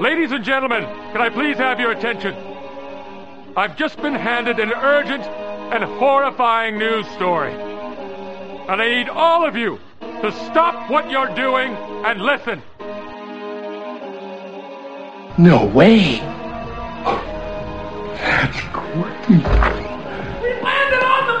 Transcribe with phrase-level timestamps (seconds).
[0.00, 2.34] Ladies and gentlemen, can I please have your attention?
[3.54, 7.52] I've just been handed an urgent and horrifying news story.
[7.52, 11.74] And I need all of you to stop what you're doing
[12.06, 12.62] and listen.
[15.36, 16.16] No way.
[18.16, 19.34] That's crazy.
[20.40, 21.36] We landed on the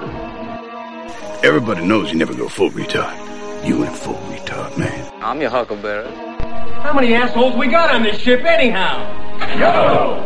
[0.00, 1.44] moon!
[1.44, 3.18] Everybody knows you never go full retard.
[3.68, 5.12] You went full retard, man.
[5.22, 6.31] I'm your huckleberry.
[6.82, 8.98] How many assholes we got on this ship anyhow?
[9.56, 10.18] Yo!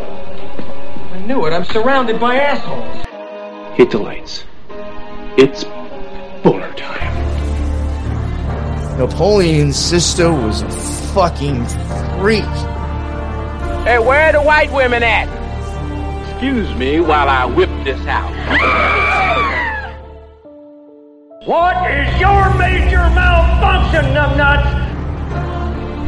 [1.12, 1.52] I knew it.
[1.52, 3.76] I'm surrounded by assholes.
[3.76, 4.44] Hit the lights.
[5.36, 5.64] It's
[6.42, 7.12] boner time.
[8.98, 10.70] Napoleon's sister was a
[11.12, 11.66] fucking
[12.18, 12.42] freak.
[13.84, 15.28] Hey, where are the white women at?
[16.30, 18.32] Excuse me while I whip this out.
[21.46, 24.85] What is your major malfunction, numbnuts?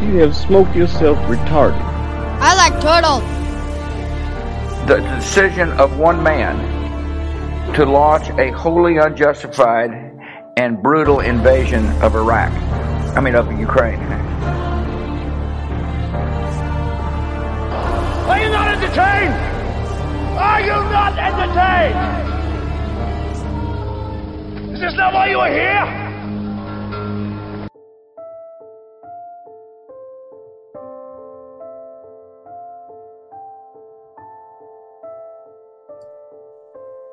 [0.01, 1.83] You have smoked yourself retarded.
[2.41, 3.25] I like turtles.
[4.87, 6.57] The decision of one man
[7.75, 9.91] to launch a wholly unjustified
[10.57, 12.53] and brutal invasion of Iraq.
[13.17, 13.99] I mean, of Ukraine.
[18.29, 19.35] Are you not entertained?
[20.39, 21.99] Are you not entertained?
[24.75, 26.08] Is this not why you are here?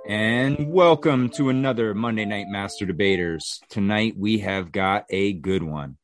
[0.07, 3.59] And welcome to another Monday Night Master Debaters.
[3.69, 5.97] Tonight we have got a good one.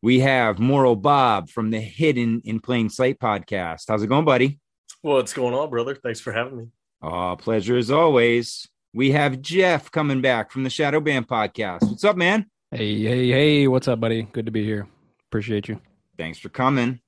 [0.00, 3.86] We have Moral Bob from the Hidden in Plain Sight podcast.
[3.88, 4.60] How's it going, buddy?
[5.02, 5.96] Well, what's going on, brother?
[5.96, 6.66] Thanks for having me.
[7.02, 8.68] Oh, pleasure as always.
[8.92, 11.82] We have Jeff coming back from the Shadow Banned podcast.
[11.82, 12.46] What's up, man?
[12.70, 13.66] Hey, hey, hey.
[13.66, 14.22] What's up, buddy?
[14.22, 14.86] Good to be here.
[15.28, 15.80] Appreciate you.
[16.16, 17.00] Thanks for coming.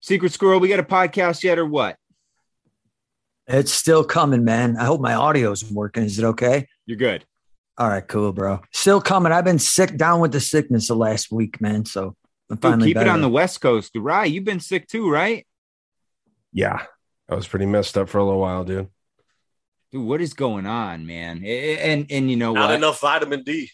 [0.00, 1.96] Secret Squirrel, we got a podcast yet or what?
[3.48, 4.76] It's still coming, man.
[4.76, 6.02] I hope my audio's working.
[6.04, 6.66] Is it okay?
[6.84, 7.24] You're good.
[7.78, 8.60] All right, cool, bro.
[8.72, 9.32] Still coming.
[9.32, 11.84] I've been sick down with the sickness the last week, man.
[11.84, 12.16] So
[12.50, 13.92] I'm Dude, finally keep it on the West Coast.
[13.94, 15.46] Right, you've been sick too, right?
[16.52, 16.82] Yeah,
[17.28, 18.88] I was pretty messed up for a little while, dude.
[19.92, 21.42] Dude, what is going on, man?
[21.44, 22.76] A- And and you know Not what?
[22.76, 23.70] enough vitamin D,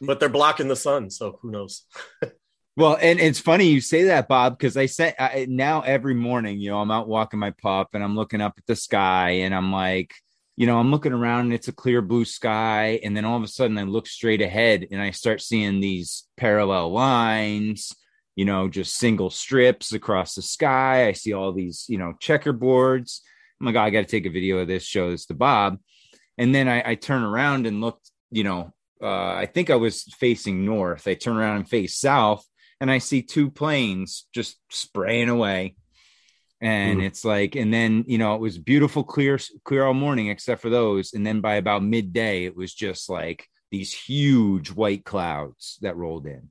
[0.00, 1.84] but they're blocking the sun, so who knows?
[2.76, 6.60] Well, and it's funny you say that, Bob, because I say I, now every morning,
[6.60, 9.54] you know, I'm out walking my pup and I'm looking up at the sky and
[9.54, 10.12] I'm like,
[10.56, 12.98] you know, I'm looking around and it's a clear blue sky.
[13.04, 16.24] And then all of a sudden I look straight ahead and I start seeing these
[16.36, 17.94] parallel lines,
[18.34, 21.06] you know, just single strips across the sky.
[21.06, 23.20] I see all these, you know, checkerboards.
[23.60, 25.78] I'm like, oh, I got to take a video of this, show this to Bob.
[26.38, 28.00] And then I, I turn around and look,
[28.32, 31.06] you know, uh, I think I was facing north.
[31.06, 32.44] I turn around and face south
[32.84, 35.74] and I see two planes just spraying away.
[36.60, 37.06] And Mhm.
[37.06, 40.68] it's like, and then you know, it was beautiful, clear, clear all morning, except for
[40.68, 41.14] those.
[41.14, 46.26] And then by about midday, it was just like these huge white clouds that rolled
[46.26, 46.50] in.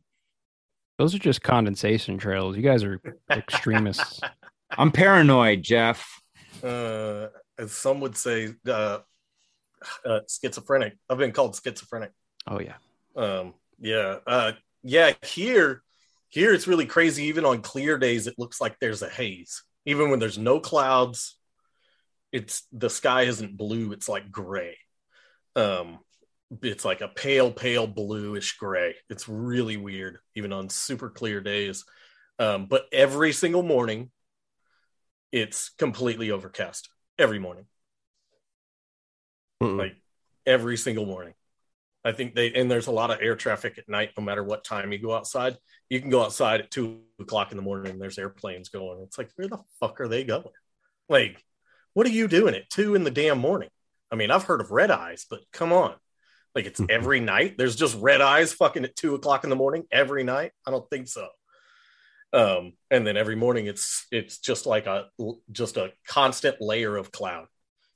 [0.98, 2.58] Those are just condensation trails.
[2.58, 3.00] You guys are
[3.30, 4.20] extremists.
[4.72, 6.20] I'm paranoid, Jeff.
[6.64, 7.28] Uh,
[7.60, 9.00] as some would say, uh,
[10.04, 10.98] uh, schizophrenic.
[11.08, 12.12] I've been called schizophrenic.
[12.48, 12.78] Oh yeah.
[13.16, 15.14] Um, yeah, uh, yeah.
[15.24, 15.84] Here,
[16.34, 17.26] here it's really crazy.
[17.26, 19.62] Even on clear days, it looks like there's a haze.
[19.86, 21.38] Even when there's no clouds,
[22.32, 23.92] it's the sky isn't blue.
[23.92, 24.76] It's like gray.
[25.56, 26.00] Um,
[26.64, 28.96] it's like a pale, pale bluish gray.
[29.12, 31.86] It's really weird, even on super clear days.
[32.40, 34.10] Um, but every single morning,
[35.32, 36.90] it's completely overcast.
[37.20, 37.66] Every morning,
[39.62, 39.78] Mm-mm.
[39.78, 39.98] like
[40.48, 41.36] every single morning.
[42.06, 44.12] I think they and there's a lot of air traffic at night.
[44.18, 45.58] No matter what time you go outside,
[45.90, 47.94] you can go outside at two o'clock in the morning.
[47.94, 49.02] and There's airplanes going.
[49.04, 50.46] It's like where the fuck are they going?
[51.08, 51.44] Like,
[51.94, 53.70] what are you doing at two in the damn morning?
[54.12, 55.96] I mean, I've heard of red eyes, but come on,
[56.56, 57.58] like it's every night.
[57.58, 60.52] There's just red eyes fucking at two o'clock in the morning every night.
[60.68, 61.28] I don't think so.
[62.34, 65.06] Um, and then every morning it's it's just like a
[65.52, 67.46] just a constant layer of cloud.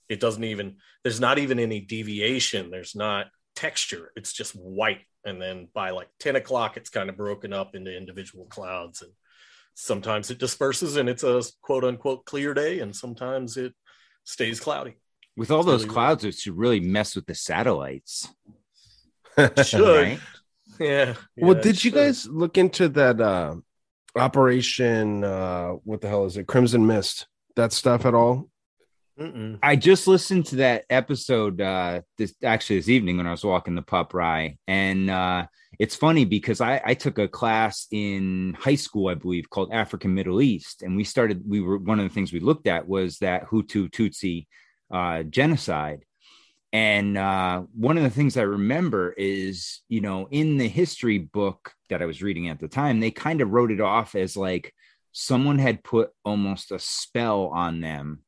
[0.07, 2.69] It doesn't even there's not even any deviation.
[2.69, 3.27] There's not
[3.57, 4.11] texture.
[4.15, 5.01] It's just white.
[5.25, 9.01] And then by like 10 o'clock, it's kind of broken up into individual clouds.
[9.01, 9.11] And
[9.73, 12.79] sometimes it disperses and it's a quote unquote clear day.
[12.79, 13.73] And sometimes it
[14.23, 14.95] stays cloudy.
[15.35, 18.29] With all It's those really clouds, it should really mess with the satellites.
[19.63, 20.07] Should.
[20.07, 20.19] Right?
[20.79, 21.15] Yeah.
[21.35, 21.93] well, yeah, did it you should.
[21.93, 23.55] guys look into that uh
[24.15, 26.47] operation uh what the hell is it?
[26.47, 27.27] Crimson Mist.
[27.55, 28.49] That stuff at all?
[29.19, 29.57] Mm-mm.
[29.63, 33.73] I just listened to that episode uh this actually this evening when I was walking
[33.75, 34.57] the pup rye.
[34.67, 35.47] And uh
[35.79, 40.13] it's funny because I, I took a class in high school, I believe, called African
[40.15, 40.81] Middle East.
[40.81, 43.89] And we started, we were one of the things we looked at was that Hutu
[43.89, 44.47] Tutsi
[44.91, 46.03] uh genocide.
[46.73, 51.71] And uh, one of the things I remember is, you know, in the history book
[51.89, 54.73] that I was reading at the time, they kind of wrote it off as like
[55.13, 58.21] someone had put almost a spell on them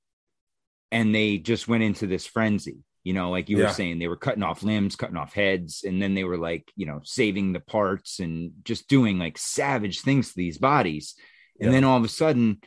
[0.91, 2.83] and they just went into this frenzy.
[3.03, 3.68] You know, like you Yeah.
[3.68, 6.69] were saying, they were cutting off limbs, cutting off heads, and then they were like,
[6.75, 11.15] you know, saving the parts and just doing like savage things to these bodies.
[11.59, 11.77] And Yeah.
[11.77, 12.62] then all of a sudden,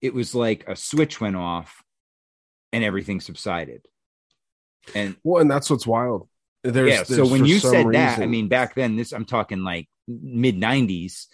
[0.00, 1.82] it was like a switch went off
[2.72, 3.86] and everything subsided.
[4.94, 6.28] And Well, and that's what's wild.
[6.62, 9.88] There's, yeah, so when you said that, I mean, back then, this I'm talking like
[10.08, 11.26] mid 90s,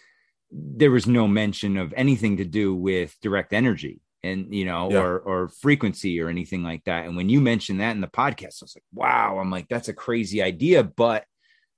[0.50, 5.00] there was no mention of anything to do with direct energy and you know, Yeah.
[5.00, 7.06] or or frequency or anything like that.
[7.06, 9.88] And when you mentioned that in the podcast, I was like, wow, I'm like, that's
[9.88, 11.24] a crazy idea, but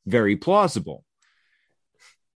[0.06, 1.04] very plausible.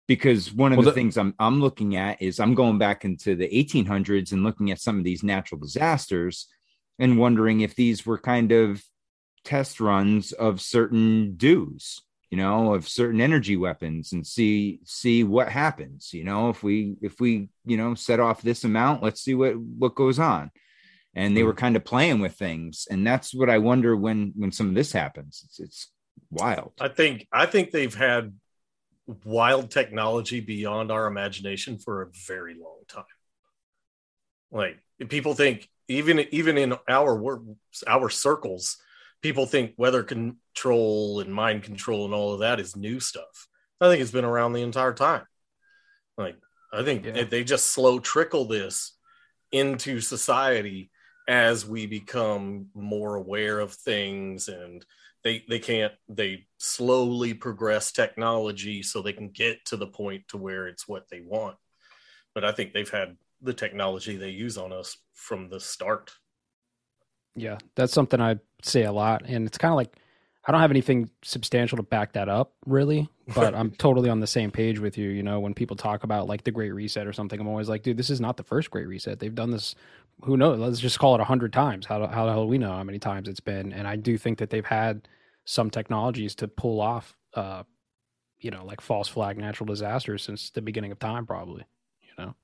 [0.07, 3.05] Because one of Well, the the- things I'm I'm looking at is I'm going back
[3.05, 6.47] into the 1800s and looking at some of these natural disasters
[6.97, 8.83] and wondering if these were kind of
[9.43, 15.49] test runs of certain dues you know of certain energy weapons and see see what
[15.49, 19.35] happens you know if we if we you know set off this amount let's see
[19.35, 20.51] what what goes on.
[21.15, 21.59] And they were mm-hmm.
[21.59, 22.87] kind of playing with things.
[22.89, 25.41] And that's what i wonder when when some of this happens.
[25.45, 25.91] It's, it's
[26.29, 26.73] wild.
[26.79, 28.33] I think I think they've had
[29.23, 33.03] wild technology beyond our imagination for a very long time.
[34.51, 34.79] Like
[35.09, 37.41] people think even even in our
[37.87, 38.77] our circles,
[39.21, 43.47] people think weather control and mind control and all of that is new stuff.
[43.81, 45.25] I think it's been around the entire time.
[46.17, 46.37] Like
[46.73, 47.23] I think Yeah.
[47.23, 48.93] they just slow trickle this
[49.51, 50.91] into society
[51.27, 54.85] as we become more aware of things and
[55.23, 60.37] they they can't they slowly progress technology so they can get to the point to
[60.37, 61.57] where it's what they want
[62.33, 66.11] but i think they've had the technology they use on us from the start
[67.35, 69.95] Yeah, that's something I say a lot, and it's kind of like
[70.47, 73.09] I don't have anything substantial to back that up, really.
[73.35, 75.09] But I'm totally on the same page with you.
[75.09, 77.83] You know, when people talk about like the Great Reset or something, I'm always like,
[77.83, 79.19] dude, this is not the first Great Reset.
[79.19, 79.75] They've done this.
[80.23, 80.57] Who knows?
[80.59, 81.85] Let's just call it a hundred times.
[81.85, 83.71] How how the hell do we know how many times it's been?
[83.71, 85.07] And I do think that they've had
[85.45, 87.63] some technologies to pull off, uh,
[88.39, 91.65] you know, like false flag natural disasters since the beginning of time, probably.
[92.01, 92.35] You know.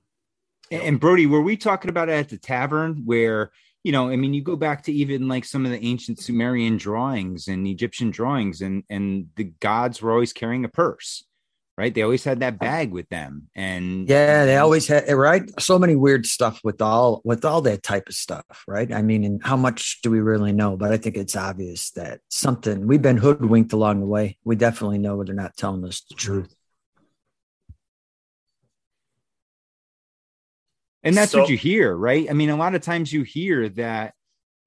[0.69, 3.51] And- And Brodie, were we talking about it at the tavern where,
[3.85, 6.75] you know, I mean, you go back to even like some of the ancient Sumerian
[6.75, 11.23] drawings and Egyptian drawings, and and the gods were always carrying a purse,
[11.77, 11.93] right?
[11.93, 15.43] They always had that bag with them, and Yeah, they always had right.
[15.61, 18.91] So many weird stuff with all with all that type of stuff, right?
[18.91, 20.75] I mean, and how much do we really know?
[20.75, 24.39] But I think it's obvious that something we've been hoodwinked along the way.
[24.43, 26.54] We definitely know they're not telling us the truth.
[31.05, 32.27] And that's So- what you hear, right?
[32.29, 34.13] I mean, a lot of times you hear that,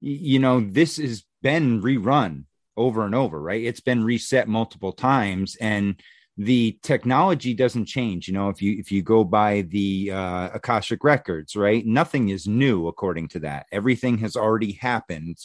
[0.01, 2.45] you know, this has been rerun
[2.77, 3.63] over and over, right?
[3.63, 6.01] It's been reset multiple times, and
[6.37, 8.29] the technology doesn't change.
[8.29, 12.47] You know, if you if you go by the uh, akashic records, right, nothing is
[12.47, 13.65] new according to that.
[13.73, 15.37] Everything has already happened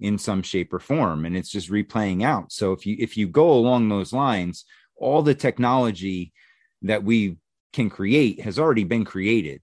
[0.00, 2.50] in some shape or form, and it's just replaying out.
[2.50, 4.64] So if you if you go along those lines,
[4.96, 6.32] all the technology
[6.82, 7.36] that we
[7.72, 9.60] can create has already been created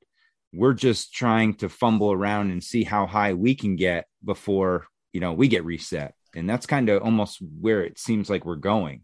[0.58, 5.20] we're just trying to fumble around and see how high we can get before you
[5.22, 9.02] know we get reset and that's kind of almost where it seems like we're going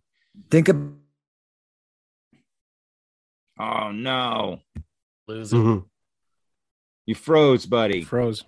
[0.49, 0.77] Think of
[3.59, 4.59] oh no
[5.27, 5.85] losing Mhm.
[7.05, 8.43] you froze buddy Froze.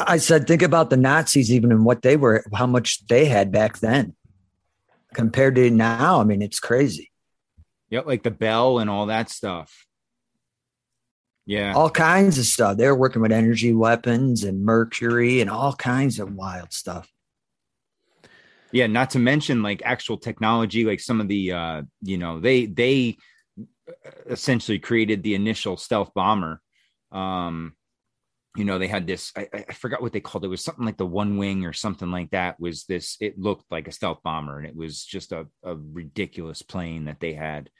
[0.00, 3.50] I said, think about the Nazis, even and what they were, how much they had
[3.50, 4.14] back then
[5.12, 6.20] compared to now.
[6.20, 7.10] I mean, it's crazy.
[7.90, 9.86] yep like the bell and all that stuff
[11.48, 12.76] yeah All kinds of stuff.
[12.76, 17.10] They were working with energy weapons and mercury and all kinds of wild stuff.
[18.72, 22.66] yeah not to mention like actual technology like some of the uh you know they
[22.66, 23.16] they
[24.28, 26.60] essentially created the initial stealth bomber
[27.12, 27.72] um
[28.56, 30.48] you know they had this I, I- I forgot what they called it.
[30.48, 33.64] it was something like the one wing or something like that was this it looked
[33.70, 37.70] like a stealth bomber and it was just a, a ridiculous plane that they had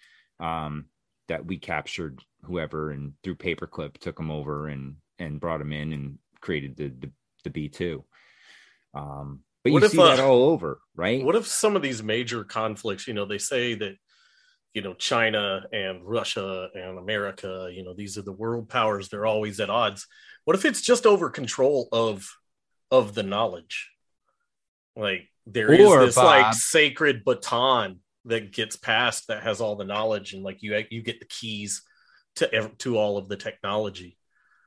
[0.40, 0.86] um
[1.28, 5.92] that we captured whoever and through paperclip took them over and and brought them in
[5.92, 7.10] and created the the,
[7.44, 8.02] the b2
[8.94, 11.82] um but What you if, see that uh, all over right What if some of
[11.82, 13.96] these major conflicts, you know, they say that,
[14.72, 19.26] you know, China and Russia and America, you know, these are the world powers, they're
[19.26, 20.06] always at odds.
[20.44, 22.28] What if it's just over control of
[22.90, 23.90] of the knowledge.
[24.96, 29.84] Like there is Or, this like sacred baton that gets passed that has all the
[29.84, 31.82] knowledge and like you you get the keys
[32.36, 34.16] to to all of the technology.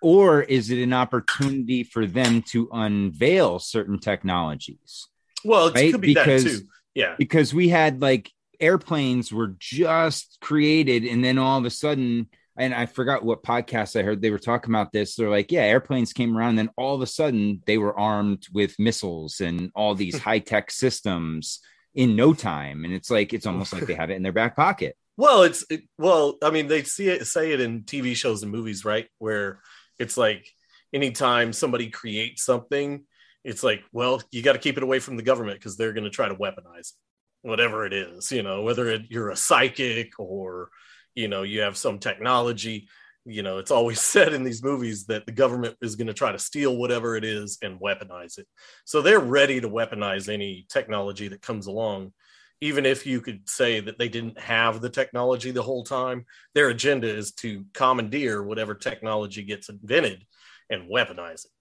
[0.01, 5.07] Or is it an opportunity for them to unveil certain technologies?
[5.45, 5.91] Well, it Right?
[5.91, 6.65] could be Because- that too.
[6.95, 7.15] Yeah.
[7.17, 12.27] Because we had like airplanes were just created, and then all of a sudden,
[12.57, 15.15] and I forgot what podcast I heard they were talking about this.
[15.15, 18.47] They're like, yeah, airplanes came around, and then all of a sudden they were armed
[18.53, 21.59] with missiles and all these high tech systems
[21.93, 22.85] in no time.
[22.85, 24.95] And it's like it's almost like they have it in their back pocket.
[25.17, 28.51] Well, it's it, well, I mean, they see it say it in TV shows and
[28.51, 29.07] movies, right?
[29.19, 29.59] Where
[29.99, 30.47] it's like
[30.93, 33.03] anytime somebody creates something,
[33.43, 36.05] it's like, well, you got to keep it away from the government because they're going
[36.05, 36.93] to try to weaponize
[37.41, 40.69] whatever it is, you know, whether it, you're a psychic or
[41.13, 42.87] you know you have some technology.
[43.25, 46.31] You know, it's always said in these movies that the government is going to try
[46.31, 48.47] to steal whatever it is and weaponize it.
[48.85, 52.13] So they're ready to weaponize any technology that comes along
[52.61, 56.69] even if you could say that they didn't have the technology the whole time, their
[56.69, 60.23] agenda is to commandeer whatever technology gets invented
[60.69, 61.51] and weaponize it.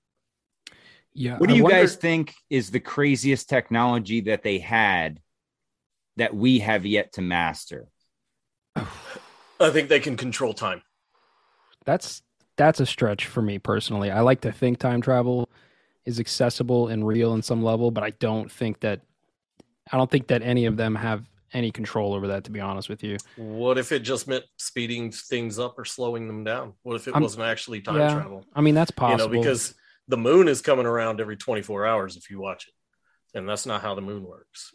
[1.14, 1.38] Yeah.
[1.38, 5.20] What do I you wonder- guys think is the craziest technology that they had
[6.18, 7.88] that we have yet to master?
[8.76, 10.82] I think they can control time.
[11.90, 12.22] That's
[12.56, 14.12] that's a stretch for me personally.
[14.12, 15.50] I like to think time travel
[16.04, 19.00] is accessible and real in some level, but I don't think that
[19.92, 22.88] I don't think that any of them have any control over that to be honest
[22.88, 23.16] with you.
[23.36, 26.74] What if it just meant speeding things up or slowing them down?
[26.84, 28.44] What if it I'm- wasn't actually time yeah, travel?
[28.54, 29.40] I mean that's You know, possible.
[29.42, 29.74] because
[30.06, 33.36] the moon is coming around every 24 hours if you watch it.
[33.36, 34.74] And that's not how the moon works.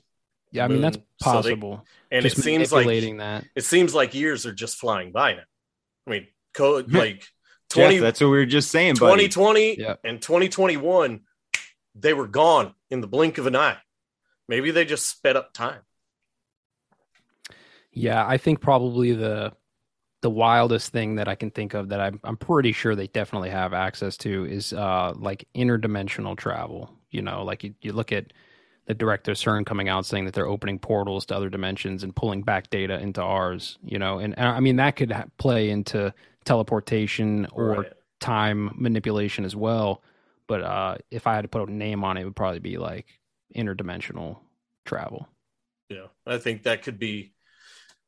[0.52, 1.86] Yeah, I mean, that's Moon- so they- possible.
[2.12, 3.46] and Just it seems like that.
[3.56, 5.44] It seems like years are just flying by now.
[6.08, 6.98] I mean, co- Yeah.
[7.00, 7.20] like
[7.72, 9.96] Jeff, 20 that's what we were just saying, 2020 Yeah.
[10.04, 11.22] and 2021
[11.96, 13.78] they were gone in the blink of an eye
[14.48, 15.82] maybe they just sped up time
[17.92, 19.54] Yeah, I think probably the
[20.22, 23.52] the wildest thing that I can think of that I'm I'm pretty sure they definitely
[23.52, 26.92] have access to is uh like interdimensional travel.
[27.12, 28.34] You know, like you, you look at
[28.88, 32.42] the director CERN coming out saying that they're opening portals to other dimensions and pulling
[32.44, 33.78] back data into ours.
[33.84, 36.14] You know, and, and I mean that could ha- play into
[36.46, 37.94] teleportation or Right.
[38.20, 40.02] time manipulation as well.
[40.48, 42.78] But uh if I had to put a name on it, it would probably be
[42.78, 43.06] like
[43.56, 44.38] interdimensional
[44.86, 45.28] travel.
[45.90, 47.34] yeah i think that could be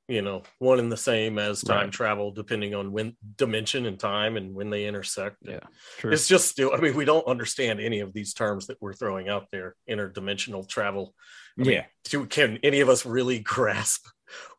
[0.07, 1.91] you know one and the same as time Right.
[1.91, 5.59] travel depending on when dimension and time and when they intersect Yeah,
[5.99, 6.11] true.
[6.11, 9.29] it's just still i mean we don't understand any of these terms that we're throwing
[9.29, 11.13] out there interdimensional travel
[11.59, 11.85] I mean, Yeah.
[12.05, 14.05] do, can any of us really grasp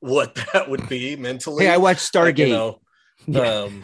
[0.01, 2.81] what that would be mentally Hey, I watched Like, you Stargate.
[3.27, 3.83] Know, um,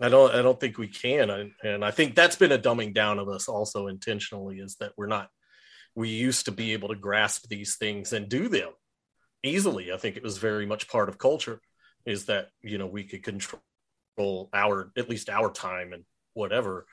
[0.00, 0.34] I don't.
[0.34, 3.28] I don't think we can, and, and I think that's been a dumbing down of
[3.28, 4.58] us also intentionally.
[4.58, 5.28] Is that we're not.
[5.94, 8.70] We used to be able to grasp these things and do them
[9.42, 9.92] easily.
[9.92, 11.60] I think it was very much part of culture.
[12.06, 16.86] Is that you know we could control our at least our time and whatever,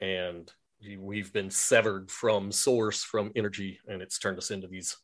[0.00, 0.52] and
[0.98, 4.96] we've been severed from source from energy, and it's turned us into these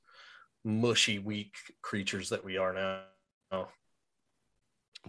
[0.64, 2.74] mushy, weak creatures that we are
[3.52, 3.68] now.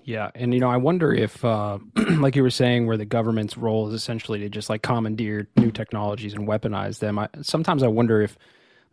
[0.03, 1.77] Yeah, and you know, I wonder if, uh,
[2.17, 5.71] like you were saying, where the government's role is essentially to just like commandeer new
[5.71, 7.19] technologies and weaponize them.
[7.19, 8.38] I, sometimes I wonder if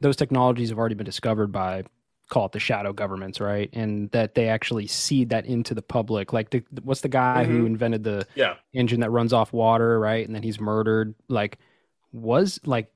[0.00, 1.84] those technologies have already been discovered by,
[2.28, 3.70] call it the shadow governments, right?
[3.72, 6.32] And that they actually seed that into the public.
[6.32, 7.66] Like, the, what's the guy who Mhm.
[7.66, 8.56] invented the Yeah.
[8.74, 10.26] engine that runs off water, right?
[10.26, 11.14] And then he's murdered.
[11.28, 11.58] Like,
[12.12, 12.92] was like,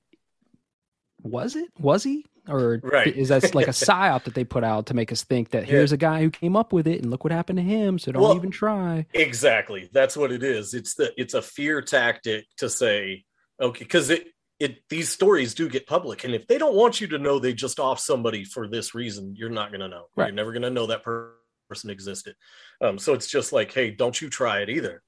[1.22, 1.70] was it?
[1.78, 2.26] Was he?
[2.48, 3.14] Or Right.
[3.16, 5.70] is that like a psyop that they put out to make us think that Yeah.
[5.72, 8.10] here's a guy who came up with it and look what happened to him, so
[8.12, 9.06] don't Well, even try.
[9.14, 9.88] Exactly.
[9.92, 10.74] That's what it is.
[10.74, 13.24] It's the it's a fear tactic to say,
[13.60, 14.26] okay, because it
[14.58, 17.52] it these stories do get public, and if they don't want you to know they
[17.52, 20.06] just off somebody for this reason, you're not going to know.
[20.16, 20.26] Right.
[20.26, 21.34] You're never going to know that per-
[21.68, 22.36] person existed.
[22.80, 25.02] Um, so it's just like, hey, don't you try it either,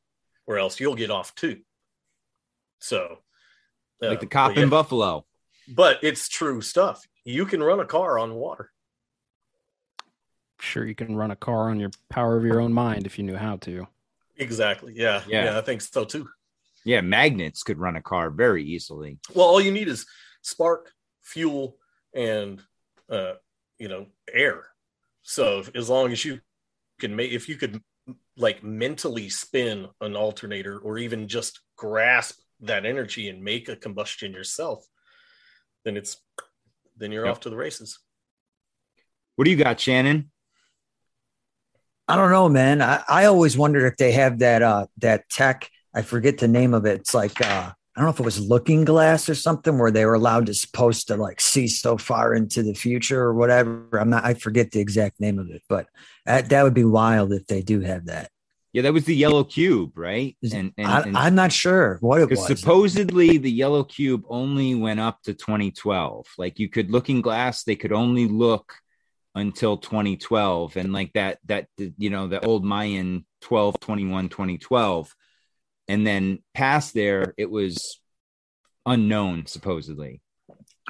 [0.46, 1.60] or else you'll get off too.
[2.80, 3.18] So,
[4.00, 4.68] like uh, the cop but in.
[4.70, 5.24] Buffalo.
[5.68, 7.06] But it's true stuff.
[7.24, 8.70] You can run a car on water.
[10.60, 13.24] Sure, you can run a car on your power of your own mind if you
[13.24, 13.86] knew how to.
[14.36, 14.92] Exactly.
[14.96, 15.22] Yeah.
[15.26, 15.44] Yeah.
[15.44, 15.58] Yeah.
[15.58, 16.28] I think so too.
[16.84, 19.18] Yeah, magnets could run a car very easily.
[19.34, 20.06] Well, all you need is
[20.42, 21.78] spark, fuel,
[22.14, 22.60] and
[23.08, 23.34] uh,
[23.78, 24.66] you know, air.
[25.22, 26.40] So if- as long as you
[27.00, 27.82] can make, if you could
[28.36, 34.32] like mentally spin an alternator or even just grasp that energy and make a combustion
[34.32, 34.84] yourself,
[35.84, 36.18] then it's
[36.96, 37.32] then you're Yep.
[37.32, 37.98] off to the races.
[39.36, 40.30] What do you got, Shannon?
[42.06, 42.82] I don't know, man.
[42.82, 45.70] I, I always wondered if they have that uh that tech.
[45.94, 47.00] I forget the name of it.
[47.00, 50.04] It's like uh I don't know if it was Looking Glass or something where they
[50.04, 53.86] were allowed to supposed to like see so far into the future or whatever.
[53.92, 54.24] I'm not.
[54.24, 55.86] I forget the exact name of it, but
[56.26, 58.30] that, that would be wild if they do have that.
[58.74, 60.36] Yeah, that was the yellow cube, right?
[60.42, 62.46] And, and, I, am not sure what it was.
[62.46, 66.26] Supposedly, the yellow cube only went up to 2012.
[66.36, 68.74] Like you could Looking Glass, they could only look
[69.36, 75.14] until 2012, and like that that you know the old Mayan 12, 21, 2012
[75.88, 78.00] and then past there it was
[78.86, 80.20] unknown supposedly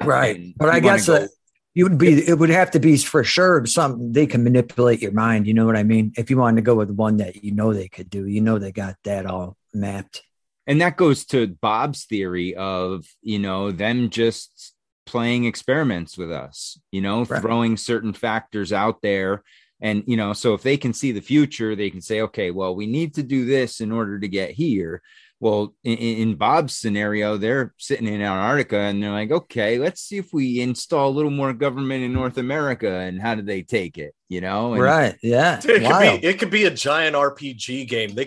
[0.03, 1.27] right And but i guess uh,
[1.75, 5.13] you would be it would have to be for sure something they can manipulate your
[5.13, 7.53] mind you know what i mean if you wanted to go with one that you
[7.53, 10.23] know they could do you know they got that all mapped
[10.67, 14.73] and that goes to bob's theory of you know them just
[15.07, 17.43] playing experiments with us you know Right.
[17.43, 19.43] throwing certain factors out there
[19.85, 22.75] and you know so if they can see the future they can say okay well
[22.75, 25.01] we need to do this in order to get here
[25.41, 30.17] well in, in bob's scenario they're sitting in antarctica and they're like okay let's see
[30.17, 33.99] if we install a little more government in north america and how do they take
[33.99, 37.87] it you know And- right yeah It could, be, it could be a giant RPG
[37.89, 38.15] game.
[38.15, 38.27] They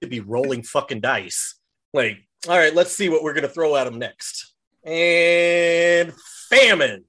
[0.00, 1.56] could be rolling fucking dice.
[1.92, 4.52] Like, all right, let's see what we're going to throw at them next.
[4.84, 6.12] And
[6.50, 7.04] famine.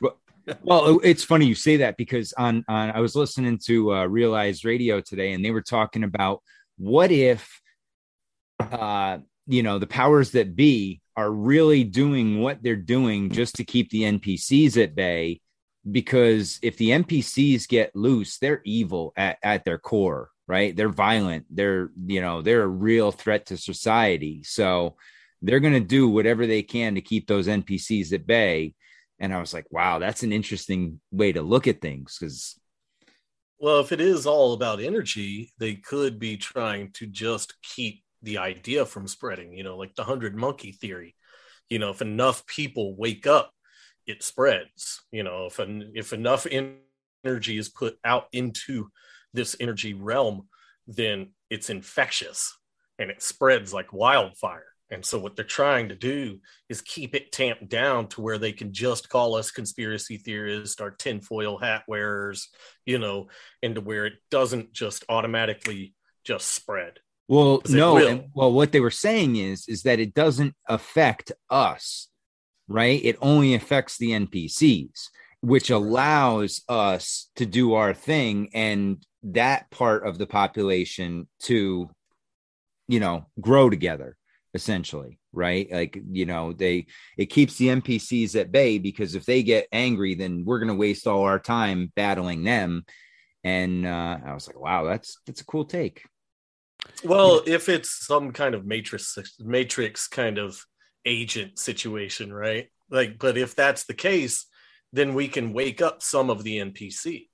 [0.00, 0.18] well
[1.02, 5.00] it's funny you say that because on on i was listening to uh realized radio
[5.00, 6.42] today and they were talking about
[6.78, 7.60] what if
[8.60, 13.64] uh you know the powers that be are really doing what they're doing just to
[13.64, 15.40] keep the npcs at bay
[15.90, 20.76] because if the npcs get loose they're evil at, at their core right?
[20.76, 21.46] They're violent.
[21.50, 24.42] They're you know they're a real threat to society.
[24.44, 24.96] So
[25.42, 28.74] they're going to do whatever they can to keep those npcs at bay
[29.18, 32.58] and I was like, wow, that's an interesting way to look at things because
[33.58, 38.38] Well, if it is all about energy, they could be trying to just keep the
[38.38, 41.14] idea from spreading, you know, like the hundred monkey theory.
[41.70, 43.50] You know, if enough people wake up,
[44.06, 45.02] it spreads.
[45.10, 46.78] You know, if en- if enough en-
[47.24, 48.88] energy is put out into
[49.32, 50.48] this energy realm,
[50.86, 52.56] then it's infectious
[52.98, 54.66] and it spreads like wildfire.
[54.90, 58.52] And so what they're trying to do is keep it tamped down to where they
[58.52, 62.48] can just call us conspiracy theorists or tinfoil hat wearers,
[62.84, 63.28] you know,
[63.62, 65.94] and to where it doesn't just automatically
[66.24, 67.00] just spread.
[67.28, 72.08] Well, no, and- well, what they were saying is is that it doesn't affect us,
[72.68, 73.00] right?
[73.02, 75.08] It only affects the NPCs,
[75.40, 81.90] which allows us to do our thing and that part of the population to,
[82.86, 84.15] you know, grow together
[84.56, 89.44] essentially right like you know they it keeps the npcs at bay because if they
[89.44, 92.84] get angry then we're going to waste all our time battling them
[93.44, 96.02] and uh i was like wow that's that's a cool take
[97.04, 100.64] Well, if it's some kind of matrix matrix kind of
[101.04, 102.68] agent situation, right?
[102.90, 104.46] Like, but if that's the case,
[104.92, 107.28] then we can wake up some of the NPCs.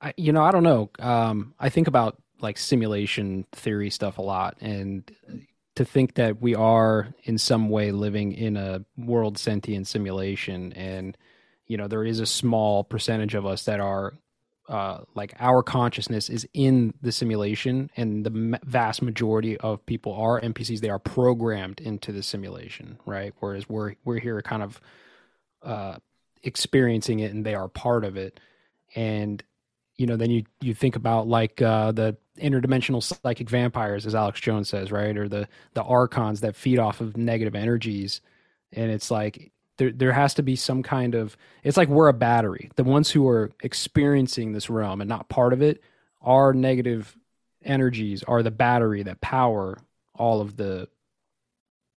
[0.00, 0.90] I, you know, I don't know.
[0.98, 5.10] Um, I think about like simulation theory stuff a lot, and
[5.80, 11.16] to think that we are in some way living in a world sentient simulation, and
[11.66, 14.12] you know, there is a small percentage of us that are
[14.68, 20.38] uh, like our consciousness is in the simulation, and the vast majority of people are
[20.38, 20.80] NPCs.
[20.80, 23.32] They are programmed into the simulation, right?
[23.40, 24.82] Whereas we're we're here kind of
[25.62, 25.96] uh,
[26.42, 28.38] experiencing it, and they are part of it.
[28.94, 29.42] And
[29.96, 34.40] you know, then you you think about like uh, the interdimensional psychic vampires, as Alex
[34.40, 38.20] Jones says, right, or the the archons that feed off of negative energies,
[38.72, 42.14] and it's like there there has to be some kind of it's like we're a
[42.14, 42.70] battery.
[42.76, 45.82] The ones who are experiencing this realm and not part of it
[46.22, 47.16] are negative
[47.64, 49.78] energies are the battery that power
[50.14, 50.88] all of the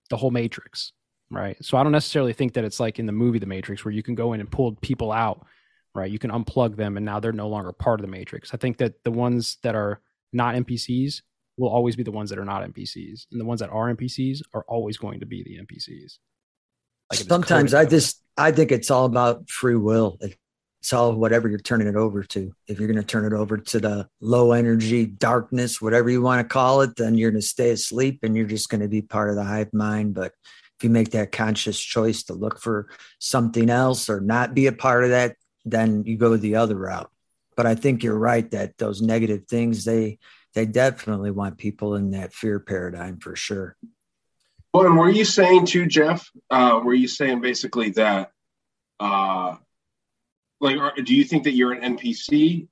[0.10, 0.92] the whole matrix
[1.32, 1.58] right?
[1.66, 4.04] So i don't necessarily think that it's like in the movie the matrix where you
[4.04, 5.48] can go in and pull people out
[5.96, 6.12] right?
[6.12, 8.54] You can unplug them and now they're no longer part of the matrix.
[8.54, 10.00] I think that the ones that are
[10.34, 11.22] not npcs
[11.58, 14.42] will always be the ones that are not npcs and the ones that are npcs
[14.54, 16.18] are always going to be the npcs
[17.12, 20.18] Like, Sometimes I just I think it's all about free will.
[20.22, 22.54] It's all whatever you're turning it over to.
[22.68, 26.42] If you're going to turn it over to the low energy darkness, whatever you want
[26.42, 29.02] to call it, then you're going to stay asleep and you're just going to be
[29.02, 30.14] part of the hive mind.
[30.14, 30.34] But
[30.78, 34.74] if you make that conscious choice to look for something else or not be a
[34.74, 37.10] part of that, then you go the other route.
[37.56, 40.20] But I think you're right that those negative things they
[40.54, 43.76] they definitely want people in that fear paradigm for sure.
[44.74, 46.30] Well, and were you saying too, Jeff?
[46.50, 48.32] Uh, were you saying basically that,
[49.00, 49.56] uh,
[50.60, 52.68] like, are, do you think that you're an NPC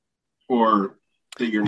[0.49, 0.97] or
[1.37, 1.65] that you're?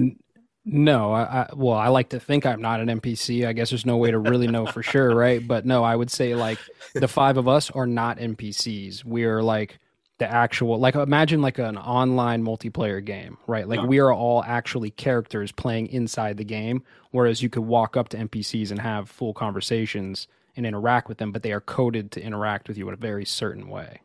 [0.66, 3.46] No, I, I well, I like to think I'm not an NPC.
[3.46, 5.46] I guess there's no way to really know for sure, right?
[5.46, 6.58] But no, I would say like
[6.94, 9.04] the five of us are not NPCs.
[9.04, 9.78] We're like
[10.20, 13.68] the actual like imagine like an online multiplayer game, right?
[13.68, 13.88] Like Yeah.
[13.88, 18.18] we are all actually characters playing inside the game, whereas you could walk up to
[18.18, 22.68] NPCs and have full conversations and interact with them, but they are coded to interact
[22.68, 24.02] with you in a very certain way.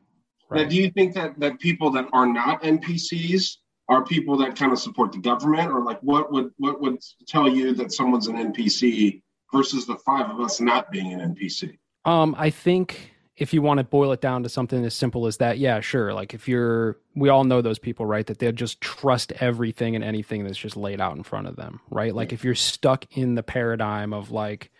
[0.51, 3.59] Now, do you think that that people that are not NPCs
[3.91, 7.49] are people that kind of support the government, or like what would what would tell
[7.49, 9.21] you that someone's an NPC
[9.53, 11.77] versus the five of us not being an NPC?
[12.07, 15.37] Um, I think if you want to boil it down to something as simple as
[15.37, 16.13] that, yeah, sure.
[16.13, 18.27] Like if you're, we all know those people, right?
[18.27, 21.81] That they'll just trust everything and anything that's just laid out in front of them,
[21.89, 22.15] right?
[22.15, 24.71] Like if you're stuck in the paradigm of like,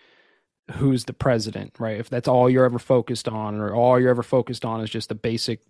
[0.73, 1.99] who's the president, right?
[1.99, 5.09] If that's all you're ever focused on, or all you're ever focused on is just
[5.09, 5.61] the basic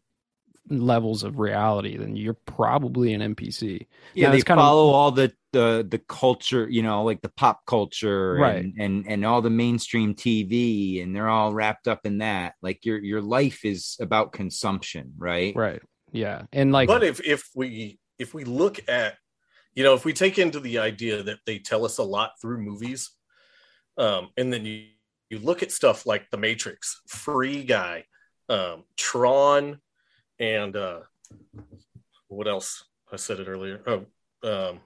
[0.71, 3.87] levels of reality, then you're probably an NPC.
[4.15, 7.23] Yeah, Now, they it's kind of- follow all the the the culture, you know, like
[7.23, 8.65] the pop culture, Right.
[8.65, 12.55] And, and and all the mainstream TV, and they're all wrapped up in that.
[12.61, 15.57] Like your your life is about consumption, right?
[15.57, 15.81] Right.
[16.13, 19.17] Yeah, and like, but if if we if we look at
[19.75, 22.59] you know if we take into the idea that they tell us a lot through
[22.59, 23.11] movies
[23.97, 24.87] um and then you
[25.31, 28.05] you look at stuff like the matrix free guy
[28.49, 29.79] um tron
[30.39, 31.01] and uh
[32.29, 32.85] what else?
[33.13, 33.83] I said it earlier.
[33.87, 34.07] Oh
[34.49, 34.81] um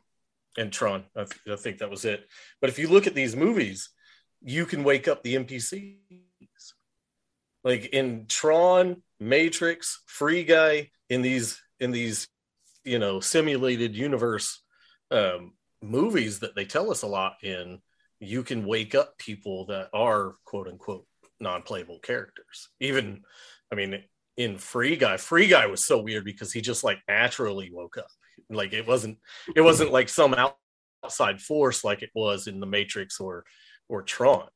[0.59, 1.05] and tron.
[1.17, 2.29] I, th- I think that was it.
[2.61, 3.91] But if you look at these movies
[4.43, 5.97] you can wake up the npcs
[7.65, 12.29] like in tron matrix free guy in these in these
[12.85, 14.62] you know simulated universe
[15.11, 17.79] um movies that they tell us a lot in
[18.19, 21.07] you can wake up people that are quote unquote
[21.41, 22.69] non-playable characters.
[22.81, 23.23] Even
[23.71, 24.03] i mean
[24.37, 28.09] in free guy free guy was so weird because he just like naturally woke up.
[28.51, 29.18] Like it wasn't
[29.55, 30.57] it wasn't like some out-
[31.05, 33.45] outside force like it was in the matrix or
[33.88, 34.49] or tron.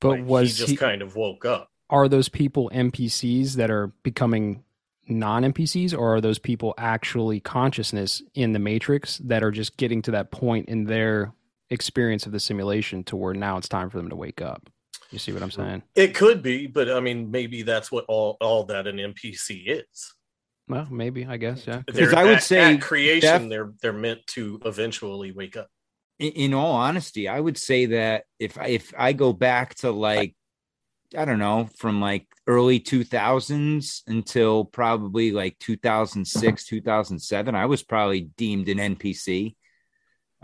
[0.00, 1.68] But Like, was he just he- kind of woke up.
[1.88, 4.64] Are those people NPCs that are becoming
[5.08, 10.02] non NPCs, or are those people actually consciousness in the Matrix that are just getting
[10.02, 11.32] to that point in their
[11.70, 14.68] experience of the simulation to where now it's time for them to wake up?
[15.10, 15.82] You see what I'm saying?
[15.94, 20.12] It could be, but I mean, maybe that's what all all that an NPC is.
[20.68, 21.82] Well, maybe I guess yeah.
[21.86, 25.68] They're I would at- say at creation, def- they're they're meant to eventually wake up.
[26.18, 29.90] in, in all honesty, I would say that if I, if I go back to
[29.92, 30.34] like
[31.16, 38.22] I don't know from like early 2000s until probably like 2006 2007 I was probably
[38.36, 39.54] deemed an NPC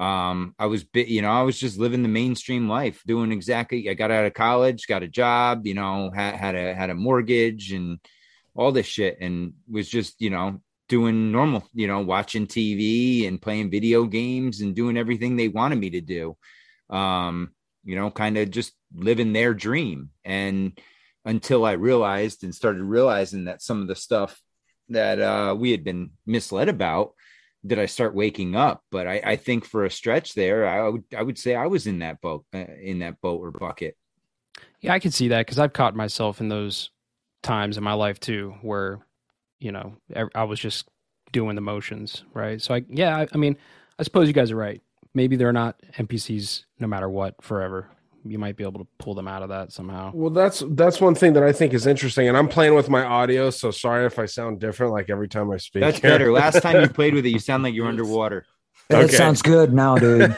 [0.03, 3.89] um I was bit you know I was just living the mainstream life doing exactly
[3.89, 6.95] I got out of college got a job you know had had a had a
[6.95, 8.01] mortgage and
[8.57, 13.41] all this shit and was just you know doing normal you know watching tv and
[13.41, 16.37] playing video games and doing everything they wanted me to do.
[16.91, 17.53] Um
[17.85, 20.11] you know kind of just living their dream.
[20.25, 20.77] And
[21.25, 24.43] until i realized and started realizing that some of the stuff
[24.89, 27.13] that uh we had been misled about
[27.67, 31.05] did i start waking up but i i think for a stretch there i would
[31.17, 33.97] i would say i was in that boat uh, in that boat or bucket
[34.81, 36.91] Yeah, I can see that because I've caught myself in those
[37.43, 39.07] times in my life too, where
[39.61, 39.97] you know
[40.35, 40.89] I was just
[41.33, 42.61] doing the motions, right?
[42.61, 43.57] So I, yeah, I, I mean,
[43.99, 44.83] I suppose you guys are right.
[45.15, 47.89] Maybe they're not NPCs no matter what forever.
[48.25, 50.13] You might be able to pull them out of that somehow.
[50.15, 53.05] Well, that's that's one thing that I think is interesting, and I'm playing with my
[53.05, 54.93] audio, so sorry if I sound different.
[54.93, 57.63] Like every time I speak, that's better last time you played with it you sound
[57.63, 58.45] like you're underwater
[58.89, 60.37] That sounds good now, dude.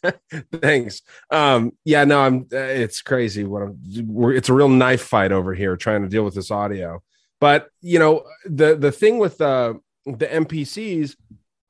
[0.60, 1.02] Thanks.
[1.30, 2.46] Um, yeah, no, I'm.
[2.52, 3.44] uh, It's crazy.
[3.44, 3.78] What I'm.
[4.06, 7.02] We're, it's a real knife fight over here trying to deal with this audio.
[7.40, 9.74] But you know, the the thing with uh,
[10.06, 11.16] the NPCs,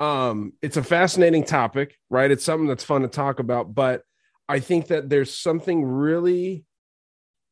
[0.00, 2.30] um, it's a fascinating topic, right?
[2.30, 3.74] It's something that's fun to talk about.
[3.74, 4.02] But
[4.48, 6.64] I think that there's something really,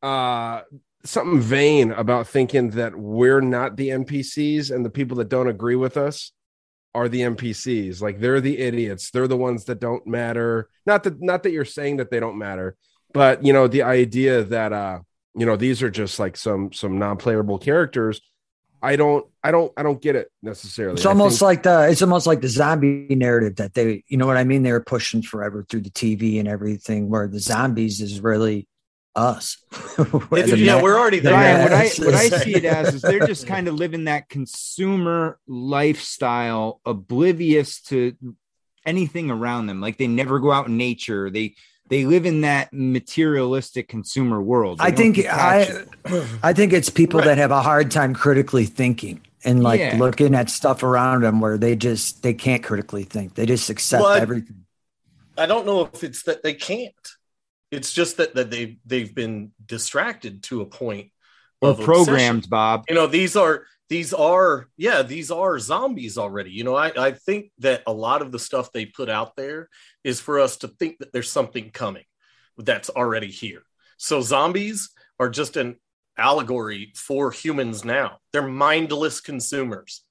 [0.01, 0.61] uh,
[1.05, 5.75] something vain about thinking that we're not the NPCs and the people that don't agree
[5.75, 6.31] with us
[6.95, 8.01] are the NPCs.
[8.01, 9.11] Like they're the idiots.
[9.11, 10.69] They're the ones that don't matter.
[10.85, 12.75] Not that not that you're saying that they don't matter,
[13.13, 14.99] but you know, the idea that uh,
[15.35, 18.21] you know, these are just like some some non-playable characters.
[18.83, 20.95] I don't I don't I don't get it necessarily.
[20.95, 24.27] It's almost think- like the it's almost like the zombie narrative that they you know
[24.27, 24.61] what I mean?
[24.63, 28.67] They were pushing forever through the TV and everything, where the zombies is really
[29.15, 29.57] us.
[29.95, 31.33] The yeah, we're already the there.
[31.33, 34.27] Brian, what I what I see it as is they're just kind of living that
[34.27, 38.15] consumer lifestyle, oblivious to
[38.85, 39.79] anything around them.
[39.79, 41.29] Like they never go out in nature.
[41.29, 41.55] They
[41.89, 44.79] they live in that materialistic consumer world.
[44.79, 45.83] They I think I
[46.41, 49.97] I think it's people that have a hard time critically thinking and like Yeah.
[49.97, 53.35] looking at stuff around them where they just they can't critically think.
[53.35, 54.65] They just accept Well, I- everything.
[55.37, 56.93] I don't know if it's that they can't.
[57.71, 61.11] It's just that that they they've been distracted to a point
[61.61, 62.49] Or of programmed, obsession.
[62.49, 62.85] Bob.
[62.87, 66.51] You know, these are these are yeah, these are zombies already.
[66.51, 69.69] You know, I I think that a lot of the stuff they put out there
[70.03, 72.05] is for us to think that there's something coming
[72.57, 73.63] that's already here.
[73.97, 74.89] So zombies
[75.19, 75.77] are just an
[76.17, 78.17] allegory for humans now.
[78.31, 80.03] They're mindless consumers,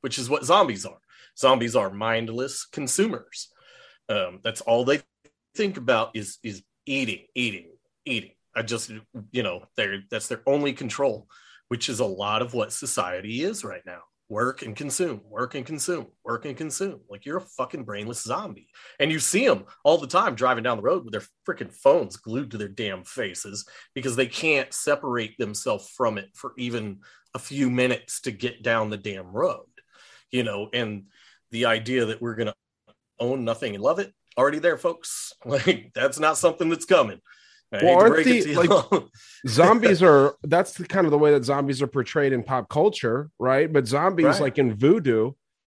[0.00, 1.00] which is what zombies are.
[1.36, 3.48] Zombies are mindless consumers.
[4.08, 5.00] Um, that's all they
[5.54, 7.70] think about is is eating, eating,
[8.04, 8.32] eating.
[8.54, 8.90] I just
[9.30, 11.28] you know they're that's their only control,
[11.68, 14.00] which is a lot of what society is right now.
[14.30, 17.00] Work and consume, work and consume, work and consume.
[17.08, 18.68] Like you're a fucking brainless zombie,
[19.00, 22.16] and you see them all the time driving down the road with their freaking phones
[22.16, 26.98] glued to their damn faces because they can't separate themselves from it for even
[27.34, 29.64] a few minutes to get down the damn road.
[30.30, 31.04] You know, and
[31.50, 32.54] the idea that we're gonna
[33.18, 35.32] own nothing and love it already there, folks.
[35.44, 37.20] Like that's not something that's coming.
[37.70, 39.02] Well, aren't the like
[39.46, 43.30] zombies are that's the kind of the way that zombies are portrayed in pop culture,
[43.38, 43.70] right?
[43.72, 44.40] But zombies, Right.
[44.40, 45.32] like in voodoo,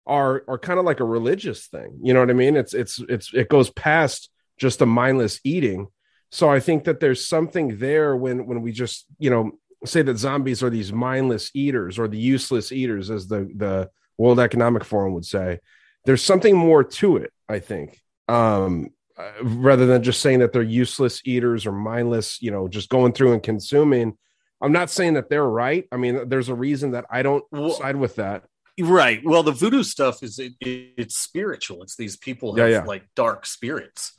[0.07, 1.99] are are kind of like a religious thing.
[2.01, 2.55] You know what I mean?
[2.55, 5.87] It's it's it's it goes past just the mindless eating.
[6.31, 9.51] So I think that there's something there when when we just you know
[9.85, 14.39] say that zombies are these mindless eaters or the useless eaters, as the the World
[14.39, 15.59] Economic Forum would say.
[16.05, 18.01] There's something more to it, I think.
[18.27, 22.89] Um, uh, rather than just saying that they're useless eaters or mindless, you know, just
[22.89, 24.17] going through and consuming.
[24.61, 25.85] I'm not saying that they're right.
[25.91, 28.43] I mean, there's a reason that I don't side with that.
[28.79, 29.21] Right.
[29.23, 31.83] Well, the voodoo stuff is it, it- it's spiritual.
[31.83, 32.83] It's these people Yeah, have yeah.
[32.85, 34.13] like dark spirits.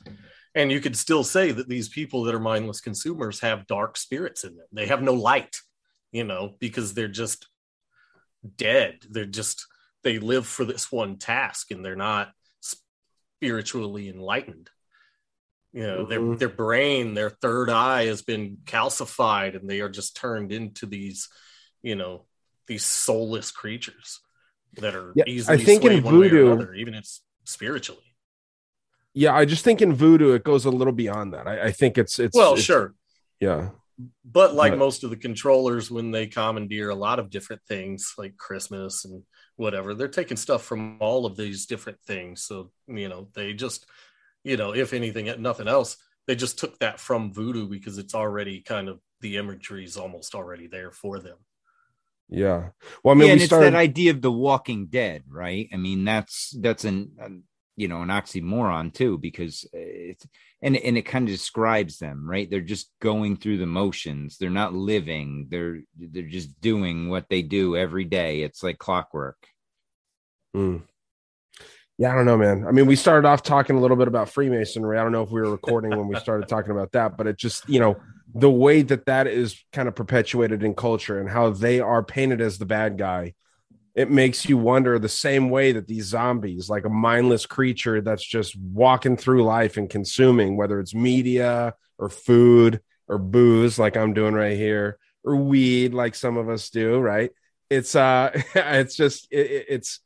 [0.53, 4.45] And you could still say that these people that are mindless consumers have dark spirits
[4.45, 4.67] in them.
[4.71, 5.57] They have no light,
[6.13, 7.47] you know, because they're just
[8.55, 8.99] dead.
[9.09, 9.65] They're just
[10.03, 12.31] they live for this one task and they're not
[12.61, 14.69] spiritually enlightened.
[15.75, 16.39] You know, their Mhm.
[16.39, 21.27] their brain, their third eye has been calcified and they are just turned into these,
[21.83, 22.25] you know,
[22.65, 24.21] these soulless creatures
[24.77, 27.21] that are Yeah, I easily think in swayed one way or voodoo- another, even it's
[27.43, 28.15] spiritually.
[29.13, 31.45] Yeah, I just think in voodoo it goes a little beyond that.
[31.45, 32.95] I, I think it's it's well, it's- sure.
[33.41, 33.71] yeah.
[34.23, 38.13] But like But- most of the controllers, when they commandeer a lot of different things
[38.17, 39.23] like Christmas and
[39.57, 42.43] whatever, they're taking stuff from all of these different things.
[42.43, 43.85] So, you know, they just,
[44.45, 48.61] you know, if anything, nothing else, they just took that from voodoo because it's already
[48.61, 51.37] kind of the imagery is almost already there for them.
[52.29, 52.69] Yeah.
[53.03, 55.67] Well, I mean, yeah, we and it's that idea of the Walking Dead, right?
[55.73, 57.43] I mean, that's that's an um,
[57.75, 60.25] you know an oxymoron too, because it's
[60.61, 62.49] and and it kind of describes them, right?
[62.49, 64.37] They're just going through the motions.
[64.37, 65.47] They're not living.
[65.49, 68.41] They're they're just doing what they do every day.
[68.41, 69.47] It's like clockwork.
[70.55, 70.83] Mm.
[71.97, 72.65] Yeah, I don't know, man.
[72.67, 74.99] I mean, we started off talking a little bit about Freemasonry.
[74.99, 77.37] I don't know if we were recording when we started talking about that, but it
[77.37, 77.95] just, you know,
[78.33, 82.41] the way that that is kind of perpetuated in culture and how they are painted
[82.41, 83.33] as the bad guy,
[83.95, 88.25] it makes you wonder the same way that these zombies, like a mindless creature that's
[88.25, 94.13] just walking through life and consuming, whether it's media or food or booze, like I'm
[94.13, 97.31] doing right here, or weed, like some of us do, right?
[97.69, 99.99] It's uh, it's just it, it- it's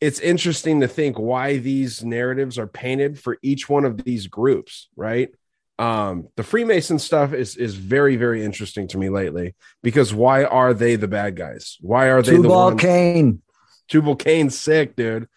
[0.00, 4.88] it's interesting to think why these narratives are painted for each one of these groups,
[4.96, 5.30] right?
[5.78, 10.74] Um, the Freemason stuff is is very very interesting to me lately because why are
[10.74, 11.76] they the bad guys?
[11.80, 12.80] Why are they the Tubal ones?
[12.80, 13.42] Cain.
[13.88, 15.28] Tubal Cain's sick, dude.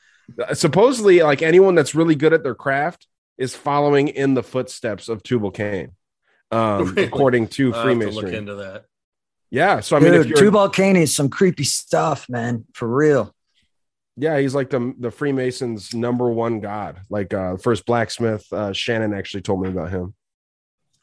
[0.53, 3.05] Supposedly, like anyone that's really good at their craft
[3.37, 5.91] is following in the footsteps of Tubal Cain,
[6.51, 7.03] um, Really?
[7.07, 8.35] according to I'll have to look Freemasonry.
[8.37, 8.85] into that.
[9.51, 12.65] Yeah, so I mean, if Dude, Tubal Cain is some creepy stuff, man.
[12.73, 13.35] For real.
[14.17, 17.01] Yeah, he's like the the Freemasons' number one god.
[17.09, 20.13] Like uh first blacksmith, uh Shannon actually told me about him.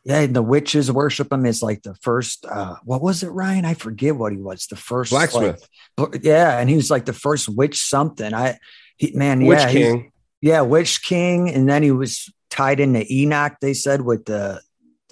[0.04, 3.64] Yeah, and the witches worship him as like the first uh what was it, Ryan?
[3.64, 4.66] I forget what he was.
[4.66, 5.66] The first Blacksmith.
[5.96, 8.32] but- yeah, and he was like the first witch something.
[8.34, 8.58] I
[8.96, 10.12] he man, Witch yeah, King.
[10.40, 14.60] Yeah, Witch King, and then he was tied into Enoch, they said, with the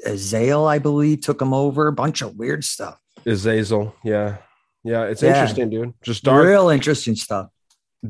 [0.07, 1.89] Azael, I believe, took him over.
[1.89, 2.99] A bunch of weird stuff.
[3.25, 3.95] Azazel.
[4.05, 4.37] Yeah.
[4.85, 5.31] Yeah, it's Yeah.
[5.41, 5.95] interesting, dude.
[6.03, 7.49] Just dark Real interesting stuff.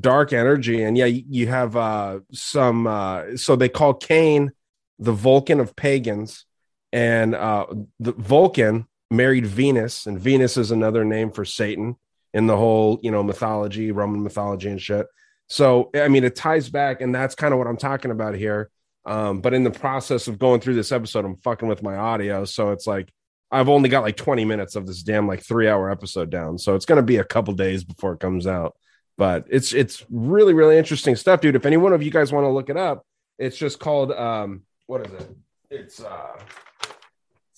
[0.00, 0.82] Dark energy.
[0.82, 4.52] And yeah, you, have uh some uh so they call Cain
[4.98, 6.44] the Vulcan of pagans,
[6.92, 7.66] and uh
[8.00, 11.96] the Vulcan married Venus, and Venus is another name for Satan
[12.34, 15.06] in the whole, you know, mythology, Roman mythology and shit.
[15.48, 18.70] So I mean, it ties back, and that's kind of what I'm talking about here.
[19.04, 22.44] Um, but in the process of going through this episode, I'm fucking with my audio,
[22.44, 23.12] so it's like
[23.50, 26.74] I've only got like 20 minutes of this damn like three hour episode down, so
[26.74, 28.76] it's gonna be a couple days before it comes out.
[29.18, 31.56] But it's it's really really interesting stuff, dude.
[31.56, 33.04] If any one of you guys want to look it up,
[33.38, 35.30] It's just called um, what is it?
[35.70, 36.38] It's uh,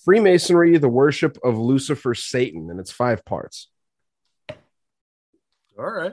[0.05, 3.69] Freemasonry: The Worship of Lucifer, Satan, and it's five parts.
[5.79, 6.13] All right.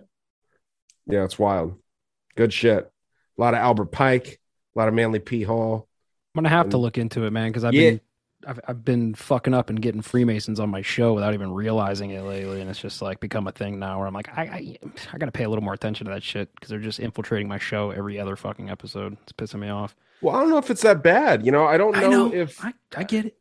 [1.07, 1.79] Yeah, it's wild.
[2.35, 2.91] Good shit.
[3.37, 4.39] A lot of Albert Pike,
[4.75, 5.43] a lot of Manly P.
[5.43, 5.87] Hall.
[6.35, 7.91] I'm gonna have to look into it, man, because I've Yeah.
[7.91, 8.01] been
[8.45, 12.21] I've, I've been fucking up and getting Freemasons on my show without even realizing it
[12.23, 14.77] lately, and it's just like become a thing now where I'm like, I I,
[15.13, 17.57] I gotta pay a little more attention to that shit because they're just infiltrating my
[17.57, 19.17] show every other fucking episode.
[19.23, 19.95] It's pissing me off.
[20.21, 21.45] Well, I don't know if it's that bad.
[21.45, 22.33] You know, I don't know, I know.
[22.33, 23.37] if I, I get it.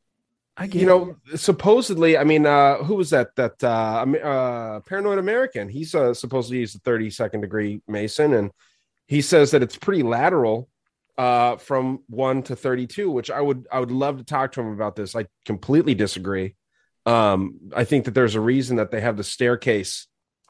[0.56, 5.18] I get you know supposedly i mean uh who was that that uh, uh paranoid
[5.18, 8.52] american he's uh supposedly he's a 32nd degree mason and
[9.08, 10.68] he says that it's pretty lateral
[11.18, 14.72] uh from 1 to 32 which i would i would love to talk to him
[14.72, 16.54] about this i completely disagree
[17.06, 20.06] um i think that there's a reason that they have the staircase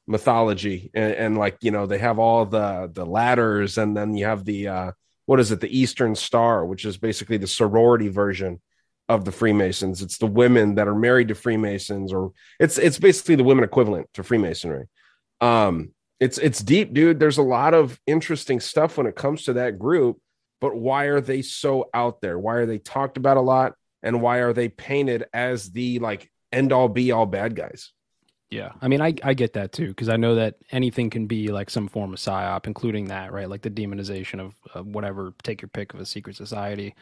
[0.07, 4.24] mythology and, and like you know they have all the the ladders and then you
[4.24, 4.92] have the uh
[5.27, 8.61] what is it the eastern star which is basically the sorority version
[9.09, 10.03] of the Freemasons.
[10.03, 14.09] It's the women that are married to Freemasons, or it's it's basically the women equivalent
[14.14, 14.87] to Freemasonry.
[15.40, 17.20] Um, it's it's deep, dude.
[17.20, 20.18] There's a lot of interesting stuff when it comes to that group,
[20.64, 22.38] but why are they so out there?
[22.38, 23.74] Why are they talked about a lot?
[24.03, 27.92] And why are they painted as the like end all be all bad guys?
[28.48, 31.48] Yeah, I mean, I I get that too because I know that anything can be
[31.48, 33.46] like some form of psyop, including that, right?
[33.48, 35.35] Like the demonization of uh, whatever.
[35.42, 36.94] Take your pick of a secret society,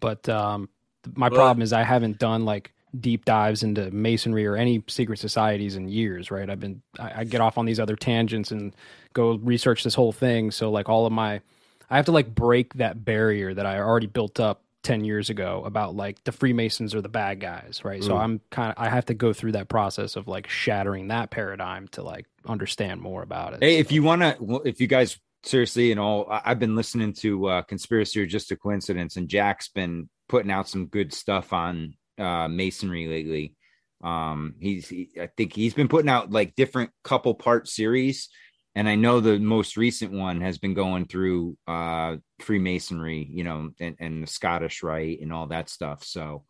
[0.00, 0.70] but um,
[1.14, 5.18] my But- problem is I haven't done like deep dives into masonry or any secret
[5.18, 6.48] societies in years, right?
[6.48, 8.74] I've been I, I get off on these other tangents and
[9.12, 10.50] go research this whole thing.
[10.50, 11.42] So like all of my,
[11.90, 15.62] I have to like break that barrier that I already built up 10 years ago
[15.64, 18.02] about like the Freemasons are the bad guys, right?
[18.02, 18.20] So Mm.
[18.20, 21.86] I'm kind of I have to go through that process of like shattering that paradigm
[21.88, 23.62] to like understand more about it.
[23.62, 27.12] Hey, if you want to, if you guys seriously, and all, I- I've been listening
[27.14, 31.52] to uh, Conspiracy or Just a Coincidence, and Jack's been putting out some good stuff
[31.52, 33.54] on uh, masonry lately.
[34.02, 38.28] Um, he's, he, I think he's been putting out like different couple part series,
[38.74, 43.70] and I know the most recent one has been going through uh, Freemasonry, you know,
[43.80, 46.04] and, and the Scottish Rite and all that stuff.
[46.04, 46.44] So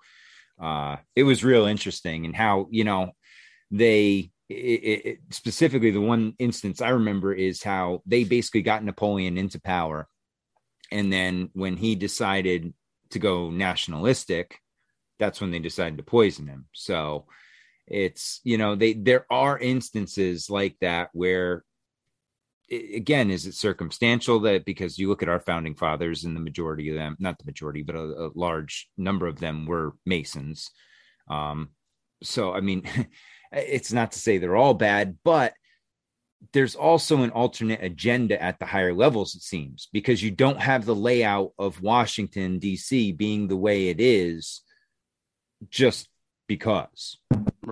[0.61, 3.12] uh, it was real interesting, and how you know
[3.70, 4.54] they it,
[5.04, 10.06] it, specifically the one instance I remember is how they basically got Napoleon into power,
[10.92, 12.72] and then when he decided
[13.11, 14.58] to go nationalistic,
[15.18, 16.66] that's when they decided to poison him.
[16.72, 17.26] So
[17.88, 21.64] it's you know they there are instances like that where
[22.72, 26.88] again is it circumstantial that because you look at our founding fathers and the majority
[26.88, 30.70] of them not the majority but a, a large number of them were masons.
[31.28, 31.70] Um
[32.22, 32.85] so i mean
[33.52, 35.54] it's not to say they're all bad but
[36.52, 40.85] there's also an alternate agenda at the higher levels it seems because you don't have
[40.85, 44.62] the layout of washington d.c being the way it is
[45.68, 46.08] just
[46.48, 47.18] because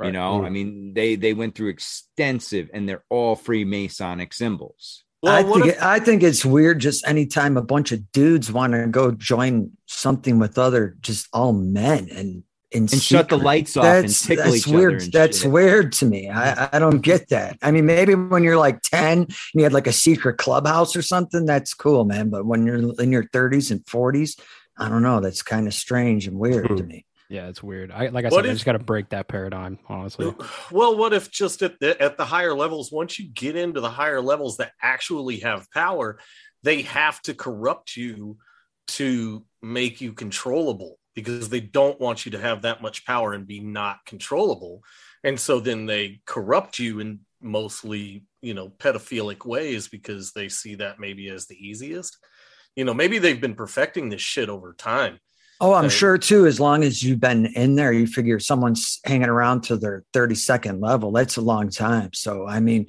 [0.02, 5.42] you know i mean they they went through extensive and they're all freemasonic symbols I
[5.42, 6.78] think it, I think it's weird.
[6.78, 11.52] Just anytime a bunch of dudes want to go join something with other just all
[11.52, 15.02] men and and, And shut the lights off and tickle that's each other weird.
[15.02, 15.50] and that's shit.
[15.50, 16.30] weird to me.
[16.30, 17.58] I, I don't get that.
[17.62, 21.02] I mean, maybe when you're like ten and you had like a secret clubhouse or
[21.02, 22.30] something, that's cool, man.
[22.30, 24.40] But when you're in your 30s and 40s,
[24.78, 25.20] I don't know.
[25.20, 27.06] That's kind of strange and weird to me.
[27.30, 27.92] Yeah, it's weird.
[27.92, 30.34] I like I What said, I just got to break that paradigm, honestly.
[30.72, 33.88] Well, what if just at the at the higher levels, once you get into the
[33.88, 36.18] higher levels that actually have power,
[36.64, 38.38] they have to corrupt you
[38.88, 43.46] to make you controllable because they don't want you to have that much power and
[43.46, 44.82] be not controllable.
[45.22, 50.74] And so then they corrupt you in mostly, you know, pedophilic ways because they see
[50.76, 52.18] that maybe as the easiest.
[52.74, 55.20] You know, maybe they've been perfecting this shit over time.
[55.60, 56.46] Oh, I'm Uh, sure too.
[56.46, 60.80] As long as you've been in there, you figure someone's hanging around to their 32nd
[60.82, 61.12] level.
[61.12, 62.12] That's a long time.
[62.14, 62.86] So, I mean,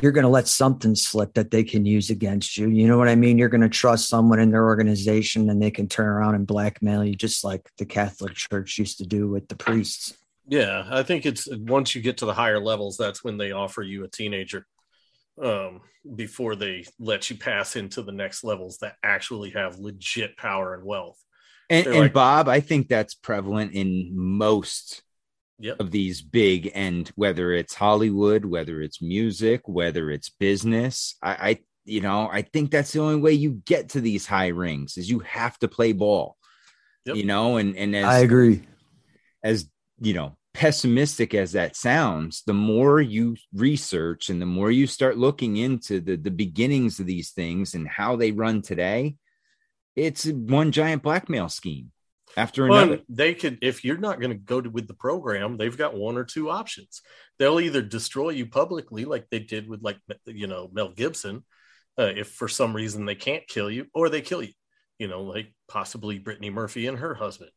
[0.00, 2.68] you're going to let something slip that they can use against you.
[2.68, 3.38] You know what I mean?
[3.38, 7.04] You're going to trust someone in their organization and they can turn around and blackmail
[7.04, 10.14] you, just like the Catholic Church used to do with the priests.
[10.48, 13.82] Yeah, I think it's once you get to the higher levels, that's when they offer
[13.82, 14.66] you a teenager
[15.42, 15.80] um,
[16.16, 20.84] before they let you pass into the next levels that actually have legit power and
[20.84, 21.22] wealth.
[21.70, 25.02] And, and like- bob i think that's prevalent in most
[25.58, 25.78] Yep.
[25.78, 31.58] of these big and whether it's hollywood whether it's music whether it's business I, I
[31.84, 35.08] you know i think that's the only way you get to these high rings is
[35.08, 36.36] you have to play ball
[37.04, 38.62] you know and and as I agree.
[39.44, 39.68] as
[40.00, 45.16] you know pessimistic as that sounds the more you research and the more you start
[45.16, 49.14] looking into the the beginnings of these things and how they run today
[49.96, 51.92] it's one giant blackmail scheme
[52.36, 53.02] after Well, another.
[53.08, 56.16] they could, if you're not going to go to, with the program, they've got one
[56.16, 57.02] or two options.
[57.38, 61.44] They'll either destroy you publicly, like they did with, like you know, Mel Gibson,
[61.98, 64.52] uh, if for some reason they can't kill you, or they kill you.
[64.98, 67.50] You know, like possibly Brittany Murphy and her husband.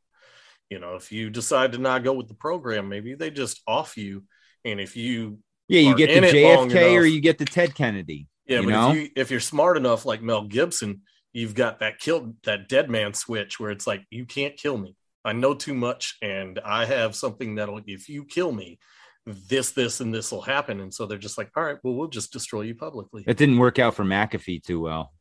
[0.69, 3.97] You know, if you decide to not go with the program, maybe they just off
[3.97, 4.23] you.
[4.63, 8.27] And if you, Yeah, you get the JFK or you get the Ted Kennedy.
[8.47, 8.89] yeah, you but know?
[8.91, 11.01] if you if you're smart enough, like Mel Gibson,
[11.35, 14.95] you've got that killed that dead man switch where it's like you can't kill me.
[15.23, 18.79] I know too much, and I have something that'll if you kill me,
[19.25, 20.79] this, this, and this will happen.
[20.79, 23.23] And so they're just like, all right, well, we'll just destroy you publicly.
[23.27, 25.11] It didn't work out for McAfee too well.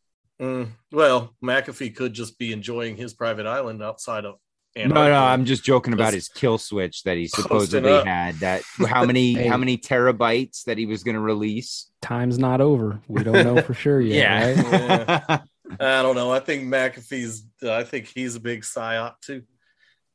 [0.40, 4.36] Mm, well, McAfee could just be enjoying his private island outside of.
[4.76, 8.34] No, no, I'm just joking about Just his kill switch that he supposedly had.
[8.40, 9.46] That how many Hey.
[9.46, 11.92] how many terabytes that he was going to release?
[12.02, 13.00] Time's not over.
[13.06, 14.56] We don't know for sure yet.
[14.66, 15.24] Yeah.
[15.28, 15.40] Right?
[15.80, 16.30] I don't know.
[16.30, 17.46] I think McAfee's.
[17.62, 19.42] I think he's a big psyop too.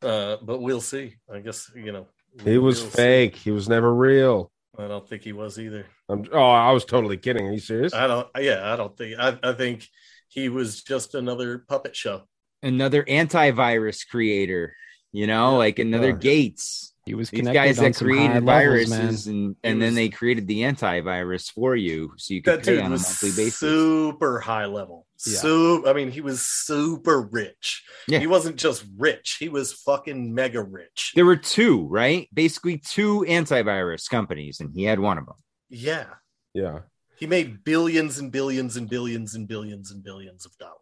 [0.01, 1.15] Uh, but we'll see.
[1.33, 2.07] I guess you know.
[2.43, 2.95] He was we'll see.
[2.97, 3.35] fake.
[3.35, 4.51] He was never real.
[4.77, 5.85] I don't think he was either.
[6.07, 7.47] I'm, oh, I was totally kidding.
[7.47, 7.93] Are you serious?
[7.93, 8.27] I don't.
[8.39, 9.19] Yeah, I don't think.
[9.19, 9.87] I, I think
[10.29, 12.21] he was just another puppet show.
[12.61, 14.75] Another antivirus creator,
[15.11, 16.17] you know, like another Yeah.
[16.17, 16.93] Gates.
[17.09, 19.35] He was These connected guys on that some high created levels, viruses man.
[19.35, 22.65] and He and then was- they created the antivirus for you so you could That
[22.65, 23.57] pay on a monthly basis.
[23.57, 25.07] super high level.
[25.25, 25.39] Yeah.
[25.39, 27.83] So I mean, he was super rich.
[28.07, 28.19] Yeah.
[28.19, 31.13] He wasn't just rich; he was fucking mega rich.
[31.15, 32.29] There were two, right?
[32.31, 35.35] Basically two antivirus companies, and he had one of them.
[35.67, 36.05] Yeah,
[36.53, 36.81] Yeah,
[37.17, 40.75] he made billions and billions and billions and billions and billions of dollars.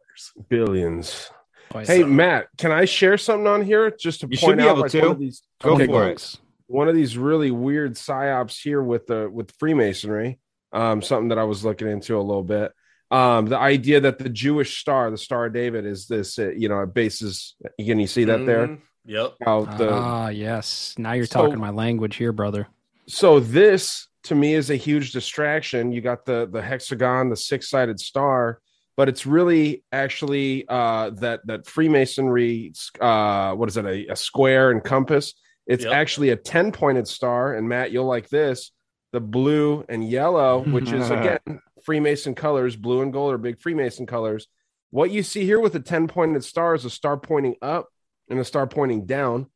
[0.49, 1.30] billions.
[1.72, 4.57] Boy, Hey, so- Matt, can I share something on here just to You should point
[4.59, 5.01] be out able like to.
[5.01, 6.36] one of these Go Okay, for it.
[6.68, 10.39] one of these really weird psyops here with the with Freemasonry.
[10.74, 12.72] Um, something that I was looking into a little bit.
[13.09, 16.38] Um, the idea that the Jewish star, the Star of David, is this.
[16.38, 17.55] Uh, you know, it bases.
[17.80, 18.68] Can you see that there?
[18.68, 18.82] Mhm.
[19.05, 19.34] Yep.
[19.45, 20.93] How the ah, yes.
[20.97, 22.68] Now you're So- talking my language here, brother.
[23.07, 27.97] so this to me is a huge distraction you got the the hexagon the six-sided
[27.97, 28.59] star
[28.97, 34.71] but it's really actually uh that that freemasonry uh what is it a, a square
[34.71, 35.33] and compass
[35.65, 35.93] it's Yep.
[35.93, 38.71] actually a 10 pointed star and matt you'll like this
[39.13, 44.05] the blue and yellow which is again freemason colors blue and gold are big freemason
[44.05, 44.47] colors
[44.89, 47.87] what you see here with the 10 pointed star is a star pointing up
[48.29, 49.47] and a star pointing down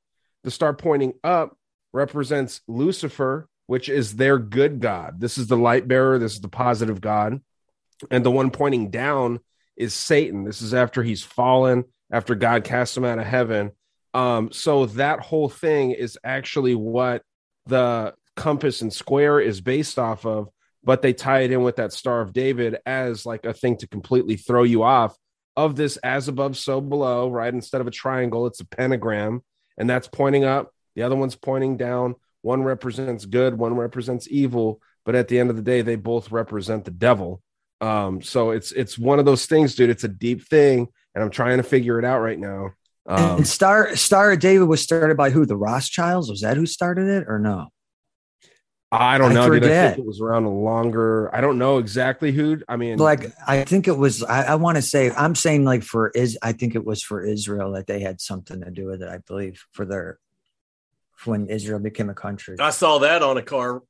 [0.44, 1.56] the star pointing up
[1.94, 5.20] represents Lucifer, which is their good God.
[5.20, 6.18] This is the light bearer.
[6.18, 7.42] This is the positive God.
[8.10, 9.40] And the one pointing down
[9.78, 10.44] is Satan.
[10.44, 13.72] This is after he's fallen, after God cast him out of heaven.
[14.14, 17.24] Um, so that whole thing is actually what
[17.66, 20.50] the compass and square is based off of,
[20.84, 23.88] but they tie it in with that Star of David as like a thing to
[23.88, 25.16] completely throw you off
[25.56, 27.54] of this as above, so below, right?
[27.54, 29.44] Instead of a triangle, it's a pentagram,
[29.78, 30.74] and that's pointing up.
[30.96, 32.16] The other one's pointing down.
[32.42, 36.32] One represents good, one represents evil, but at the end of the day, they both
[36.32, 37.42] represent the devil.
[37.82, 39.90] Um, so it's it's one of those things, dude.
[39.90, 42.72] It's a deep thing, and I'm trying to figure it out right now.
[43.08, 45.46] Um, and Star Star of David was started by who?
[45.46, 46.30] The Rothschilds?
[46.30, 47.70] Was that who started it or no?
[48.94, 49.64] I don't I know, dude.
[49.64, 51.34] I think it was around a longer.
[51.34, 52.60] I don't know exactly who.
[52.68, 54.22] I mean, Like I think it was.
[54.22, 57.24] I, I want to say I'm saying like for is I think it was for
[57.24, 59.08] Israel that they had something to do with it.
[59.08, 60.20] I believe for their
[61.24, 62.58] when Israel became a country.
[62.60, 63.82] I saw that on a car.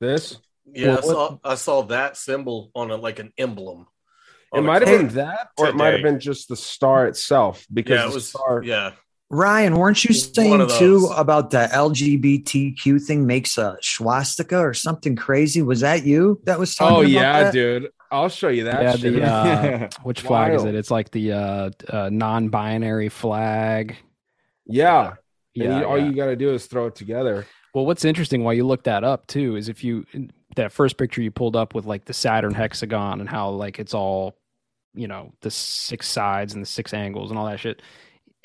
[0.00, 0.38] this.
[0.72, 3.86] Yeah, Well, I saw I saw that symbol on a like an emblem.
[4.54, 7.66] It might have been that, or it might have been just the star itself.
[7.72, 8.28] Because Yeah, it was.
[8.28, 8.92] star, Yeah,
[9.28, 15.62] Ryan, weren't you saying too about the LGBTQ thing makes a swastika or something crazy?
[15.62, 17.52] Was that you that was talking Oh about yeah, that?
[17.52, 17.90] dude.
[18.10, 18.82] I'll show you that.
[18.82, 19.14] yeah, shit.
[19.14, 20.74] the uh, which flag is it?
[20.76, 23.96] It's like the uh, uh non-binary flag.
[24.64, 25.14] yeah.
[25.56, 27.46] And Yeah, you, all you got to do is throw it together.
[27.76, 30.06] Well, what's interesting while you look that up too is if you
[30.54, 33.92] that first picture you pulled up with like the Saturn hexagon and how like it's
[33.92, 34.38] all,
[34.94, 37.82] you know, the six sides and the six angles and all that shit.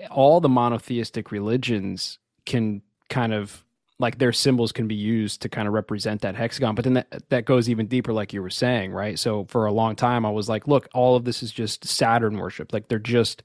[0.09, 3.63] All the monotheistic religions can kind of
[3.99, 7.29] like their symbols can be used to kind of represent that hexagon, but then that
[7.29, 9.17] that goes even deeper, like you were saying, right?
[9.17, 12.37] So for a long time, I was like, look, all of this is just Saturn
[12.37, 12.73] worship.
[12.73, 13.43] Like they're just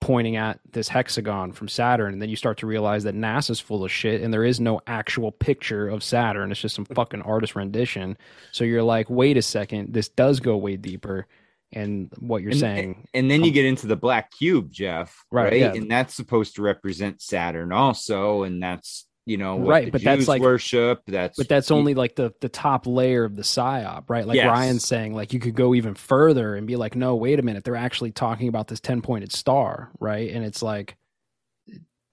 [0.00, 3.84] pointing at this hexagon from Saturn, and then you start to realize that NASA's full
[3.84, 6.50] of shit, and there is no actual picture of Saturn.
[6.52, 8.16] It's just some fucking artist rendition.
[8.52, 11.26] So you're like, wait a second, this does go way deeper.
[11.72, 15.24] And what you're and, eh, saying, and then you get into the black cube, Jeff,
[15.30, 15.60] Right, right?
[15.60, 15.74] yeah.
[15.74, 20.02] And that's supposed to represent Saturn also, and that's you know, what right the but
[20.02, 21.02] that's like worship.
[21.06, 24.46] That's but that's only like the the top layer of the psyop right like Yes.
[24.46, 27.62] ryan's saying like you could go even further and be like no wait a minute
[27.64, 30.96] they're actually talking about this 10 pointed star right and it's like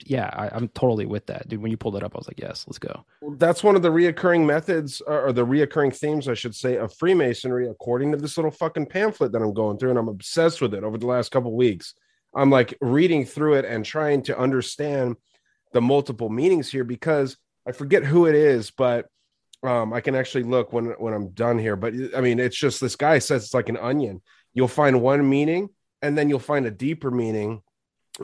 [0.05, 2.39] yeah I, i'm totally with that dude when you pulled it up i was like
[2.39, 3.05] yes let's go
[3.37, 6.93] that's one of the reoccurring methods or or the reoccurring themes, I should say, of
[6.93, 10.73] Freemasonry, according to this little fucking pamphlet that I'm going through, and I'm obsessed with
[10.73, 11.95] it over the last couple weeks.
[12.35, 15.15] I'm like reading through it and trying to understand
[15.75, 17.35] the multiple meanings here because
[17.67, 19.07] I forget who it is, but
[19.61, 21.75] um, I can actually look when when I'm done here.
[21.75, 24.21] But I mean, it's just this guy says it's like an onion.
[24.53, 25.67] You'll find one meaning,
[26.01, 27.61] and then you'll find a deeper meaning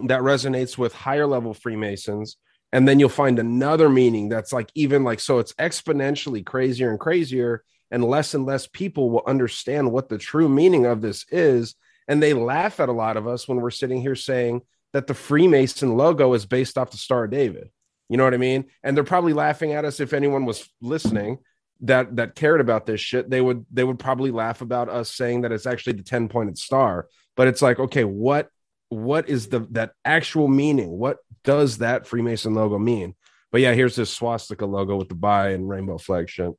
[0.05, 2.37] that resonates with higher level Freemasons.
[2.71, 7.01] And then you'll find another meaning that's like even like so it's exponentially crazier and
[7.01, 11.75] crazier, and less and less people will understand what the true meaning of this is.
[12.07, 14.61] And they laugh at a lot of us when we're sitting here saying
[14.93, 17.69] that the Freemason logo is based off the Star of David.
[18.09, 18.65] You know what I mean?
[18.83, 21.39] And they're probably laughing at us if anyone was listening
[21.81, 23.29] that that cared about this shit.
[23.29, 26.57] They would they would probably laugh about us saying that it's actually the 10 pointed
[26.57, 27.07] star.
[27.37, 28.49] But it's like, okay, what
[28.89, 30.91] what is the that actual meaning?
[30.91, 33.15] What does that Freemason logo mean?
[33.51, 36.51] But yeah, here's this swastika logo with the buy and rainbow flag shit.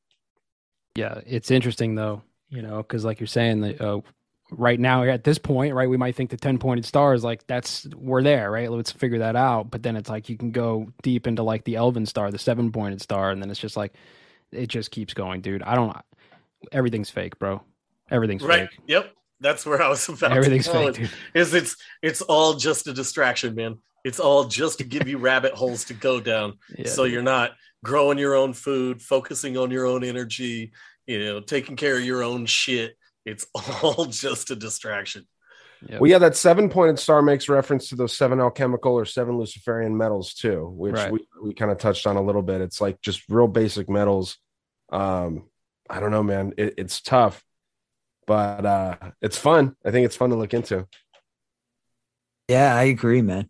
[0.96, 4.00] yeah it's interesting though you know because like you're saying that uh,
[4.56, 7.46] right now at this point right we might think the 10 pointed star is like
[7.46, 8.70] that's we're there right?
[8.70, 9.70] Let's figure that out.
[9.70, 12.72] But then it's like you can go deep into like the elven star the seven
[12.72, 13.94] pointed star and then it's just like
[14.50, 15.62] it just keeps going dude.
[15.62, 15.96] I don't
[16.70, 17.62] everything's fake bro.
[18.10, 18.68] Everything's right.
[18.70, 18.80] fake.
[18.86, 19.12] Yep.
[19.40, 21.10] That's where i was about Everything's to fake, dude.
[21.34, 23.78] is it's it's all just a distraction man.
[24.04, 26.58] It's all just to give you rabbit holes to go down.
[26.76, 27.12] Yeah, so dude.
[27.12, 27.52] you're not
[27.84, 30.72] growing your own food focusing on your own energy
[31.06, 33.46] you know taking care of your own shit it's
[33.82, 35.26] all just a distraction
[35.98, 39.96] Well, yeah, that seven pointed star makes reference to those seven alchemical or seven Luciferian
[39.96, 41.12] metals too, which Right.
[41.12, 42.60] we, we kind of touched on a little bit.
[42.60, 44.38] It's like just real basic metals.
[44.92, 45.48] Um,
[45.90, 46.54] I don't know, man.
[46.56, 47.42] It, it's tough,
[48.26, 49.74] but uh, it's fun.
[49.84, 50.86] I think it's fun to look into.
[52.48, 53.48] Yeah, I agree, man.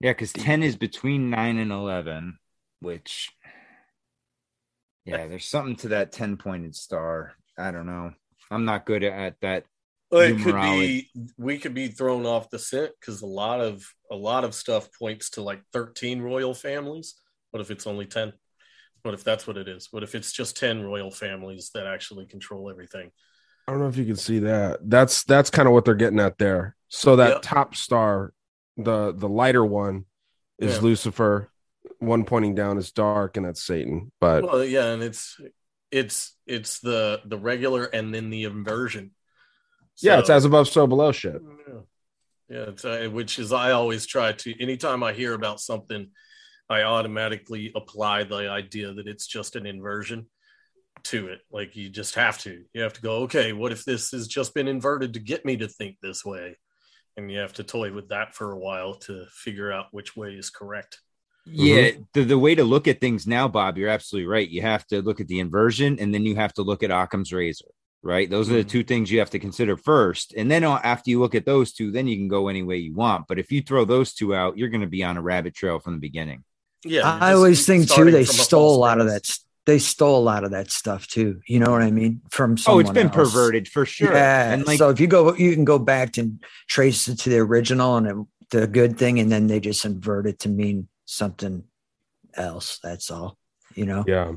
[0.00, 2.38] Yeah, because 10 is between 9 and 11,
[2.80, 3.30] which,
[5.04, 7.34] yeah, there's something to that 10 pointed star.
[7.56, 8.12] I don't know.
[8.54, 9.64] I'm not good at that.
[10.10, 13.84] Well, it could be we could be thrown off the scent because a lot of
[14.10, 17.14] a lot of stuff points to like 13 royal families.
[17.50, 18.32] What if it's only 10?
[19.02, 19.88] What if that's what it is?
[19.90, 23.10] What if it's just 10 royal families that actually control everything?
[23.66, 24.78] I don't know if you can see that.
[24.88, 26.76] That's that's kind of what they're getting at there.
[26.88, 27.38] So that Yeah.
[27.42, 28.32] top star,
[28.76, 30.04] the the lighter one,
[30.58, 30.80] is Yeah.
[30.82, 31.50] Lucifer.
[31.98, 34.12] One pointing down is dark, and that's Satan.
[34.20, 35.40] But well, yeah, and it's
[35.94, 39.12] it's it's the the regular and then the inversion.
[40.00, 41.40] yeah, it's as above, so below shit.
[41.68, 41.74] Yeah,
[42.48, 44.60] yeah it's, uh, which is I always try to.
[44.60, 46.10] Anytime I hear about something,
[46.68, 50.26] I automatically apply the idea that it's just an inversion
[51.04, 51.42] to it.
[51.52, 52.64] Like you just have to.
[52.72, 53.12] You have to go.
[53.22, 56.56] Okay, what if this has just been inverted to get me to think this way?
[57.16, 60.30] And you have to toy with that for a while to figure out which way
[60.30, 60.98] is correct.
[61.46, 64.48] Yeah, the, the way to look at things now, Bob, you're absolutely right.
[64.48, 67.32] You have to look at the inversion and then you have to look at Occam's
[67.32, 67.66] razor,
[68.02, 68.30] right?
[68.30, 70.32] Those are the two things you have to consider first.
[70.34, 72.78] And then uh, after you look at those two, then you can go any way
[72.78, 73.26] you want.
[73.28, 75.78] But if you throw those two out, you're going to be on a rabbit trail
[75.78, 76.44] from the beginning.
[76.82, 79.30] Yeah, I always think too they stole a lot of that.
[79.66, 81.40] They stole a lot of that stuff too.
[81.46, 82.20] You know what I mean?
[82.30, 83.16] From Oh, it's been else.
[83.16, 84.12] perverted for sure.
[84.12, 84.52] Yeah.
[84.52, 87.38] And like, so if you go, you can go back and trace it to the
[87.38, 88.16] original and it,
[88.50, 91.64] the good thing, and then they just invert it to mean something
[92.34, 92.78] else.
[92.82, 93.38] That's all.
[93.74, 94.04] You know.
[94.06, 94.32] Yeah.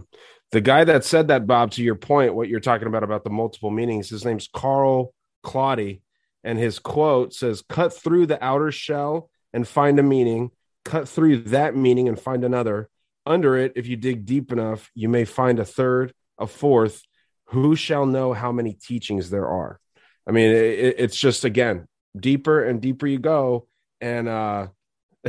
[0.51, 3.29] The guy that said that, Bob, to your point, what you're talking about about the
[3.29, 5.13] multiple meanings, his name's Carl
[5.43, 6.01] Claudy,
[6.43, 10.51] and his quote says, "Cut through the outer shell and find a meaning.
[10.85, 12.89] Cut through that meaning and find another.
[13.25, 17.03] Under it, if you dig deep enough, you may find a third, a fourth.
[17.47, 19.79] Who shall know how many teachings there are?"
[20.25, 21.87] I mean, it, it's just again
[22.17, 23.67] deeper and deeper you go,
[23.99, 24.67] and uh,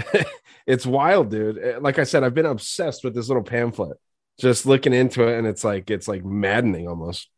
[0.67, 1.59] it's wild, dude.
[1.59, 3.97] Eh, Like I said, I've been obsessed with this little pamphlet,
[4.39, 7.29] just looking into it, and it's like it's like maddening almost.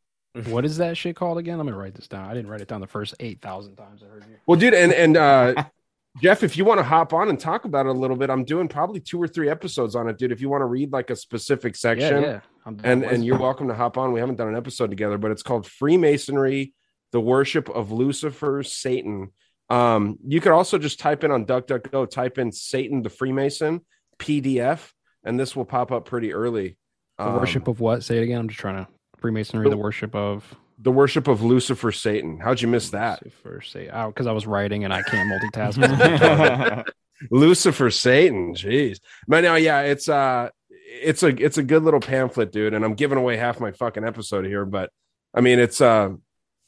[0.47, 2.69] what is that shit called again i'm gonna write this down i didn't write it
[2.69, 5.65] down the first 8000 times i heard you Well, dude, and and uh,
[6.23, 8.45] Jeff, if you want to hop on and talk about it a little bit, I'm
[8.45, 10.33] doing probably two or three episodes on it, dude.
[10.33, 12.41] If you want to read like a specific section, yeah.
[12.67, 14.13] I'm- and and you're welcome to hop on.
[14.13, 16.75] We haven't done an episode together, but it's called Freemasonry:
[17.13, 19.33] The Worship of Lucifer, Satan.
[19.71, 23.81] Um, you could also just type in on DuckDuckGo, type in Satan the Freemason
[24.19, 24.91] PDF,
[25.25, 26.77] and this will pop up pretty early.
[27.19, 30.15] the Um, worship of what say it again i'm just trying to freemasonry the worship
[30.15, 32.41] of the worship of Lucifer, Satan.
[32.41, 33.23] How'd you miss that?
[33.23, 36.87] Lucifer, say out because I was writing and I can't multitask.
[37.31, 38.55] Lucifer, Satan.
[38.55, 38.99] Jeez,
[39.29, 42.73] but now, yeah, it's uh, it's a it's a good little pamphlet, dude.
[42.73, 44.91] And I'm giving away half my fucking episode here, but
[45.35, 46.11] I mean, it's uh,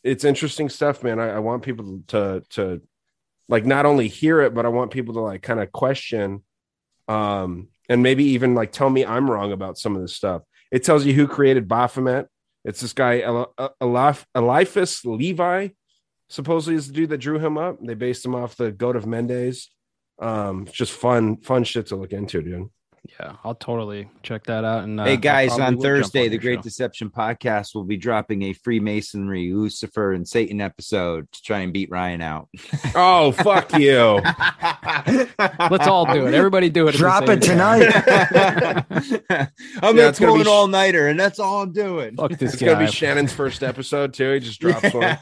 [0.05, 1.19] it's interesting stuff, man.
[1.19, 2.83] I, I want people to to
[3.53, 6.43] like not only hear it, but I want people to like kind of question,
[7.07, 10.41] um, and maybe even like tell me I'm wrong about some of this stuff.
[10.71, 12.29] It tells you who created Baphomet.
[12.65, 15.69] It's this guy El- El- Elif- Eliphas Levi,
[16.31, 17.77] supposedly is the dude that drew him up.
[17.83, 19.69] They based him off the goat of Mendes.
[20.19, 22.71] Um, just fun, fun shit to look into, dude.
[23.19, 24.85] Yeah, I'll totally check that out.
[24.85, 26.63] And uh, hey guys, on will jump Thursday, the Great show.
[26.63, 31.91] Deception podcast will be dropping a Freemasonry, Lucifer, and Satan episode to try and beat
[31.91, 32.49] Ryan out.
[32.95, 33.97] Oh, fuck you.
[35.71, 36.35] Let's all do it.
[36.35, 36.95] Everybody do it.
[36.95, 37.91] Drop it tonight.
[39.83, 42.17] I'm Yeah, gonna pull an sh- all nighter, and that's all I'm doing.
[42.17, 42.67] Fuck this It's guy.
[42.75, 44.33] gonna be Shannon's first episode too.
[44.35, 45.19] He just drops one.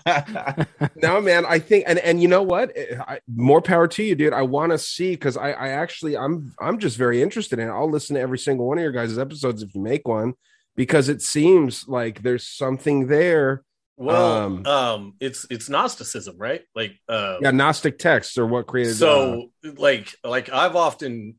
[0.97, 1.47] no, man.
[1.47, 2.73] I think, and and you know what?
[2.77, 4.33] I, more power to you, dude.
[4.33, 7.70] I want to see because I I actually I'm I'm just very interested in.
[7.71, 7.75] It.
[7.75, 10.35] I'll listen to every single one of your guys' episodes if you make one
[10.77, 13.65] because it seems like there's something there.
[13.97, 16.63] Well, Um, um, it's it's Gnosticism, right?
[16.75, 18.93] Like, uh, Yeah, Gnostic texts are what created.
[18.95, 21.39] uh, so like like I've often,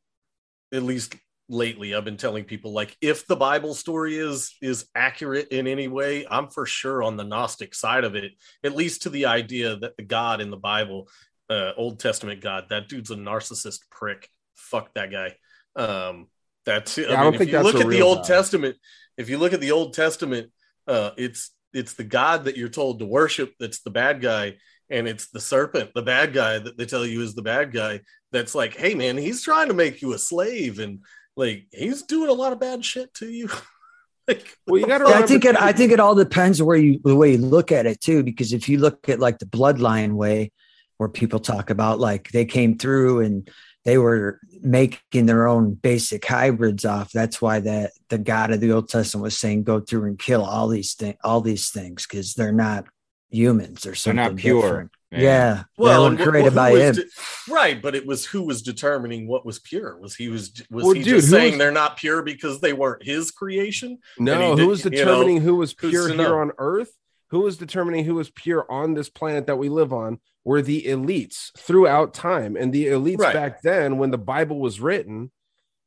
[0.71, 1.15] at least
[1.49, 5.87] lately, I've been telling people like if the Bible story is is accurate in any
[5.87, 8.33] way, I'm for sure on the Gnostic side of it.
[8.63, 11.09] At least to the idea that the God in the Bible,
[11.49, 14.29] uh, Old Testament God, that dude's a narcissist prick.
[14.55, 15.35] Fuck that guy.
[15.75, 16.27] Um,
[16.65, 18.25] that's Yeah, I don't if think you that's look at the Old God.
[18.25, 18.77] Testament.
[19.17, 20.51] If you look at the Old Testament,
[20.87, 24.57] uh, it's it's the God that you're told to worship that's the bad guy,
[24.89, 28.01] and it's the serpent, the bad guy that they tell you is the bad guy.
[28.31, 30.99] That's like, hey man, he's trying to make you a slave, and
[31.35, 33.49] like he's doing a lot of bad shit to you.
[34.27, 35.05] like, well, you got to.
[35.05, 35.59] I think it.
[35.59, 38.23] I think it all depends where you the way you look at it too.
[38.23, 40.51] Because if you look at like the bloodline way,
[40.97, 43.49] where people talk about like they came through and
[43.85, 47.11] they were making their own basic hybrids off.
[47.11, 50.43] That's why that the God of the Old Testament was saying, "Go through and kill
[50.43, 52.85] all these things, all these things, because they're not
[53.29, 54.61] humans or They're something not pure.
[54.61, 55.19] different." Yeah.
[55.19, 56.95] Yeah, well, and created who by was him.
[56.95, 57.81] de- right?
[57.81, 59.97] But it was who was determining what was pure.
[59.99, 62.71] Was he was was Well, he dude, just saying was- they're not pure because they
[62.71, 63.97] weren't his creation?
[64.17, 66.37] No, who did- was you know, determining who was pure here know?
[66.37, 66.91] on Earth?
[67.31, 70.19] Who was determining who was pure on this planet that we live on?
[70.43, 73.33] Were the elites throughout time, and the elites Right.
[73.33, 75.31] back then, when the Bible was written,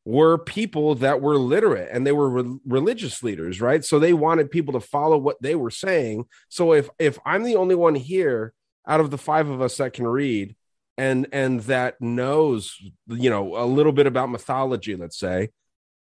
[0.07, 3.85] were people that were literate and they were re- religious leaders, right?
[3.85, 6.27] So they wanted people to follow what they were saying.
[6.49, 8.53] So if if I'm the only one here
[8.87, 10.57] out of the five of us that can read
[10.99, 12.77] and and that knows,
[13.07, 15.49] you know, a little bit about mythology, let's say,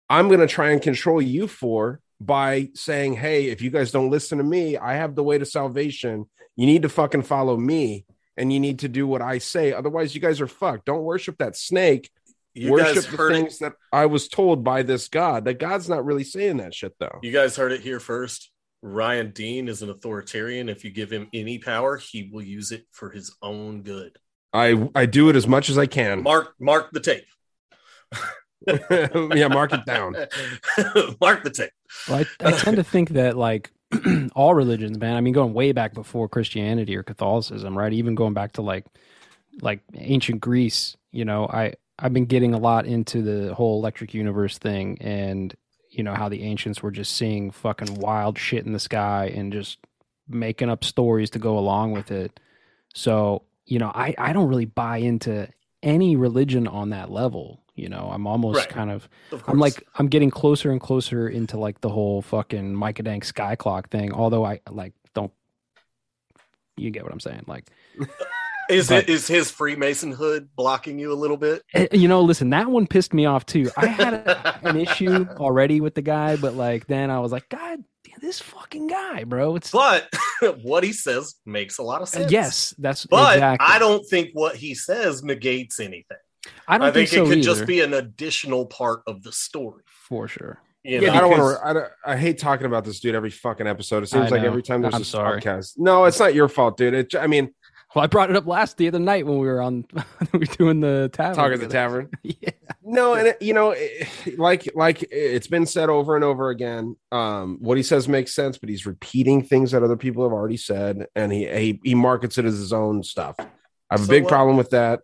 [0.10, 4.10] I'm going to try and control you for by saying, Hey, if you guys don't
[4.10, 6.26] listen to me, I have the way to salvation.
[6.56, 8.06] You need to fucking follow me
[8.36, 9.74] and you need to do what I say.
[9.74, 10.86] Otherwise, you guys are fucked.
[10.86, 12.10] Don't worship that snake.
[12.54, 15.46] You worship guys the heard it- that I was told by this God.
[15.46, 17.20] That God's not really saying that shit, though.
[17.22, 18.52] You guys heard it here first.
[18.82, 20.70] Ryan Dean is an authoritarian.
[20.70, 24.18] If you give him any power, he will use it for his own good.
[24.54, 26.24] I I do it as much as I can.
[26.24, 27.26] Mark mark the tape.
[28.68, 30.14] yeah, mark it down.
[31.22, 31.72] mark the tape.
[32.08, 33.72] Well, I, I tend to think that like
[34.36, 35.16] all religions, man.
[35.16, 37.94] I mean, going way back before Christianity or Catholicism, right?
[37.94, 38.86] Even going back to like
[39.62, 40.96] like ancient Greece.
[41.12, 45.56] You know, I I've been getting a lot into the whole electric universe thing, and
[45.90, 49.52] you know how the ancients were just seeing fucking wild shit in the sky and
[49.52, 49.80] just
[50.28, 52.40] making up stories to go along with it.
[52.94, 55.48] So you know, I I don't really buy into
[55.84, 57.62] any religion on that level.
[57.76, 58.70] You know, I'm almost Right.
[58.70, 62.76] kind of, Of I'm like I'm getting closer and closer into like the whole fucking
[62.76, 64.12] Micah Dank sky clock thing.
[64.12, 65.32] Although I like don't
[66.78, 67.44] you get what I'm saying?
[67.48, 67.70] Like
[68.70, 71.64] Is But- it is his Freemason hood blocking you a little bit?
[71.74, 73.72] eh, you know, listen, that one pissed me off too.
[73.76, 77.50] I had a, an issue already with the guy, but like then I was like,
[77.50, 77.84] God,
[78.22, 79.56] this fucking guy, bro.
[79.56, 80.10] It's But
[80.62, 82.32] what he says makes a lot of sense.
[82.32, 83.68] yes, that's But exactly.
[83.70, 86.18] I don't think what he says negates anything.
[86.68, 89.32] I don't I think, think, it so could just be an additional part of the
[89.32, 89.84] story.
[89.88, 90.60] for sure.
[90.84, 91.14] You yeah, know?
[91.14, 91.68] I don't want to.
[91.68, 94.04] I, don't- I hate talking about this dude every fucking episode.
[94.04, 95.42] It seems like every time there's I'm a sorry.
[95.42, 95.74] podcast.
[95.78, 96.94] No, it's not your fault, dude.
[96.94, 97.54] It, I mean,
[97.96, 99.84] Well, I brought it up last the other night when we were on
[100.32, 101.36] we were doing the tavern.
[101.36, 102.10] talk at the tavern.
[102.24, 102.52] Yeah.
[102.84, 106.96] No, and it, you know, it, like like it's been said over and over again.
[107.12, 110.58] Um, what he says makes sense, but he's repeating things that other people have already
[110.58, 113.36] said, and he he, he markets it as his own stuff.
[113.40, 113.46] I
[113.92, 114.30] have a big what?
[114.30, 115.02] problem with that.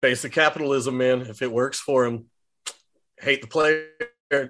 [0.00, 1.22] Basic capitalism, man.
[1.22, 2.26] If it works for him,
[3.20, 3.86] hate the player,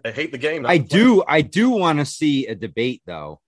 [0.04, 0.64] hate the game.
[0.64, 1.04] I the player.
[1.04, 1.24] do.
[1.26, 3.40] I do want to see a debate, though.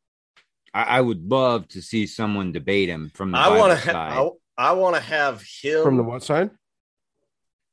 [0.75, 3.81] I, I would love to see someone debate him from the I want Bible to.
[3.83, 4.13] side.
[4.13, 6.51] Ha- I, I want to have him From the what side?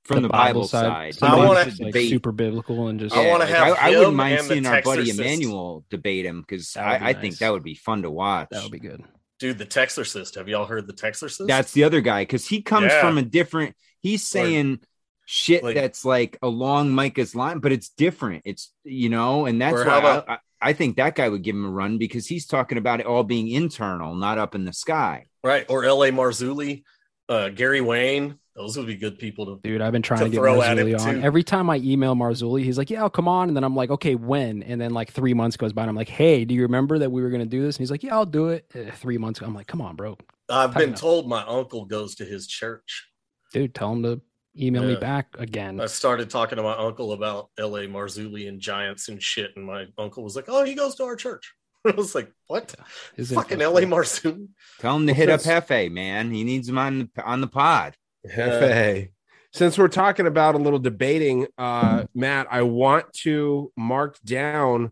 [0.05, 1.13] from the, Bible, side.
[1.13, 2.09] Somebody I wanna- like debate.
[2.09, 4.81] super biblical and just I wanna like, have I, I wouldn't mind and seeing our
[4.81, 5.19] buddy Texorcist.
[5.19, 8.09] Emmanuel debate him because That would be I, I think that would be fun to
[8.09, 8.47] watch.
[8.51, 9.03] that would be good.
[9.39, 10.35] Dude, the Texorcist.
[10.35, 11.47] Have y'all heard the Texorcist?
[11.47, 13.01] That's the other guy because he comes Yeah.
[13.01, 13.75] from a different.
[14.01, 14.79] He's saying
[15.25, 18.41] shit like- that's like along Micah's line, but it's different.
[18.45, 21.43] It's you know, and that's why how about- I, I, I think that guy would
[21.43, 24.65] give him a run because he's talking about it all being internal, not up in
[24.65, 25.27] the sky.
[25.43, 25.65] right.
[25.69, 26.11] Or L.A.
[26.11, 26.83] Marzulli,
[27.27, 28.37] uh, Gary Wayne.
[28.55, 29.59] Those would be good people to.
[29.63, 31.15] Dude, I've been trying To to, get throw at Marzulli on.
[31.15, 31.21] too.
[31.21, 33.89] Every time I email Marzulli, he's like, "Yeah, I'll come on," and then I'm like,
[33.89, 36.63] "Okay, when?" And then like three months goes by, and I'm like, "Hey, do you
[36.63, 38.91] remember that we were gonna do this?" And he's like, "Yeah, I'll do it." Uh,
[38.95, 40.17] three months, I'm like, "Come on, bro,
[40.49, 40.99] I've Tighten been up.
[40.99, 43.07] told my uncle goes to his church.
[43.53, 44.19] dude, tell him to
[44.57, 47.87] email me back again." I started talking to my uncle about L.A.
[47.87, 51.15] Marzulli and Giants and shit, and my uncle was like, "Oh, he goes to our
[51.15, 51.53] church."
[51.85, 52.75] I was like, "What?
[53.15, 53.81] His Fucking L.A.
[53.81, 53.91] cool.
[53.91, 54.47] Marzulli?"
[54.79, 56.31] Tell him to hit up Hefe, man.
[56.31, 57.95] He needs him on the on the pod.
[58.27, 59.09] Hefe.
[59.51, 64.91] Since we're talking about a little debating, uh, Matt, I want to mark down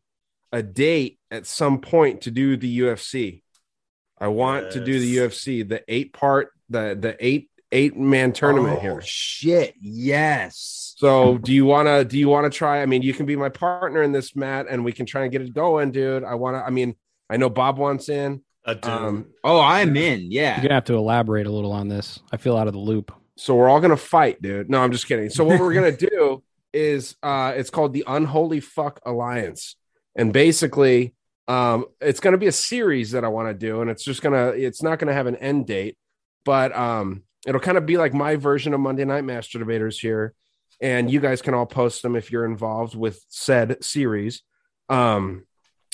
[0.52, 3.44] a date at some point to do the UFC.
[4.20, 8.78] I want to do the UFC, the eight part, the the eight eight man tournament
[8.78, 9.02] Oh, here.
[9.04, 10.94] Shit, yes.
[10.98, 12.82] So do you wanna do you wanna try?
[12.82, 15.32] I mean, you can be my partner in this, Matt, and we can try and
[15.32, 16.24] get it going, dude.
[16.24, 16.96] I wanna, I mean,
[17.30, 18.42] I know Bob wants in.
[18.66, 18.90] I do.
[18.90, 20.32] Um, Oh, I'm in.
[20.32, 20.56] Yeah.
[20.58, 22.20] You're gonna have to elaborate a little on this.
[22.32, 23.14] I feel out of the loop.
[23.36, 24.70] So we're all gonna fight, dude.
[24.70, 25.30] No, I'm just kidding.
[25.30, 26.44] So what we're gonna do
[26.74, 29.76] is uh it's called the Unholy Fuck Alliance.
[30.16, 31.14] And basically,
[31.48, 34.48] um, it's gonna be a series that I want to do, and it's just gonna
[34.48, 35.96] it's not gonna have an end date,
[36.44, 40.34] but um it'll kind of be like my version of Monday Night Master Debaters here.
[40.80, 44.44] And you guys can all post them if you're involved with said series.
[44.90, 45.46] Um,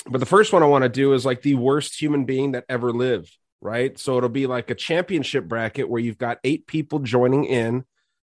[0.06, 2.66] but the first one I want to do is like the worst human being that
[2.68, 3.34] ever lived
[3.64, 3.98] right?
[3.98, 7.84] So it'll be like a championship bracket where you've got eight people joining in.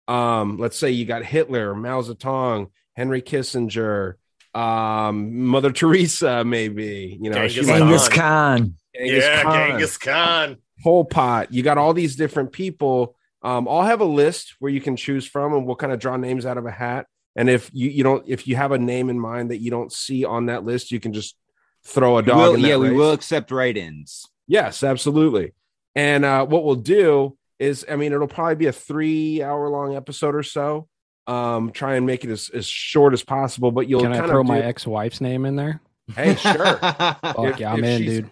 [0.08, 4.14] Um, let's say you got Hitler, Mao Zedong, Henry Kissinger,
[4.54, 7.78] um, Mother Teresa, maybe, you know, Genghis she Khan.
[7.78, 8.74] Genghis Khan.
[8.94, 9.68] Genghis yeah, Khan.
[9.70, 10.56] Genghis Khan.
[10.82, 11.52] Pol Pot.
[11.52, 13.16] You got all these different people.
[13.42, 16.16] Um, I'll have a list where you can choose from, and we'll kind of draw
[16.16, 17.06] names out of a hat.
[17.36, 19.92] And if you you don't if you have a name in mind that you don't
[19.92, 21.36] see on that list, you can just
[21.84, 22.36] throw a We dog.
[22.38, 24.26] will- in that yeah, we will accept write-ins.
[24.46, 25.54] Yes, absolutely.
[25.94, 29.94] And uh, what we'll do is, I mean, it'll probably be a three hour long
[29.96, 30.88] episode or so.
[31.26, 34.40] Um, try and make it as, as short as possible, but you'll Can I throw
[34.40, 35.80] of my ex-wife's name in there?
[36.16, 36.54] Hey, sure.
[36.78, 38.30] Fuck If- yeah, I'm in, dude.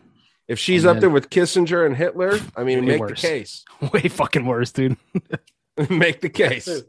[0.48, 1.00] If she's I'm up in.
[1.02, 3.20] there with Kissinger and Hitler, I mean, make worse.
[3.20, 3.64] the case.
[3.92, 4.96] Way fucking worse, dude.
[5.90, 6.82] make the case.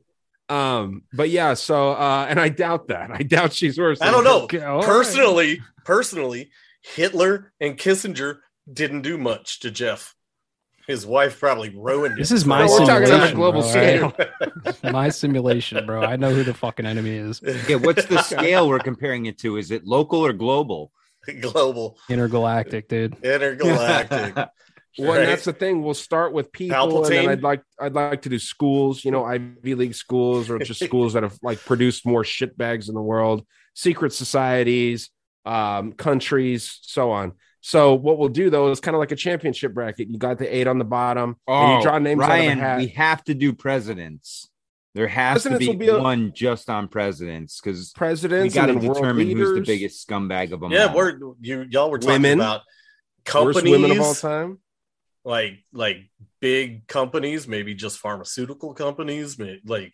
[0.48, 3.12] Um, but yeah, so uh, and I doubt that.
[3.12, 4.02] I doubt she's worse.
[4.02, 4.44] I don't know.
[4.44, 4.86] Okay, all right.
[4.86, 6.50] personally, personally,
[6.82, 8.40] Hitler and Kissinger
[8.72, 10.16] didn't do much to Jeff.
[10.88, 12.18] His wife probably ruined it.
[12.18, 14.16] This is my We're talking on simulation, global bro, scale.
[14.92, 16.02] my simulation, bro.
[16.02, 17.42] I know who the fucking enemy is.
[17.68, 19.58] Yeah, what's the scale we're comparing it to?
[19.58, 20.92] Is it local or global?
[21.42, 23.16] global, Intergalactic, dude.
[23.24, 24.36] intergalactic.
[24.98, 25.20] Well, Right.
[25.22, 25.82] and that's the thing.
[25.84, 29.06] We'll start with people, and then I'd like I'd like to do schools.
[29.06, 32.90] You know, Ivy League schools, or just schools that have like produced more shit bags
[32.90, 35.10] in the world, secret societies,
[35.46, 37.34] um, countries, so on.
[37.62, 40.10] So what we'll do though is kind of like a championship bracket.
[40.10, 42.60] You got the eight on the bottom, and you draw names Oh, Ryan, out of
[42.60, 42.78] a hat.
[42.80, 44.49] we have to do presidents.
[44.96, 48.56] There has Presidents to will be, be a- one just on presidents because we Presidents,
[48.56, 50.96] got to and then world determine who's the biggest scumbag of them yeah, all.
[50.96, 52.40] we're you y'all were talking Women.
[52.40, 52.62] about
[53.34, 54.58] worst companies, women of all time.
[55.24, 56.10] like like
[56.42, 59.94] big companies, maybe just pharmaceutical companies, may- like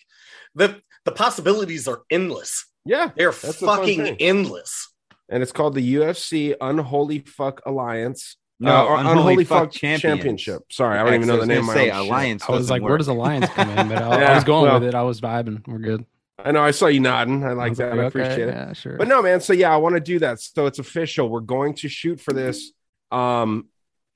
[0.56, 2.66] the the possibilities are endless.
[2.86, 4.94] Yeah, They're That's the fun fucking endless.
[5.28, 8.38] and it's called the UFC Unholy Fuck Alliance.
[8.60, 10.48] No, Uh, or Unholy Fuck Fuck Champions.
[10.72, 11.60] Sorry, I don't even know the name.
[11.60, 12.08] of my Say own shit.
[12.08, 12.44] alliance.
[12.48, 13.00] I was doesn't like, where work.
[13.00, 13.90] does Alliance come in?
[13.90, 14.96] But I, I was going well- with it.
[14.96, 15.68] I was vibing.
[15.68, 16.06] We're good.
[16.38, 16.62] I know.
[16.62, 17.44] I saw you nodding.
[17.44, 17.92] I like was that.
[17.92, 18.54] like, I okay, appreciate it.
[18.54, 18.98] Yeah, sure.
[18.98, 19.42] But no, man.
[19.42, 20.40] So yeah, I want to do that.
[20.42, 21.28] So it's official.
[21.30, 22.72] We're going to shoot for this
[23.12, 23.68] um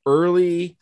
[0.06, 0.78] early,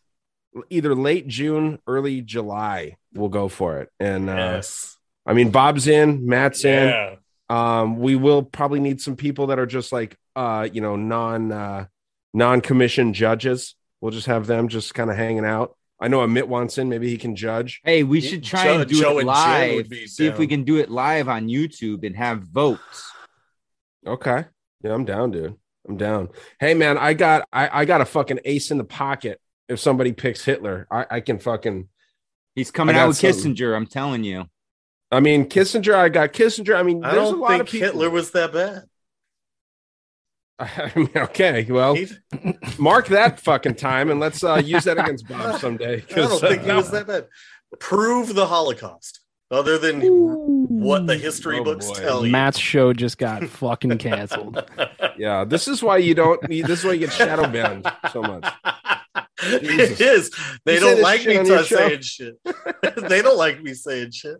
[0.69, 2.97] either late June, early July.
[3.13, 3.89] We'll go for it.
[3.99, 4.97] And uh, yes.
[5.25, 7.17] I mean, Bob's in, Matt's in.
[7.49, 11.51] Um, we will probably need some people that are just like uh, you know, non
[11.51, 11.85] uh
[12.37, 13.75] non-commissioned judges.
[13.99, 15.75] We'll just have them just kind of hanging out.
[15.99, 17.81] I know Amit wants in, maybe he can judge.
[17.83, 19.89] Hey, we should try Joe- and do Joe it and Jen would live.
[19.89, 23.11] be See if we can do it live on YouTube and have votes.
[24.05, 24.45] Okay.
[24.83, 25.55] Yeah, I'm down, dude.
[25.89, 26.29] I'm down.
[26.59, 30.11] Hey man, I got I, I got a fucking ace in the pocket if somebody
[30.11, 30.85] picks Hitler.
[30.91, 31.89] I, I can fucking
[32.53, 33.55] He's coming out with something.
[33.55, 33.75] Kissinger.
[33.75, 34.45] I'm telling you.
[35.11, 36.75] I mean Kissinger, I got Kissinger.
[36.77, 37.87] I mean, I there's don't lot think of people.
[37.87, 38.83] Hitler was that bad.
[40.59, 42.07] I mean, okay, well, He-
[42.79, 46.03] mark that fucking time and let's uh use that against Bob someday.
[46.09, 47.27] I don't 'cause, uh, think he was that bad.
[47.79, 49.19] Prove the Holocaust.
[49.49, 50.01] other than
[50.67, 51.93] what the history Oh, books boy.
[51.93, 52.31] tell you.
[52.31, 54.63] Matt's show just got fucking canceled.
[55.17, 56.39] Yeah, this is why you don't.
[56.47, 58.45] This is why you get shadow banned so much.
[59.41, 60.29] it is.
[60.63, 61.75] They You don't like me on your to show?
[61.77, 62.35] saying shit.
[63.09, 64.37] they don't like me saying shit.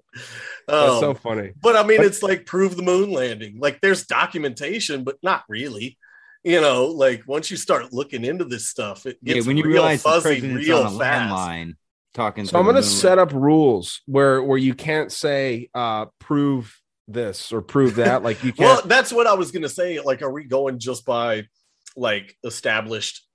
[0.68, 1.54] That's Um, so funny.
[1.60, 3.58] But I mean, But- it's like prove the moon landing.
[3.60, 5.98] Like there's documentation, but not really.
[6.44, 9.64] You know, like once you start looking into this stuff, it Yeah, gets when you
[9.64, 11.34] real realize the fuzzy president's real on a fast.
[11.34, 11.74] landline
[12.14, 12.46] talking.
[12.46, 12.90] So to I'm going to moon.
[12.90, 16.76] set up rules where where you can't say uh prove
[17.08, 18.24] this or prove that.
[18.24, 18.86] Like you Well, can't.
[18.86, 20.00] well, that's what I was gonna say.
[20.00, 21.48] Like, are we going just by
[21.96, 23.26] like established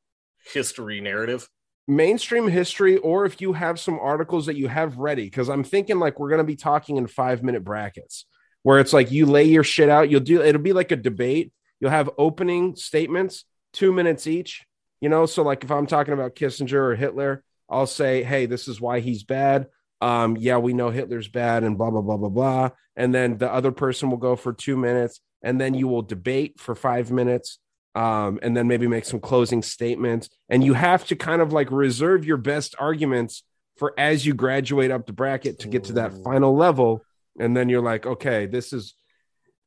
[0.52, 1.48] history narrative?
[1.88, 5.98] mainstream history or if you have some articles that you have ready because i'm thinking
[5.98, 8.24] like we're going to be talking in five minute brackets
[8.62, 11.52] where it's like you lay your shit out you'll do it'll be like a debate
[11.82, 14.64] you'll have opening statements two minutes each
[15.02, 18.68] you know so like if i'm talking about kissinger or hitler i'll say hey this
[18.68, 19.66] is why he's bad
[20.00, 23.52] um yeah we know hitler's bad and blah blah blah blah blah and then the
[23.52, 27.58] other person will go for two minutes and then you will debate for five minutes
[27.94, 30.28] um, and then maybe make some closing statements.
[30.48, 33.42] And you have to kind of like reserve your best arguments
[33.76, 37.02] for as you graduate up the bracket to get to that final level.
[37.38, 38.94] And then you're like, okay, this is,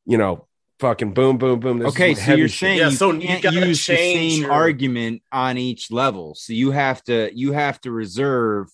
[0.04, 0.46] you know,
[0.78, 1.78] fucking boom, boom, boom.
[1.78, 4.52] This Okay, so you're saying Yeah, you so you can't gotta use the same your-
[4.52, 6.34] argument on each level.
[6.34, 8.68] So you have to you have to reserve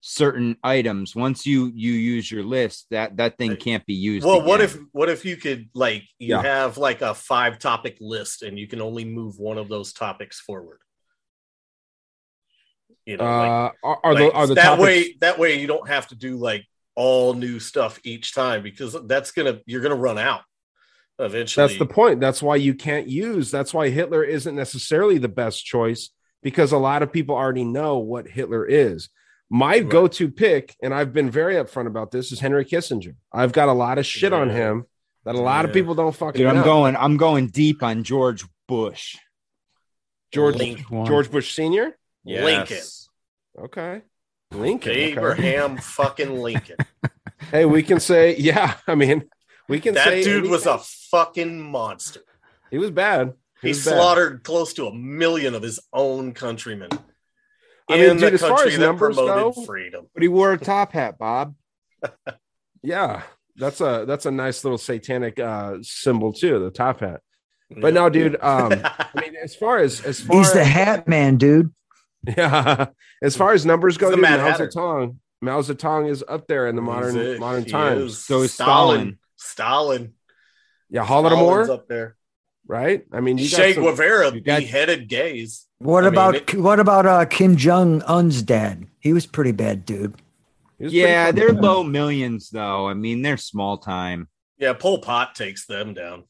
[0.00, 1.16] certain items.
[1.16, 4.26] Once you you use your list, that that thing can't be used.
[4.26, 6.42] Well, what if what if you could like you Yeah.
[6.42, 10.40] have like a five topic list and you can only move one of those topics
[10.40, 10.78] forward?
[13.06, 15.66] You know, like, Uh, are, are the are the that topics, way that way you
[15.66, 19.94] don't have to do like all new stuff each time because that's gonna you're gonna
[19.94, 20.42] run out
[21.18, 21.66] eventually.
[21.66, 22.20] That's the point.
[22.20, 23.50] That's why you can't use.
[23.50, 26.10] That's why Hitler isn't necessarily the best choice
[26.42, 29.08] because a lot of people already know what Hitler is.
[29.50, 33.14] My go-to pick, and I've been very upfront about this, is Henry Kissinger.
[33.32, 34.84] I've got a lot of shit on him
[35.24, 36.64] that a lot of people don't fucking Dude, I'm know.
[36.64, 39.16] going I'm going deep on George Bush.
[40.32, 41.06] George Lincoln.
[41.06, 41.96] George Bush Senior.
[42.24, 42.78] Lincoln.
[43.58, 44.02] Okay,
[44.50, 44.90] Lincoln.
[44.90, 45.12] okay.
[45.12, 46.76] Abraham fucking Lincoln.
[47.50, 48.74] Hey, we can say, yeah.
[48.86, 49.28] I mean,
[49.68, 50.86] we can that say dude was a anything.
[51.14, 52.20] Fucking monster.
[52.70, 53.34] He was bad.
[53.62, 53.94] He was bad.
[53.94, 56.88] slaughtered close to a million of his own countrymen.
[57.88, 60.06] I mean, in dude, the as far country as that numbers promoted go- freedom.
[60.12, 61.54] But he wore a top hat, Bob.
[62.86, 63.22] Yeah,
[63.56, 67.22] that's a that's a nice little satanic uh symbol too, the top hat.
[67.70, 68.36] But no, dude.
[68.42, 71.72] Um, I mean, as far as as far He's the hat man, dude.
[72.36, 72.88] Yeah,
[73.22, 74.68] as far as numbers go, dude, Mao Hatter.
[74.68, 78.12] Zedong, Mao Zedong is up there in the modern modern He times.
[78.12, 78.26] is.
[78.26, 79.18] So is Stalin.
[79.36, 80.12] Stalin.
[80.90, 82.16] Yeah, Stalin's Holodomor, up there.
[82.66, 83.04] right?
[83.12, 85.66] I mean, you got Che some- Guevara you got- beheaded gays.
[85.78, 88.86] What I mean, about it- what about uh, Kim Jong Un's dad?
[89.00, 90.14] He was pretty bad, dude.
[90.78, 91.62] he was pretty Yeah, they're bad.
[91.62, 92.88] low millions though.
[92.88, 94.28] I mean, they're small time.
[94.58, 96.24] Yeah, Pol Pot takes them down.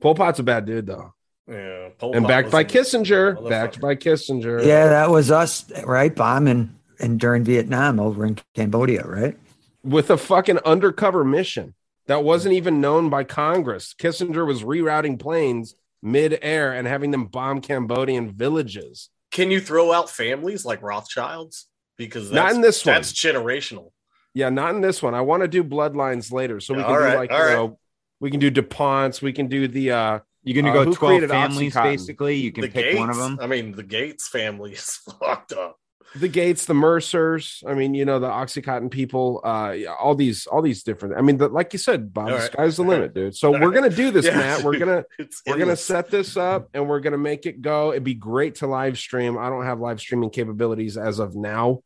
[0.00, 1.14] Pol Pot's a bad dude though,
[1.48, 4.64] Yeah, Pol and Pot backed by Kissinger, backed by Kissinger.
[4.64, 6.14] Yeah, that was us, right?
[6.14, 9.36] Bombing and during Vietnam over in Cambodia, right?
[9.82, 11.72] with a fucking undercover mission
[12.06, 13.94] that wasn't even known by Congress.
[13.98, 19.10] Kissinger was rerouting planes mid-air and having them bomb Cambodian villages.
[19.32, 21.66] Can you throw out families like Rothschilds?
[21.98, 22.94] Because Not that's, in this one.
[22.94, 23.90] That's generational.
[24.34, 25.14] Yeah, not in this one.
[25.14, 27.44] I want to do bloodlines later, so we can All do right, like all you
[27.44, 27.52] right.
[27.54, 27.78] know,
[28.20, 31.24] we can do Duponts, we can do the uh You're gonna Uh, go who 12
[31.28, 31.82] families Oxycontin?
[31.82, 32.34] basically.
[32.36, 33.38] You can the pick Gates, one of them.
[33.40, 35.78] I mean, the Gates family is fucked up.
[36.14, 37.62] The Gates, the Mercers.
[37.66, 39.40] I mean, you know, the Oxycontin people.
[39.44, 41.16] Uh, yeah, all these, all these different.
[41.18, 43.36] I mean, the, like you said, Bob, All the sky's the All limit, dude.
[43.36, 43.74] So All we're right.
[43.74, 44.36] gonna do this, Yeah.
[44.36, 44.62] Matt.
[44.62, 45.04] We're gonna
[45.46, 47.90] we're gonna set this up and we're gonna make it go.
[47.90, 49.36] It'd be great to live stream.
[49.36, 51.80] I don't have live streaming capabilities as of now,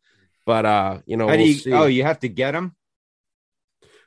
[0.46, 1.72] but uh, you know, How we'll you, see.
[1.72, 2.76] oh, you have to get them.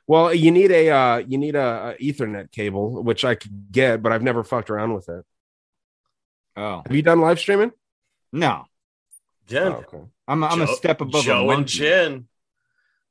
[0.06, 4.02] well, you need a uh, you need a, a Ethernet cable, which I could get,
[4.02, 5.24] but I've never fucked around with it.
[6.56, 7.72] Oh Have you done live streaming?
[8.32, 8.64] no,
[9.46, 10.04] Jen, Oh, okay.
[10.28, 11.78] I'm I'm a step above Joe a and monkey.
[11.78, 12.28] Jen.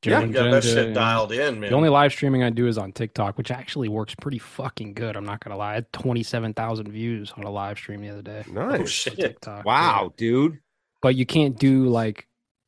[0.02, 0.94] Joe You and got Jen that shit yeah.
[0.94, 1.70] dialed in, man.
[1.70, 5.16] The only live streaming I do is on TikTok, which actually works pretty fucking good.
[5.16, 5.72] I'm not gonna lie.
[5.72, 8.44] I had 27,000 views on a live stream the other day.
[8.50, 8.90] oh, Nice.
[8.90, 9.16] shit.
[9.16, 9.66] TikTok.
[9.66, 10.60] Wow, dude.
[11.02, 12.28] But you can't do like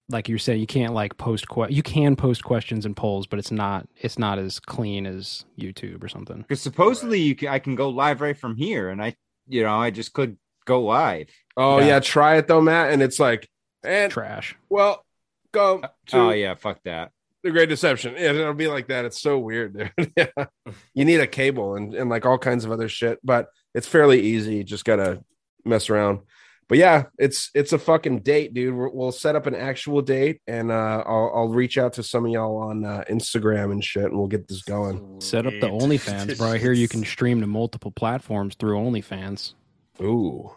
[0.09, 3.39] like you're saying you can't like post que- you can post questions and polls, but
[3.39, 6.38] it's not it's not as clean as YouTube or something.
[6.38, 9.16] Because supposedly you can, I can go live right from here, and I,
[9.47, 11.30] you know, I just could go live.
[11.57, 11.86] Oh Yeah.
[11.88, 12.91] yeah, try it though, Matt.
[12.91, 13.49] And it's like,
[13.86, 14.55] and Trash.
[14.69, 15.03] well,
[15.51, 17.11] go to Oh yeah, fuck that.
[17.43, 18.15] the Great Deception.
[18.17, 19.05] Yeah, it'll be like that.
[19.05, 20.11] It's so weird, dude.
[20.17, 20.45] yeah.
[20.93, 24.19] You need a cable and, and like all kinds of other shit, but it's fairly
[24.21, 24.55] easy.
[24.55, 25.23] You just gotta
[25.63, 26.19] mess around.
[26.67, 28.73] but yeah, it's it's a fucking date, dude.
[28.73, 32.25] We're, we'll set up an actual date, and uh, I'll I'll reach out to some
[32.25, 35.21] of y'all on uh, Instagram and shit, and we'll get this going.
[35.21, 36.47] Set up the OnlyFans, bro.
[36.53, 39.53] I hear you can stream to multiple platforms through OnlyFans.
[40.01, 40.51] Ooh,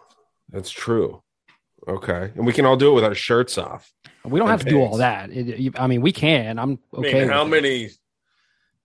[0.50, 1.22] that's true.
[1.86, 3.92] Okay, and we can all do it with our shirts off.
[4.24, 5.30] We don't And have to do all that.
[5.30, 6.58] It- I mean, we can.
[6.58, 7.26] I'm I mean, okay.
[7.26, 7.62] how with it.
[7.62, 7.84] many?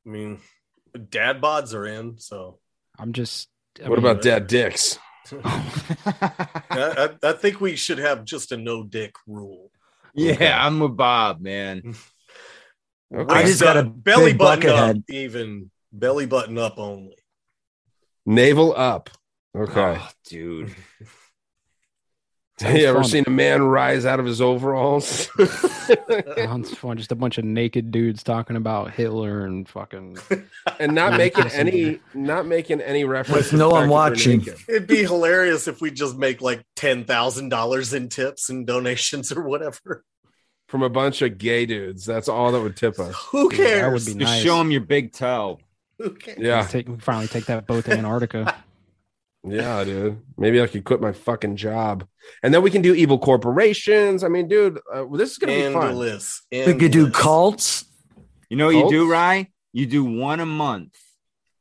[0.05, 0.39] I mean,
[1.09, 2.59] dad bods are in, so
[2.99, 3.49] I'm just.
[3.83, 4.99] I What mean, about uh, dad dicks?
[5.43, 9.71] I, I, I think we should have just a no dick rule.
[10.13, 11.95] Yeah, I'm with Bob, man.
[13.29, 15.03] I just got a belly button up, head.
[15.09, 17.15] even belly button up only.
[18.25, 19.09] Navel up.
[19.55, 19.97] Okay.
[19.99, 20.75] Oh, dude.
[22.64, 23.09] Have you ever fun.
[23.09, 25.30] seen a man rise out of his overalls?
[26.38, 26.97] Sounds fun.
[26.97, 30.18] Just a bunch of naked dudes talking about Hitler and fucking.
[30.80, 31.68] and not Yeah, making listen.
[31.68, 34.64] any not making any reference With no one fact that they're watching.
[34.70, 39.32] It'd be hilarious if we just make like ten thousand dollars in tips and donations
[39.32, 40.03] or whatever.
[40.68, 42.05] from a bunch of gay dudes.
[42.05, 43.16] That's all that would tip us.
[43.32, 43.59] Who cares?
[43.59, 44.05] That cares?
[44.07, 44.43] would be Just nice.
[44.43, 45.59] show them your big toe.
[45.99, 46.39] Who cares?
[46.39, 48.55] Yeah, Take, finally take that boat to Antarctica.
[49.43, 50.20] yeah, dude.
[50.38, 52.07] Maybe I could quit my fucking job,
[52.41, 54.24] and then we can do evil corporations.
[54.24, 55.89] I mean, dude, uh, this is gonna be fun.
[55.89, 56.41] Endless.
[56.51, 57.86] We could do cults.
[58.49, 59.11] You know what you do, Cults?
[59.11, 59.47] Rye?
[59.71, 60.95] You do one a month.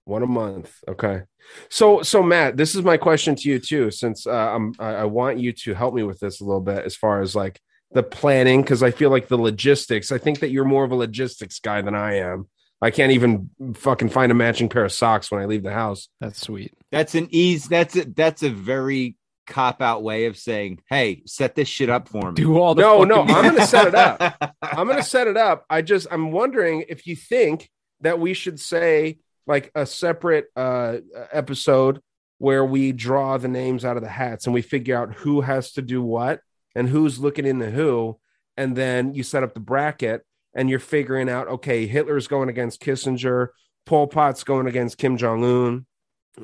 [0.05, 0.75] One a month.
[0.87, 1.23] Okay.
[1.71, 5.05] So, so Matt, this is my question to you too, since uh, I'm, I, I
[5.05, 7.61] want you to help me with this a little bit as far as like
[7.93, 10.13] the planning, because I feel like the logistics.
[10.13, 12.49] I think that you're more of a logistics guy than I am.
[12.81, 16.09] I can't even fucking find a matching pair of socks when I leave the house.
[16.21, 16.75] That's sweet.
[16.91, 17.69] That's an ease.
[17.69, 22.09] That's a, that's a very cop out way of saying, "Hey, set this shit up
[22.09, 22.83] for me." Do all the.
[22.83, 24.55] No, no, I'm gonna set it up.
[24.63, 25.65] I'm gonna set it up.
[25.69, 27.71] I just I'm wondering if you think
[28.01, 30.99] that we should say like a separate uh
[31.33, 32.01] episode
[32.39, 35.73] where we draw the names out of the hats and we figure out who has
[35.73, 36.41] to do what
[36.75, 38.19] and who's looking into who,
[38.57, 40.25] and then you set up the bracket
[40.55, 43.49] and you're figuring out okay, Hitler's going against Kissinger,
[43.87, 45.87] Pol Pot's going against Kim Jong Un.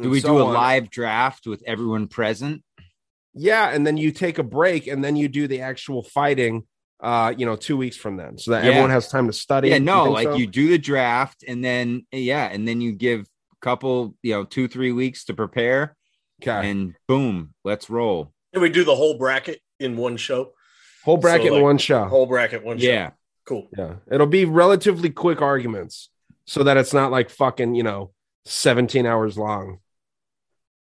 [0.00, 2.62] Do we do a live draft with everyone present?
[3.34, 6.64] Yeah, and then you take a break and then you do the actual fighting
[7.00, 8.36] uh, you know, two weeks from then.
[8.38, 8.70] So that Yeah.
[8.70, 9.68] everyone has time to study.
[9.68, 10.34] Yeah, no, think like so?
[10.34, 14.42] you do the draft and then yeah, and then you give a couple, you know,
[14.42, 15.94] two three weeks to prepare,
[16.42, 16.68] Okay.
[16.70, 18.32] and boom, let's roll.
[18.52, 20.54] Can we do the whole bracket in one show?
[21.04, 22.04] Whole bracket So, in like, one show.
[22.06, 22.86] Whole bracket one show.
[22.90, 23.10] Yeah,
[23.46, 23.68] Cool.
[23.78, 23.94] Yeah.
[24.10, 26.10] It'll be relatively quick arguments
[26.46, 28.10] so that it's not like fucking, you know,
[28.46, 29.78] 17 hours long.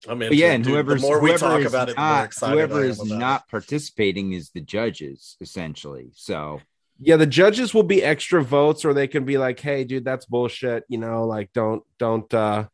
[0.07, 1.95] I'm but into yeah, it, and whoever's the more we whoever talk is about it,
[1.95, 6.11] the not, more excited whoever I am is about not participating is the judges essentially.
[6.15, 6.61] So
[6.99, 10.25] Yeah, the judges will be extra votes or they can be like, "Hey, dude, that's
[10.25, 12.67] bullshit, you know, like don't don't uh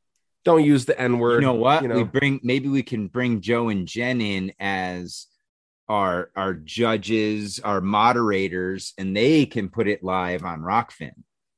[0.46, 1.84] don't use the n-word." you know what?
[1.84, 2.06] You We know.
[2.06, 5.28] bring maybe we can bring Joe and Jen in as
[5.90, 11.14] our our judges, our moderators, and they can put it live on Rokfin.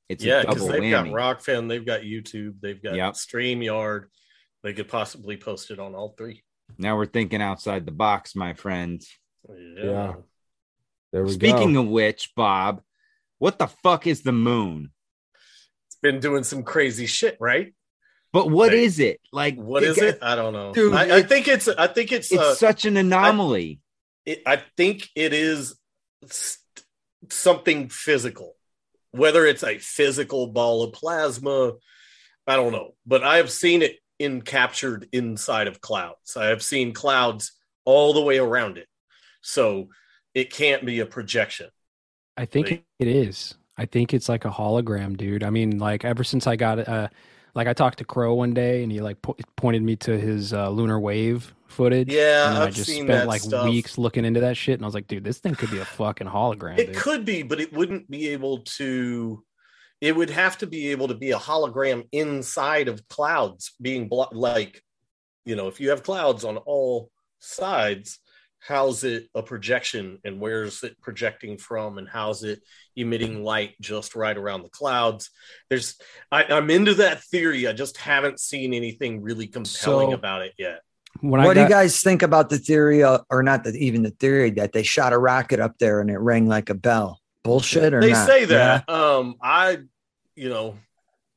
[0.10, 1.12] It's yeah, because they've whammy.
[1.12, 3.14] got Rokfin, they've got YouTube, they've got Yep.
[3.14, 4.06] StreamYard.
[4.64, 6.44] They could possibly post it on all three.
[6.78, 9.02] Now we're thinking outside the box, my friend.
[9.50, 9.84] Yeah.
[9.84, 10.14] Yeah.
[11.12, 11.82] There we Speaking go.
[11.82, 12.82] of which, Bob,
[13.40, 14.92] what the fuck is the moon?
[15.88, 17.74] It's been doing some crazy shit, right?
[18.32, 19.20] But what Hey, is it?
[19.32, 20.18] Like What is it?
[20.22, 20.74] I don't know.
[20.74, 23.80] Dude, I, I think it's I think it's It's uh, such an anomaly.
[24.26, 25.76] it, I think it is
[26.24, 26.58] s-
[27.30, 28.56] something physical,
[29.12, 31.74] whether it's a physical ball of plasma.
[32.48, 36.38] I don't know, but I have seen it in captured inside of clouds.
[36.38, 37.52] I have seen clouds
[37.86, 38.88] all the way around it,
[39.42, 39.90] so
[40.34, 41.70] it can't be a projection.
[42.38, 43.56] I think Like- it is.
[43.78, 45.44] I think it's like a hologram, dude.
[45.44, 47.10] I mean, like ever since I got uh,
[47.56, 50.54] like I talked to Crow one day and he like po- pointed me to his
[50.54, 52.12] uh, lunar wave footage.
[52.14, 53.66] Yeah, and then I I've just spent like stuff.
[53.66, 55.86] weeks looking into that shit, and I was like, dude, this thing could be a
[55.86, 56.78] fucking hologram.
[56.78, 56.96] It dude.
[56.98, 59.44] could be, but it wouldn't be able to.
[60.02, 64.30] It would have to be able to be a hologram inside of clouds, being blo-
[64.32, 64.84] like,
[65.46, 68.20] you know, if you have clouds on all sides,
[68.60, 72.62] how's it a projection and where's it projecting from and how's it
[72.96, 75.30] emitting light just right around the clouds?
[75.70, 75.96] There's,
[76.32, 77.68] I, I'm into that theory.
[77.68, 80.82] I just haven't seen anything really compelling So- about it yet.
[81.22, 84.02] When I what do you guys think about the theory, uh, or not the, even
[84.02, 87.22] the theory that they shot a rocket up there and it rang like a bell?
[87.44, 88.28] Bullshit or they not?
[88.28, 89.78] say that um i
[90.36, 90.78] you know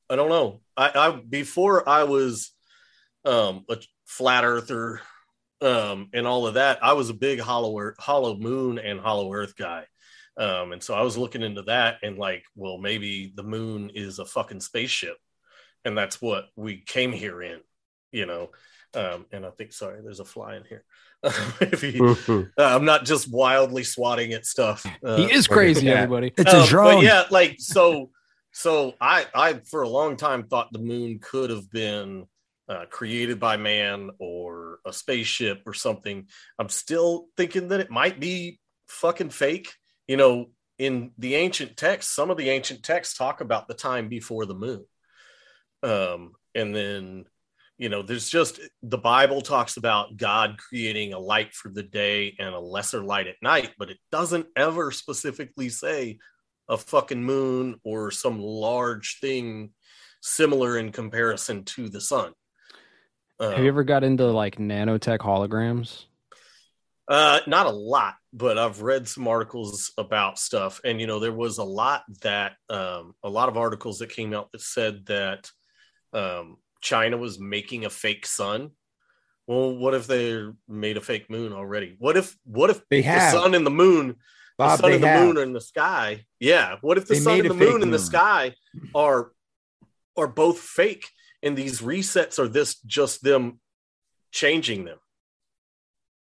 [0.09, 2.53] i don't know i i before i was
[3.25, 3.77] um a
[4.07, 5.01] flat earther
[5.61, 9.33] um and all of that i was a big hollow earth, hollow moon and hollow
[9.33, 9.85] earth guy
[10.37, 14.19] um and so i was looking into that and like well maybe the moon is
[14.19, 15.17] a fucking spaceship
[15.85, 17.61] and that's what we came here in
[18.13, 18.51] you know
[18.95, 20.83] Um, and I think, sorry, there's a fly in here.
[21.61, 24.87] if he, uh, I'm not just wildly swatting at stuff.
[25.05, 26.33] Uh, he is crazy, everybody.
[26.37, 26.95] It's a um, drone.
[26.97, 28.11] But yeah, like so.
[28.53, 32.27] So I, I for a long time thought the moon could have been
[32.69, 36.29] uh, created by man or a spaceship or something.
[36.59, 38.59] I'm still thinking that it might be
[38.89, 39.73] fucking fake.
[40.09, 40.47] You know,
[40.79, 44.55] in the ancient texts, some of the ancient texts talk about the time before the
[44.55, 44.85] moon.
[45.83, 47.27] Um, and then,
[47.79, 52.35] you know, there's just the Bible talks about God creating a light for the day
[52.39, 56.19] and a lesser light at night, but it doesn't ever specifically say
[56.69, 59.71] a fucking moon or some large thing
[60.23, 62.33] similar in comparison to the sun.
[63.39, 66.05] Have you ever got into like nanotech holograms?
[67.09, 71.33] Uh, not a lot, but I've read some articles about stuff, and you know, there
[71.33, 75.49] was a lot that um, a lot of articles that came out that said that
[76.13, 78.71] um, China was making a fake sun.
[79.47, 81.97] Well, what if they made a fake moon already?
[81.99, 83.33] What if what if They the have.
[83.33, 84.17] sun and the moon,
[84.59, 85.25] Bob, the sun and the have.
[85.27, 86.25] moon are in the sky?
[86.41, 86.77] Yeah.
[86.81, 88.55] What if the They sun and the moon fake in the sky
[88.95, 89.33] are
[90.17, 91.09] are both fake,
[91.43, 93.61] and these resets are this just them
[94.33, 94.99] changing them?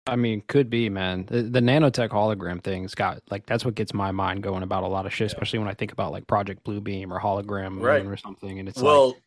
[0.06, 1.26] I mean, could be, man.
[1.28, 4.88] The, the nanotech hologram thing's got like that's what gets my mind going about a
[4.88, 8.06] lot of shit, especially when I think about like Project Bluebeam or Hologram Moon Right.
[8.06, 8.60] or something.
[8.60, 9.23] And it's well, like,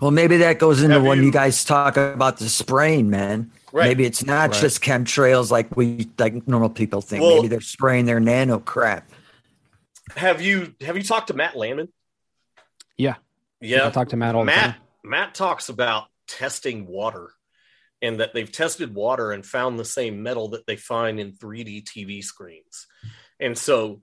[0.00, 3.50] Well, maybe that goes into Have when you, you- guys talk about the spraying, man.
[3.72, 3.88] Right.
[3.88, 4.60] Maybe it's not Right.
[4.60, 7.22] just chemtrails like we like normal people think.
[7.22, 9.10] Well- maybe they're spraying their nano crap.
[10.16, 11.88] have you have you talked to Matt Landman?
[12.96, 13.16] yeah,
[13.60, 14.74] Yeah, I talk to Matt all the Matt time.
[15.04, 17.30] Matt talks about testing water
[18.00, 21.82] and that they've tested water and found the same metal that they find in 3D
[21.84, 22.86] TV screens.
[23.40, 24.00] And so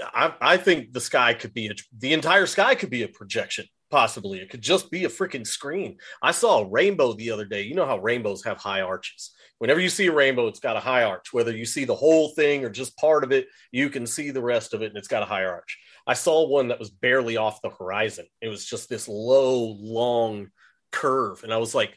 [0.00, 3.66] I, I think the sky could be a, the entire sky could be a projection.
[3.88, 5.98] Possibly, it could just be a freaking screen.
[6.20, 7.62] I saw a rainbow the other day.
[7.62, 9.32] You know how rainbows have high arches.
[9.58, 11.32] Whenever you see a rainbow, it's got a high arch.
[11.32, 14.42] Whether you see the whole thing or just part of it, you can see the
[14.42, 15.78] rest of it, and it's got a high arch.
[16.06, 18.26] I saw one that was barely off the horizon.
[18.40, 20.48] It was just this low, long
[20.90, 21.44] curve.
[21.44, 21.96] And I was like,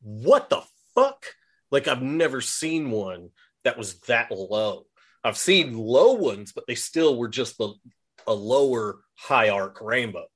[0.00, 0.62] what the
[0.94, 1.24] fuck?
[1.70, 3.30] Like, I've never seen one
[3.64, 4.84] that was that low.
[5.24, 7.72] I've seen low ones, but they still were just the,
[8.26, 10.26] a lower high arc rainbow.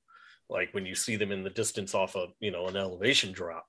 [0.50, 3.66] Like when you see them in the distance off of, you know, an elevation drop.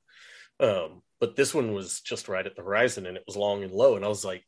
[0.59, 3.71] Um, but this one was just right at the horizon and it was long and
[3.71, 3.95] low.
[3.95, 4.43] And I was like,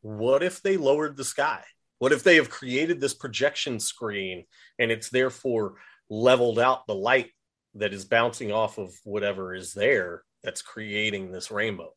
[0.00, 1.62] what if they lowered the sky?
[1.98, 4.44] What if they have created this projection screen
[4.78, 5.74] and it's therefore
[6.10, 7.30] leveled out the light
[7.74, 11.92] that is bouncing off of whatever is there that's creating this rainbow?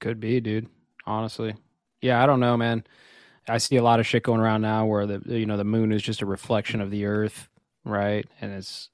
[0.00, 0.68] Could be, dude.
[1.06, 1.54] Honestly,
[2.02, 2.84] yeah, I don't know, man.
[3.48, 5.92] I see a lot of shit going around now where the you know the moon
[5.92, 7.48] is just a reflection of the Earth,
[7.86, 8.26] right?
[8.40, 8.90] And it's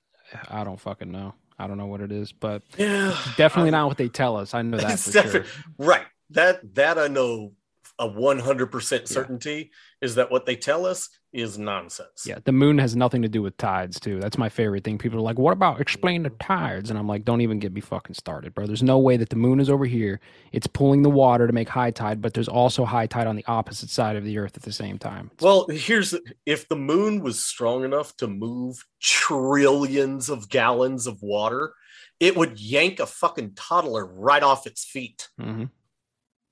[0.48, 1.34] I don't fucking know.
[1.58, 4.54] I don't know what it is, but Yeah, definitely not what they tell us.
[4.54, 5.44] I know that for sure.
[5.78, 6.06] right.
[6.30, 7.52] That that I know
[7.98, 9.70] a one hundred percent certainty
[10.00, 12.24] is that what they tell us is nonsense.
[12.26, 14.20] Yeah, the moon has nothing to do with tides, too.
[14.20, 14.98] That's my favorite thing.
[14.98, 17.80] People are like, "What about explain the tides?" And I'm like, "Don't even get me
[17.80, 18.66] fucking started, bro.
[18.66, 20.20] There's no way that the moon is over here.
[20.52, 23.44] It's pulling the water to make high tide, but there's also high tide on the
[23.46, 25.30] opposite side of the Earth at the same time.
[25.40, 31.22] Well, here's the, if the moon was strong enough to move trillions of gallons of
[31.22, 31.74] water,
[32.20, 35.28] it would yank a fucking toddler right off its feet.
[35.38, 35.64] hmm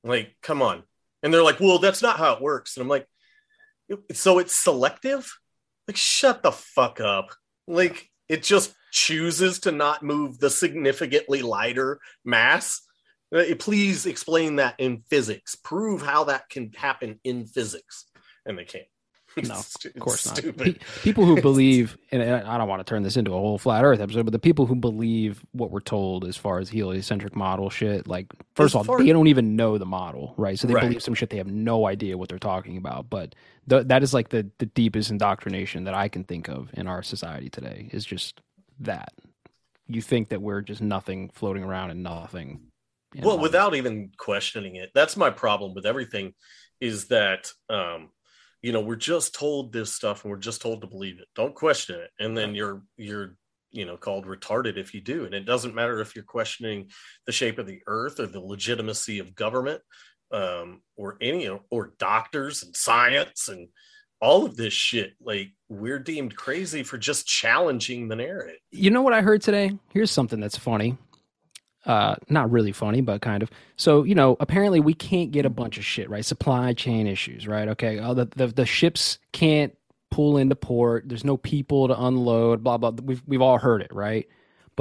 [0.03, 0.83] Like, come on.
[1.22, 2.76] And they're like, well, that's not how it works.
[2.76, 3.07] And I'm like,
[4.12, 5.30] so it's selective?
[5.88, 7.34] Like, shut the fuck up.
[7.66, 12.82] Like, it just chooses to not move the significantly lighter mass.
[13.34, 15.57] Uh, Please explain that in physics.
[15.57, 18.07] Prove how that can happen in physics.
[18.47, 18.86] And they can't.
[19.43, 20.43] No, of course not.
[20.57, 23.85] Pe- people who believe, and I don't want to turn this into a whole flat
[23.85, 27.70] Earth episode, but the people who believe what we're told as far as heliocentric model
[27.70, 30.59] shit, like first of all, they don't even know the model, right?
[30.59, 30.82] So they Right.
[30.82, 33.09] believe some shit they have no idea what they're talking about.
[33.09, 33.35] But
[33.69, 37.02] th- that is like the the deepest indoctrination that I can think of in our
[37.02, 38.40] society today is just
[38.81, 39.12] that
[39.86, 42.61] you think that we're just nothing floating around and nothing.
[43.15, 46.32] you well without even questioning it that's my problem with everything
[46.81, 48.09] is that um
[48.62, 51.28] you know we're just told this stuff and we're just told to believe it.
[51.35, 52.11] Don't question it.
[52.19, 53.37] And then you're you're
[53.70, 55.24] you know called retarded if you do.
[55.24, 56.91] And it doesn't matter if you're questioning
[57.27, 59.81] the shape of the earth or the legitimacy of government
[60.32, 63.69] um or any or doctors and science and
[64.20, 65.15] all of this shit.
[65.20, 68.59] Like we're deemed crazy for just challenging the narrative.
[68.70, 69.78] You know what I heard today?
[69.93, 70.99] Here's something that's funny.
[71.86, 73.51] Uh, not really funny, but kind of.
[73.77, 76.24] So, you know, apparently we can't get a bunch of shit, right?
[76.24, 77.69] Supply chain issues, right?
[77.69, 77.98] Okay.
[77.98, 79.77] Uh, the, the, the ships can't
[80.11, 81.09] pull into port.
[81.09, 82.90] There's no people to unload, blah, blah.
[82.90, 84.28] We've, we've all heard it, right?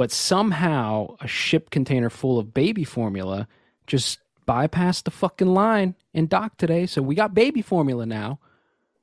[0.00, 3.46] but somehow a ship container full of baby formula
[3.86, 4.18] just
[4.48, 6.86] bypassed the fucking line and docked today.
[6.86, 8.38] So we got baby formula now.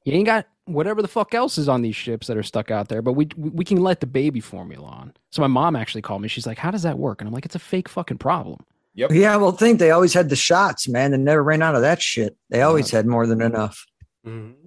[0.06, 2.88] You ain't got whatever the fuck else is on these ships that are stuck out
[2.90, 5.14] there, but we we can let the baby formula on.
[5.32, 6.28] So my mom actually called me.
[6.28, 8.60] She's like, "How does that work?" And I'm like, "It's a fake fucking problem."
[8.96, 9.12] Yep.
[9.12, 11.12] Yeah, well, think they always had the shots, man.
[11.12, 12.36] They never ran out of that shit.
[12.50, 13.86] They always had more than enough.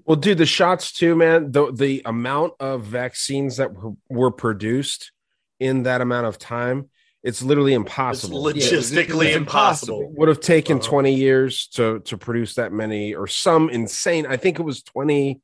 [0.07, 1.53] Well, dude, the shots too, man.
[1.53, 5.13] The the amount of vaccines that were, were produced
[5.59, 6.89] in that amount of time,
[7.23, 8.49] it's literally impossible.
[8.49, 10.01] It's logistically It's impossible.
[10.03, 10.89] It would have taken Uh-huh.
[10.89, 15.41] 20 years to to produce that many or some insane i think it was 20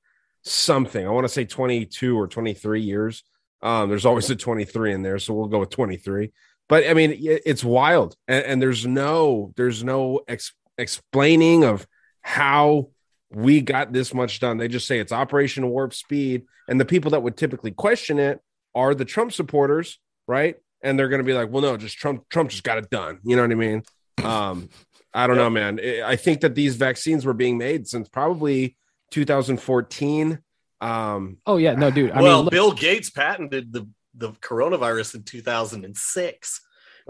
[0.46, 1.06] something.
[1.06, 3.22] I want to say 22 or 23 years.
[3.62, 6.30] Um there's always a 23 in there so we'll go with 23
[6.68, 11.86] but i mean it- it's wild and, and there's no there's no ex- explaining of
[12.20, 12.90] how
[13.32, 14.58] we got this much done.
[14.58, 18.40] They just say it's operation warp speed and the people that would typically question it
[18.74, 19.98] are the trump supporters
[20.28, 20.56] right?
[20.82, 23.20] And they're going to be like well no just trump trump just got it done.
[23.24, 23.82] You know what i mean?
[24.22, 24.68] Um
[25.14, 25.80] i don't know man.
[26.04, 28.76] I think that these vaccines were being made since probably
[29.10, 30.38] 2014
[30.80, 32.10] um Oh yeah, no, dude.
[32.10, 36.60] I well, mean, look, Bill Gates patented the the coronavirus in 2006.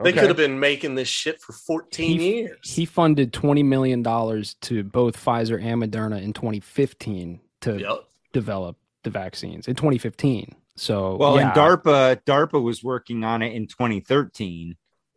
[0.02, 0.20] They Okay.
[0.20, 2.58] could have been making this shit for 14 he, years.
[2.62, 8.04] he funded twenty million dollars to both Pfizer and Moderna in 2015 to Yep.
[8.32, 10.54] develop the vaccines in 2015.
[10.76, 14.76] So Well, yeah, and DARPA DARPA was working on it in 2013.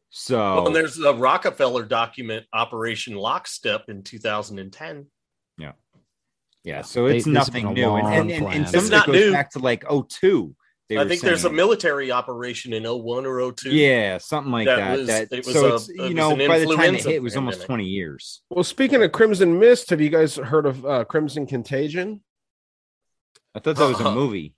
[0.09, 5.07] So Well, and there's a Rockefeller document, Operation Lockstep, in 2010.
[6.63, 6.81] Yeah, yeah.
[6.81, 9.31] So it's this has nothing new, and, long and, and, and some not goes new.
[9.31, 10.55] back to like 02.
[10.91, 13.69] I were think there's a military operation in 01 or 02.
[13.69, 14.97] yeah, something like That that.
[14.97, 16.95] was- that it was so a- it's it you was know an by the time
[16.95, 18.41] it hit, it was almost 20 years.
[18.49, 22.21] well speaking of crimson mist have you guys heard of uh crimson contagion
[23.55, 24.15] I thought that was a Uh-huh.
[24.15, 24.53] movie.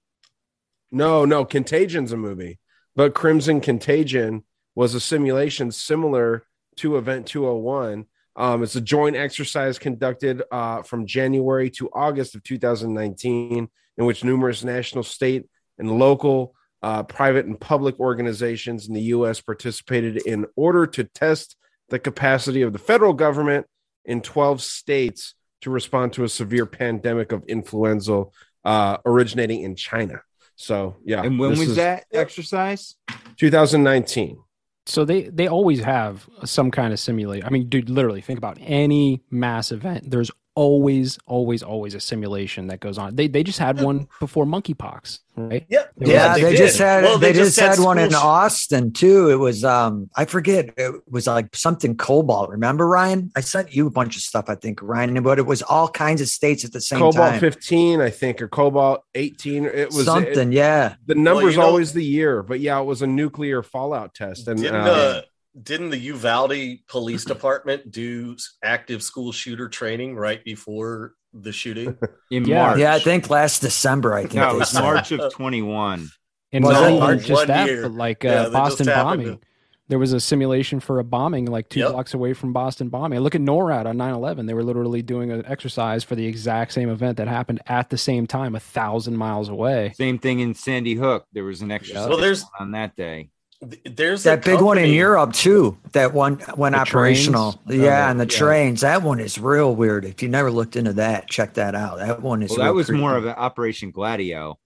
[0.92, 2.60] No, no, Contagion's a movie,
[2.96, 4.44] but Crimson Contagion
[4.76, 6.44] was a simulation similar
[6.78, 8.06] to Event 201.
[8.36, 13.68] Um, it's a joint exercise conducted uh, from January to August of 2019,
[13.98, 15.48] in which numerous national, state,
[15.78, 19.42] and local, uh, private, and public organizations in the U.S.
[19.42, 21.56] participated in order to test
[21.90, 23.68] the capacity of the federal government
[24.06, 28.24] in 12 states to respond to a severe pandemic of influenza
[28.64, 30.22] uh, originating in China.
[30.56, 32.96] So yeah, And when was is that exercise?
[33.38, 34.38] 2019.
[34.86, 37.46] So they they always have some kind of simulate.
[37.46, 40.10] I mean, dude, literally think about any mass event.
[40.10, 43.16] There's always, always, always a simulation that goes on.
[43.16, 45.66] They they just had one before monkeypox, right?
[45.70, 46.58] Yeah, Yeah, they, did.
[46.58, 49.30] just had Well, they, just had, one in Austin too.
[49.30, 52.50] It was um I forget it was like something cobalt.
[52.50, 53.32] Remember Ryan?
[53.36, 54.46] I sent you a bunch of stuff.
[54.50, 57.12] I think Ryan, but it was all kinds of states at the same time.
[57.12, 57.40] Cobalt time.
[57.40, 59.66] 15, I think, or Cobalt 18.
[59.66, 60.96] It was something, it- yeah.
[61.06, 64.48] the number's you know- always the year, but yeah, it was a nuclear fallout test.
[64.48, 65.22] And Didn't, uh, uh,
[65.62, 71.98] didn't the Uvalde Police Department do active school shooter training right before the shooting?
[72.32, 72.68] In Yeah.
[72.68, 72.80] March.
[72.80, 74.14] Yeah, I think last December.
[74.14, 74.74] I think No, it was.
[74.74, 76.10] March of 21.
[76.54, 76.94] And Was not it?
[77.00, 77.84] One just that, year.
[77.84, 79.24] but like Yeah, uh, Boston happened.
[79.24, 79.40] bombing.
[79.88, 81.92] There was a simulation for a bombing like two Yep.
[81.92, 83.20] blocks away from Boston bombing.
[83.20, 84.46] Look at NORAD on 9 11.
[84.46, 87.98] They were literally doing an exercise for the exact same event that happened at the
[87.98, 89.92] same time, a thousand miles away.
[89.98, 91.26] Same thing in Sandy Hook.
[91.34, 93.32] There was an exercise Well, there's- on that day.
[93.70, 95.78] Th- There's that big one in Europe too.
[95.94, 97.54] That one went The operational.
[97.54, 97.82] trains?
[97.82, 98.38] Oh, yeah, Oh, and the yeah.
[98.40, 98.82] trains.
[98.82, 100.04] That one is real weird.
[100.06, 102.00] If you never looked into that, check that out.
[102.00, 102.50] That one is.
[102.52, 103.00] Well, that was creepy.
[103.02, 104.58] more of an Operation Gladio.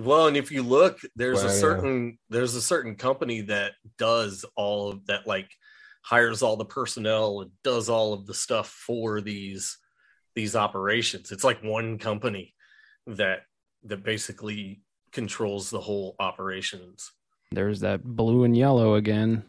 [0.00, 4.44] Well, and if you look, there's Well, a certain there's a certain company that does
[4.56, 5.50] all of that, like
[6.02, 9.78] hires all the personnel and does all of the stuff for these
[10.34, 11.30] these operations.
[11.30, 12.54] It's like one company
[13.06, 13.42] that
[13.84, 17.12] that basically controls the whole operations.
[17.54, 19.44] There's that blue and yellow again.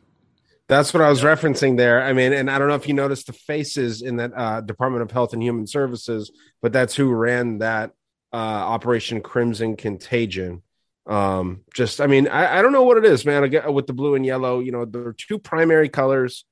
[0.68, 2.02] That's what I was referencing there.
[2.02, 5.04] I mean, and I don't know if you noticed the faces in that uh, Department
[5.04, 7.92] of Health and Human Services, but that's who ran that
[8.34, 10.64] uh, Operation Crimson Contagion.
[11.06, 13.44] Um, just, I mean, I, I don't know what it is, man.
[13.44, 14.60] I get with the blue and yellow.
[14.60, 16.46] You know, there are two primary colors.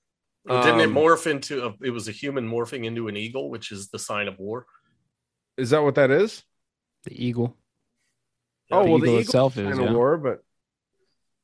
[0.48, 3.72] Didn't it Um, morph into a, it was a human morphing into an eagle, which
[3.72, 4.68] is the sign of war.
[5.58, 6.44] Is that what that is?
[7.06, 7.58] The eagle.
[8.70, 9.94] Oh, The well, the eagle eagle itself kind is, of yeah.
[9.94, 10.44] war, but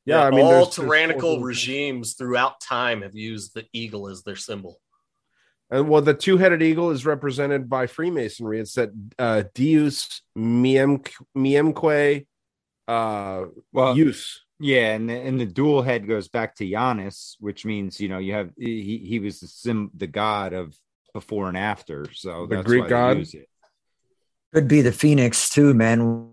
[0.10, 4.08] yeah, I mean, all there's- there's tyrannical little- regimes throughout time have used the eagle
[4.10, 4.80] as their symbol.
[5.72, 8.60] And well, the two-headed eagle is represented by Freemasonry.
[8.60, 11.04] It's that uh, Deus Miem
[11.38, 12.26] Miemque
[12.88, 14.42] uh, Well, use.
[14.60, 18.18] Yeah, and the, and the dual head goes back to Janus, which means you know
[18.18, 20.76] you have he he was the sim the god of
[21.14, 22.08] before and after.
[22.14, 23.18] So The that's Greek why god?
[23.20, 23.48] use it.
[24.54, 26.32] Could be the Phoenix too, man.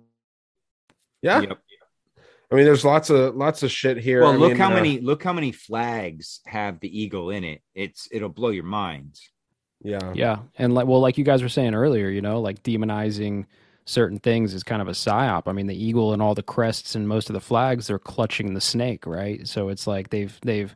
[1.22, 1.42] Yeah.
[1.42, 1.58] Yep.
[2.50, 4.22] I mean, there's lots of lots of shit here.
[4.22, 7.44] Well, I look mean, how uh, many look how many flags have the eagle in
[7.44, 7.62] it.
[7.74, 9.18] It's it'll blow your mind.
[9.82, 10.12] Yeah.
[10.14, 13.46] Yeah, and like well, like you guys were saying earlier, you know, like demonizing
[13.84, 15.44] certain things is kind of a psyop.
[15.46, 18.54] I mean, the eagle and all the crests and most of the flags, they're clutching
[18.54, 19.46] the snake, right?
[19.46, 20.74] So it's like they've they've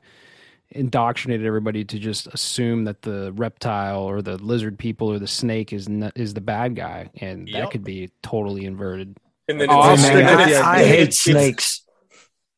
[0.70, 5.72] indoctrinated everybody to just assume that the reptile or the lizard people or the snake
[5.72, 9.16] is n- is the bad guy, and that could be totally inverted.
[9.50, 11.84] And then Oh, it's, man, and then it's- I, I hate it's- snakes.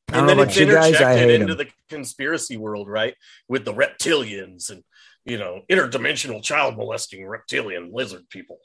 [0.09, 0.77] I don't and know then about it's you guys.
[0.77, 1.66] I interjected hate into them.
[1.66, 3.14] the conspiracy world, right?
[3.48, 4.85] With the reptilians and
[5.24, 8.59] you know interdimensional child molesting reptilian lizard people.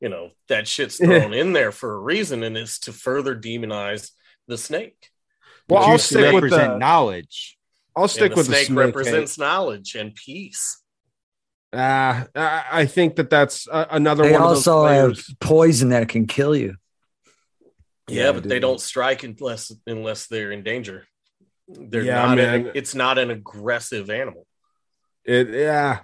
[0.00, 4.10] You know that shit's thrown in there for a reason, and it's to further demonize
[4.48, 5.10] the snake.
[5.68, 7.58] Well, I'll you stick with represent the knowledge.
[7.94, 8.78] I'll stick the with the snake snake.
[8.78, 10.82] represents knowledge and peace.
[11.72, 15.90] Uh, I I think that that's uh, another They one of those also have poison
[15.90, 16.74] that can kill you.
[18.08, 21.04] Yeah, but they don't strike unless unless they're in danger.
[21.68, 22.36] They're Yeah, not.
[22.36, 22.54] man.
[22.66, 24.46] An, it's not an aggressive animal.
[25.24, 26.00] It, yeah,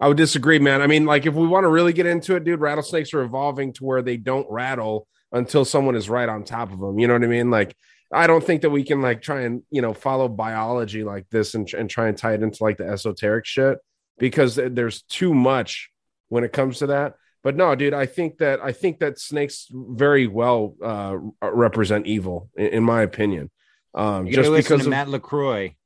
[0.00, 0.82] I would disagree, man.
[0.82, 3.72] I mean, like if we want to really get into it, dude, rattlesnakes are evolving
[3.74, 6.98] to where they don't rattle until someone is right on top of them.
[6.98, 7.50] You know what I mean?
[7.50, 7.76] Like,
[8.12, 11.54] I don't think that we can like try and you know follow biology like this
[11.54, 13.78] and, and try and tie it into like the esoteric shit
[14.18, 15.90] because there's too much
[16.28, 17.14] when it comes to that.
[17.44, 22.48] But no, dude, I think that I think that snakes very well uh, represent evil,
[22.56, 23.50] in, in my opinion.
[23.94, 25.76] Um, just because to of, Matt Lacroix.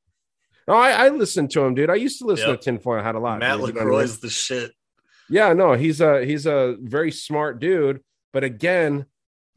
[0.67, 1.89] no, I, I listened to him, dude.
[1.91, 2.61] I used to listen Yep.
[2.61, 3.39] to Tinfoil Hat a lot.
[3.39, 4.71] Matt dude, you know what I Lacroix is the shit.
[5.29, 8.01] Yeah, no, he's a he's a very smart dude.
[8.33, 9.05] But again,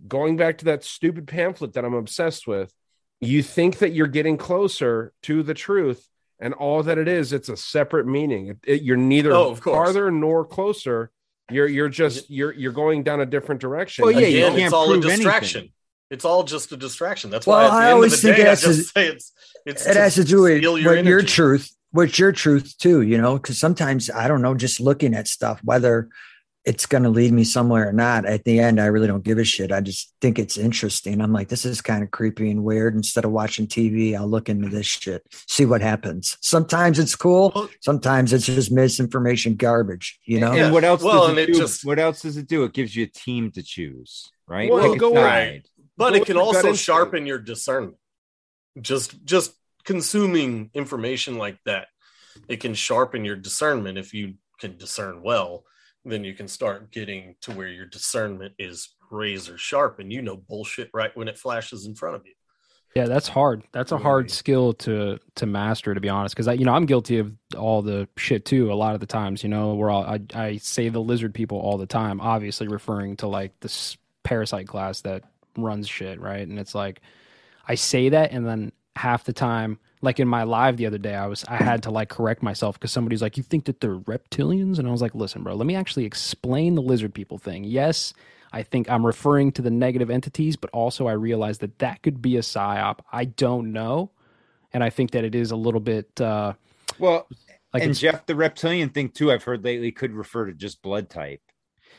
[0.07, 2.75] going back to that stupid pamphlet that I'm obsessed with,
[3.21, 6.09] you think that you're getting closer to the truth,
[6.41, 8.49] and all that it is, it's a separate meaning.
[8.49, 11.11] It, it- you're neither Oh, of farther nor closer.
[11.53, 14.05] You're you're just you're you're going down a different direction.
[14.05, 15.19] Well, yeah, you Again, can't it's all a prove anything.
[15.21, 15.73] distraction.
[16.11, 17.31] It's all just a distraction.
[17.31, 18.61] That's Well, why at the I end always of the think day, it I has
[18.63, 19.33] to- say it's
[19.65, 23.17] it's it has to do with steal what your truth, what's your truth too, you
[23.19, 26.09] know, because sometimes I don't know, just looking at stuff, whether
[26.65, 28.25] it's going to lead me somewhere or not.
[28.25, 29.73] At the end, I really don't give a shit.
[29.73, 31.21] I just think it's interesting.
[31.21, 32.95] I'm like, this is kind of creepy and weird.
[32.95, 36.39] Instead of watching TV, I'll look into this shit, see what happens.
[36.41, 37.69] Sometimes it's cool.
[37.81, 40.53] Sometimes it's just misinformation garbage, you know?
[40.53, 40.67] Yeah.
[40.67, 41.59] And what else Well, does and it it do?
[41.59, 42.63] just- what else does it do?
[42.65, 44.71] It gives you a team to choose, right?
[44.71, 45.67] Well, Pick go side.
[45.97, 46.79] But Go it can your gut also instinct.
[46.85, 47.97] sharpen your discernment.
[48.81, 49.53] Just just
[49.85, 51.89] consuming information like that,
[52.49, 55.65] it can sharpen your discernment if you can discern well.
[56.05, 60.37] Then you can start getting to where your discernment is razor sharp, and you know
[60.37, 62.33] bullshit right when it flashes in front of you.
[62.95, 63.63] Yeah, that's hard.
[63.73, 66.35] That's a hard skill to to master, to be honest.
[66.35, 68.71] Because I, you know, I'm guilty of all the shit too.
[68.71, 71.79] A lot of the times, you know, where I I say the lizard people all
[71.79, 75.25] the time, obviously referring to like this parasite class that
[75.57, 76.47] runs shit, right?
[76.47, 77.01] And it's like
[77.67, 81.15] I say that, and then half the time, like in my live the other day,
[81.15, 83.97] I was I had to like correct myself because somebody's like, "You think that they're
[83.99, 87.65] reptilians?" And I was like, "Listen, bro, let me actually explain the lizard people thing.
[87.65, 88.13] Yes."
[88.55, 92.21] I think I'm referring to the negative entities, but also I realize that that could
[92.21, 92.99] be a psyop.
[93.11, 94.11] I don't know,
[94.75, 96.53] and I think that it is a little bit uh,
[96.99, 97.27] Well,
[97.73, 99.33] like and Jeff, the reptilian thing too.
[99.33, 101.41] I've heard lately could refer to just blood type.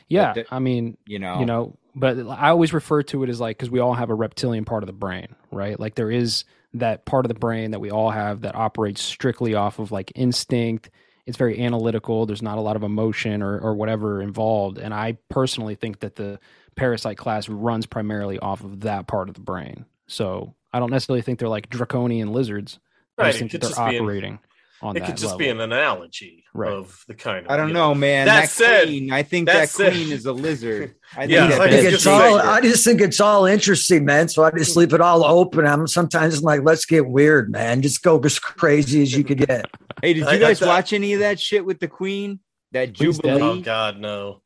[0.08, 0.32] yeah.
[0.34, 3.56] the- I mean, You know, you know, but I always refer to it as like
[3.58, 5.78] because we all have a reptilian part of the brain, right?
[5.80, 9.54] Like there is that part of the brain that we all have that operates strictly
[9.54, 10.90] off of like instinct.
[11.26, 12.26] It's very analytical.
[12.26, 14.78] There's not a lot of emotion or, or whatever involved.
[14.78, 16.38] And I personally think that the
[16.76, 19.86] parasite class runs primarily off of that part of the brain.
[20.06, 22.78] So I don't necessarily think they're like draconian lizards.
[23.16, 24.40] I Right, just think that they're just operating
[24.84, 25.38] on it that could just level.
[25.38, 26.70] be an analogy Right.
[26.72, 28.26] of the kind of I don't you know, man.
[28.26, 30.94] That That, said- queen, I think that that, said- queen is a lizard.
[31.16, 32.38] I Yeah, that I I think it's just all.
[32.38, 34.28] I just think it's all interesting, man.
[34.28, 35.66] So I just leave it all open.
[35.66, 37.82] I'm sometimes like, let's get weird, man.
[37.82, 39.66] Just go as crazy as you could get.
[40.02, 42.40] Hey, did you guys watch any of that shit with the queen?
[42.72, 43.38] That Queen's dead.
[43.38, 43.58] jubilee?
[43.60, 44.42] Oh God, no.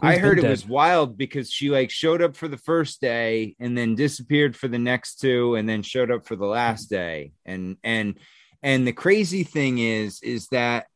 [0.00, 0.50] I heard it dead.
[0.52, 4.68] was wild because she like showed up for the first day and then disappeared for
[4.68, 7.32] the next two and then showed up for the last day.
[7.44, 8.14] And and
[8.62, 10.86] and the crazy thing is is that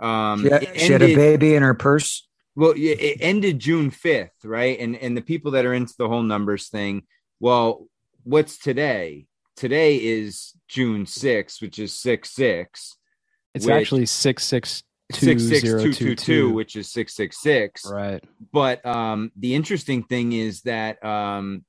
[0.00, 2.26] um She had, it she had a baby in her purse.
[2.54, 4.78] well it ended June 5th, right?
[4.78, 7.04] And and the people that are into the whole numbers thing,
[7.40, 7.86] well,
[8.24, 9.26] what's today?
[9.54, 12.96] Today is June 6th, which is 6 6.
[13.54, 14.82] It's which- actually six six
[15.12, 17.84] two six six zero two two two two, which is six six six.
[17.84, 18.24] Right.
[18.52, 21.64] But um, the interesting thing is that um,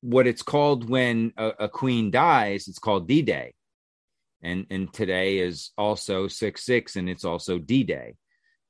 [0.00, 3.54] what it's called when a, a queen dies, it's called D Day,
[4.46, 8.16] and and today is also six six, and it's also D Day,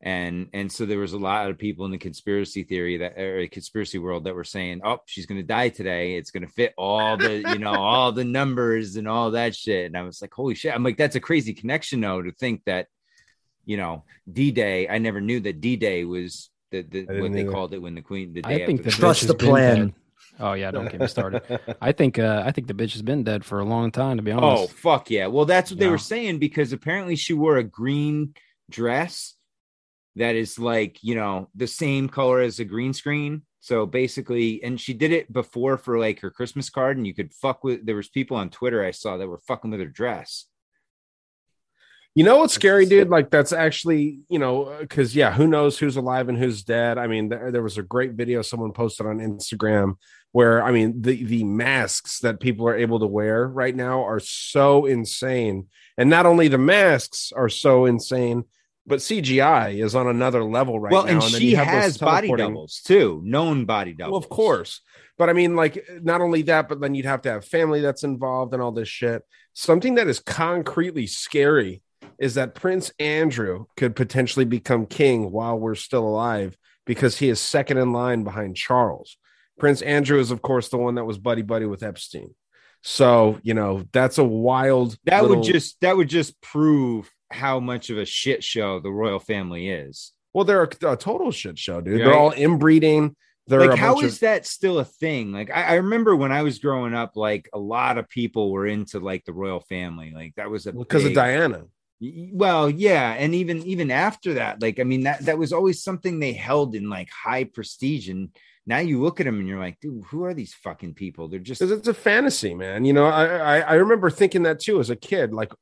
[0.01, 3.47] and and so there was a lot of people in the conspiracy theory that or
[3.49, 6.75] conspiracy world that were saying oh she's going to die today it's going to fit
[6.77, 10.35] all the you know all the numbers and all that shit and i was like
[10.35, 12.89] holy shit i'm like that's a crazy connection though to think that
[13.65, 17.51] you know d-day i never knew that d-day was the, the what they either.
[17.51, 19.49] called it when the queen the day I think after the Trust the has been
[19.49, 19.77] plan.
[19.77, 19.95] dead.
[20.39, 21.43] Oh yeah, don't get me started.
[21.81, 24.17] I think uh, I think the bitch has been dead for a long time.
[24.17, 24.65] To be honest.
[24.65, 25.27] Oh fuck yeah!
[25.29, 28.35] Well, that's what they were saying because apparently she wore a green
[28.69, 29.35] dress
[30.17, 33.43] that is like you know the same color as a green screen.
[33.61, 37.33] So basically, and she did it before for like her Christmas card, and you could
[37.33, 37.87] fuck with.
[37.87, 40.47] There was people on Twitter I saw that were fucking with her dress.
[42.17, 43.11] You know what's scary, dude?
[43.11, 46.97] Like that's actually, you know, because yeah, who knows who's alive and who's dead?
[46.97, 49.97] I mean, there, there was a great video someone posted on Instagram
[50.37, 54.21] where I mean, the the masks that people are able to wear right now are
[54.21, 58.45] so insane, and not only the masks are so insane,
[58.87, 61.13] but CGI is on another level right well, now.
[61.13, 64.13] and then she has body doubles too, known body doubles.
[64.13, 64.83] Well, of course.
[65.17, 68.05] But I mean, like, not only that, but then you'd have to have family that's
[68.05, 69.23] involved and all this shit.
[69.55, 71.81] Something that is concretely scary
[72.19, 77.41] is that Prince Andrew could potentially become king while we're still alive because he is
[77.41, 79.17] second in line behind Charles.
[79.59, 82.35] Prince Andrew is, of course, the one that was buddy buddy with Epstein.
[82.83, 87.59] So, you know, that's a wild That little- would just that would just prove how
[87.59, 90.13] much of a shit show the royal family is.
[90.35, 91.95] well, they're a, a total shit show, dude.
[92.01, 92.05] Right.
[92.05, 93.17] They're all inbreeding.
[93.49, 96.43] They're like how is of- that still a thing like I, I remember when i
[96.43, 100.35] was growing up like a lot of people were into like the royal family like
[100.35, 101.63] that was a because of Diana.
[102.01, 106.19] Well yeah and even even after that like i mean that that was always something
[106.19, 108.31] they held in like high prestige and
[108.67, 111.39] now you look at them and you're like dude who are these fucking people they're
[111.39, 112.85] just it's a fantasy, man.
[112.85, 115.33] You know, I, I I remember thinking that too as a kid.
[115.33, 115.53] Like,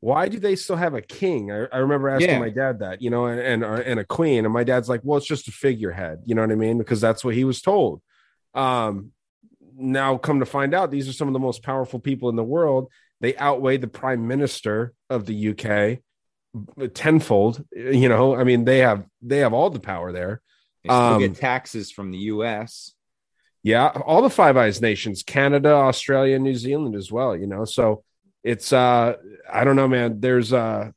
[0.00, 1.50] why do they still have a king?
[1.50, 2.38] I, I remember asking Yeah.
[2.38, 5.18] my dad that, you know, and and, and a queen, and my dad's like, well,
[5.18, 6.20] it's just a figurehead.
[6.26, 6.78] You know what I mean?
[6.78, 8.00] Because that's what he was told.
[8.54, 9.10] Um,
[9.76, 12.44] now come to find out, these are some of the most powerful people in the
[12.44, 12.90] world.
[13.20, 15.98] They outweigh the prime minister of the UK
[16.94, 17.64] tenfold.
[17.74, 20.40] You know, I mean, they have they have all the power there.
[20.84, 22.94] They still um, get taxes from the us
[23.62, 27.64] Yeah, all the Five Eyes nations, Canada, Australia, New Zealand as well, you know.
[27.64, 28.04] So
[28.42, 29.16] it's uh
[29.52, 30.20] I don't know, man.
[30.20, 30.90] There's uh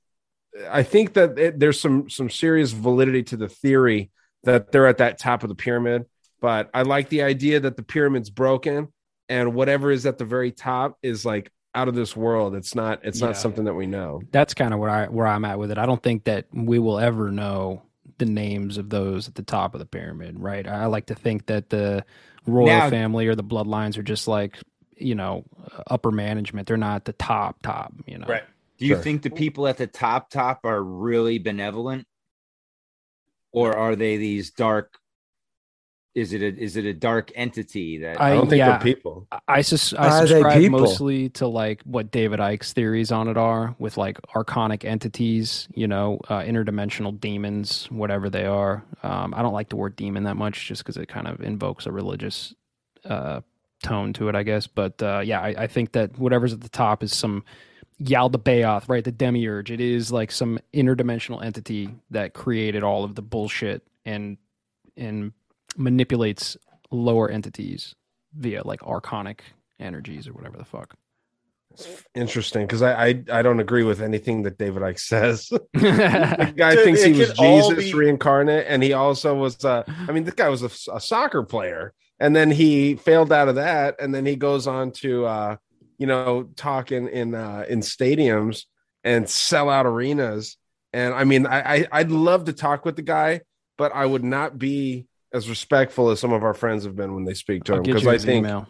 [0.70, 4.12] I think that it, there's some some serious validity to the theory
[4.44, 6.06] that they're at that top of the pyramid,
[6.42, 8.92] but I like the idea that the pyramid's broken
[9.30, 12.56] and whatever is at the very top is like out of this world.
[12.56, 13.28] It's not it's Yeah.
[13.28, 14.22] not something that we know.
[14.32, 15.78] That's kind of where I where I'm at with it.
[15.78, 17.84] I don't think that we will ever know
[18.18, 20.68] the names of those at the top of the pyramid, right?
[20.68, 22.06] I like to think that the
[22.46, 24.58] royal Now- family or the bloodlines are just like
[24.96, 26.68] you know uh, upper management.
[26.68, 28.28] They're not the top top, you know.
[28.28, 28.44] Right.
[28.80, 29.04] do you Sure.
[29.04, 32.08] think the people at the top top are really benevolent
[33.52, 34.98] or are they these dark
[36.18, 39.28] is it a is it a dark entity that I, don't think yeah, they're people.
[39.48, 40.80] I sus- I subscribe people?
[40.80, 45.88] mostly to like what David Icke's theories on it are with like archonic entities, you
[45.88, 48.84] know, uh, interdimensional demons, whatever they are.
[49.04, 51.86] Um, I don't like the word demon that much just because it kind of invokes
[51.86, 52.56] a religious
[53.06, 53.42] uh,
[53.84, 54.66] tone to it, I guess.
[54.66, 57.44] But uh, yeah, I, I think that whatever's at the top is some
[58.02, 59.04] Yaldabaoth, right?
[59.04, 59.70] The demiurge.
[59.70, 64.38] It is like some interdimensional entity that created all of the bullshit and
[64.96, 65.32] and
[65.76, 66.58] manipulates
[66.92, 67.96] lower entities
[68.34, 69.40] via like archonic
[69.80, 70.96] energies or whatever the fuck.
[72.16, 75.48] Interesting, because I, I I don't agree with anything that David Icke says.
[75.74, 79.64] the guy Dude, thinks he was Jesus be- reincarnate, and he also was.
[79.64, 83.48] Uh, I mean, this guy was a, a soccer player, and then he failed out
[83.48, 85.58] of that, and then he goes on to, uh,
[86.00, 88.64] you know, talk in in uh, in stadiums
[89.04, 90.58] and sell out arenas.
[90.94, 93.42] And I mean, I, I I'd love to talk with the guy,
[93.78, 97.26] but I would not be as respectful as some of our friends have been when
[97.26, 98.68] they speak to I'll him because I think email.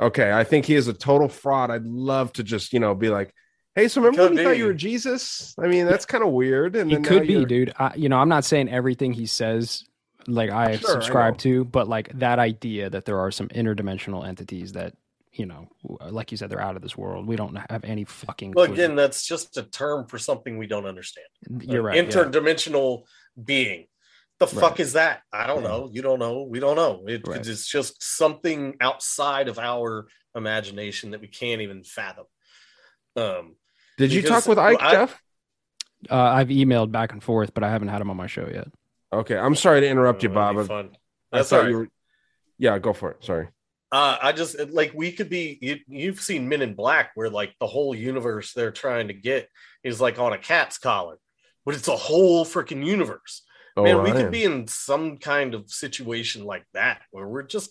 [0.00, 1.70] Okay, I think he is a total fraud.
[1.70, 3.34] I'd love to just, you know, be like,
[3.74, 6.30] "Hey, so remember when Could you thought you were Jesus?" I mean, that's kind of
[6.30, 6.76] weird.
[6.76, 7.72] And He then now could be, you're- dude.
[7.78, 9.84] I, you know, I'm not saying everything he says
[10.26, 11.38] like I Sure, subscribe know.
[11.38, 14.94] to, but like that idea that there are some interdimensional entities that
[15.34, 15.66] you know,
[16.10, 17.26] like you said, they're out of this world.
[17.26, 18.52] We don't have any fucking.
[18.54, 18.74] Well, clue.
[18.74, 21.26] again, that's just a term for something we don't understand.
[21.62, 21.96] You're An right.
[21.96, 22.02] yeah.
[22.24, 23.04] Interdimensional
[23.42, 23.86] being.
[24.50, 24.60] The Right.
[24.70, 25.22] fuck is that?
[25.32, 25.88] I don't know.
[25.92, 26.42] You don't know.
[26.42, 27.04] We don't know.
[27.06, 27.46] It, Right.
[27.46, 32.24] It's just something outside of our imagination that we can't even fathom.
[33.14, 33.54] Um,
[33.98, 35.22] Did you talk with Icke, I- Jeff?
[36.10, 38.66] Uh, I've emailed back and forth, but I haven't had him on my show yet.
[39.12, 40.56] Okay, I'm sorry to interrupt you, Oh, Bob.
[40.56, 41.70] that'd I- I That's thought all right.
[41.70, 41.88] you were.
[42.58, 43.22] Yeah, go for it.
[43.24, 43.48] Sorry.
[43.92, 45.58] Uh, I just like we could be.
[45.60, 49.48] You, you've seen Men in Black, where like the whole universe they're trying to get
[49.84, 51.18] is like on a cat's collar.
[51.64, 53.42] but it's a whole freaking universe.
[53.76, 57.70] Oh, Man, we could be in some kind of situation like that where we're just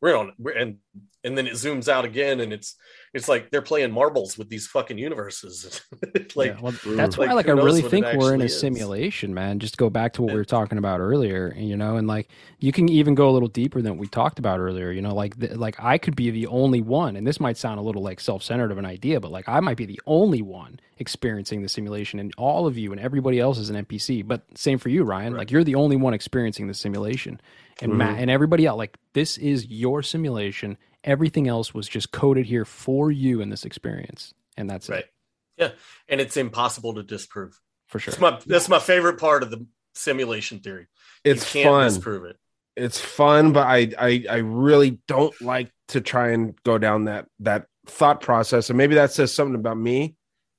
[0.00, 0.78] we're on we're, and
[1.24, 2.76] and then it zooms out again and it's
[3.14, 5.80] it's like they're playing marbles with these fucking universes.
[6.34, 8.58] like Yeah, well, that's why, like, like, I really think we're in a is.
[8.60, 9.58] simulation, man.
[9.58, 12.28] Just go back to what we were talking about earlier, and, you know, and like
[12.58, 14.90] you can even go a little deeper than what we talked about earlier.
[14.90, 17.78] You know, like th- like I could be the only one, and this might sound
[17.78, 20.80] a little like self-centered of an idea, but like I might be the only one
[20.98, 24.26] experiencing the simulation, and all of you and everybody else is an NPC.
[24.26, 25.36] But same for you, Ryan.
[25.36, 27.40] Like you're the only one experiencing the simulation,
[27.80, 28.20] and Matt Mhm.
[28.22, 28.78] and everybody else.
[28.78, 30.76] Like this is your simulation.
[31.06, 35.04] Everything else was just coded here for you in this experience, and that's right.
[35.04, 35.10] it
[35.56, 35.70] Yeah.
[36.08, 37.58] And it's impossible to disprove.
[37.86, 38.12] for sure.
[38.12, 39.64] It's my that's my favorite part of the
[39.94, 40.86] simulation theory.
[41.24, 41.88] It's you can't fun.
[41.88, 42.36] disprove it.
[42.76, 47.26] it's fun but I, I i really don't like to try and go down that
[47.40, 50.16] that thought process and maybe that says something about me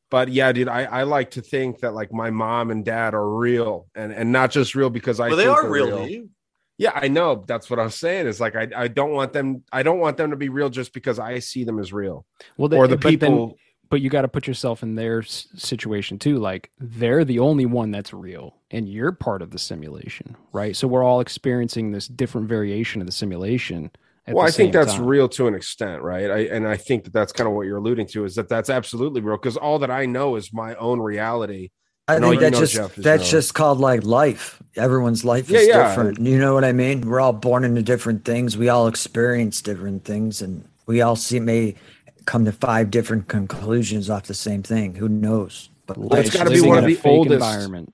[0.10, 3.30] but yeah dude i i like to think that like my mom and dad are
[3.30, 6.12] real and and not just real because i Well, they think are they're real to
[6.12, 6.30] you.
[6.78, 9.84] Yeah i know that's what i'm saying is like i i don't want them i
[9.84, 12.26] don't want them to be real just because i see them as real
[12.58, 13.58] Well, or the but then- people
[13.90, 16.40] but you got to put yourself in their situation too.
[16.40, 20.76] Like they're the only one that's real, and you're part of the simulation, right?
[20.76, 23.90] So we're all experiencing this different variation of the simulation.
[24.28, 25.06] well the i think that's time.
[25.06, 27.78] real to an extent right I, and i think that that's kind of what you're
[27.78, 31.00] alluding to is that that's absolutely real because all that i know is my own
[31.00, 31.70] reality
[32.08, 33.30] I all think you that know, just Jeff, that's no.
[33.30, 34.62] just called like life.
[34.76, 35.90] Everyone's life is yeah.
[35.90, 36.20] different.
[36.20, 37.02] You know what I mean?
[37.02, 38.58] We're all born into different things.
[38.58, 41.76] We all experience different things, and we all see may
[42.26, 44.96] come to five different conclusions off the same thing.
[44.96, 45.70] Who knows?
[45.86, 47.94] But Well, it's life- got to be one of the oldest environment.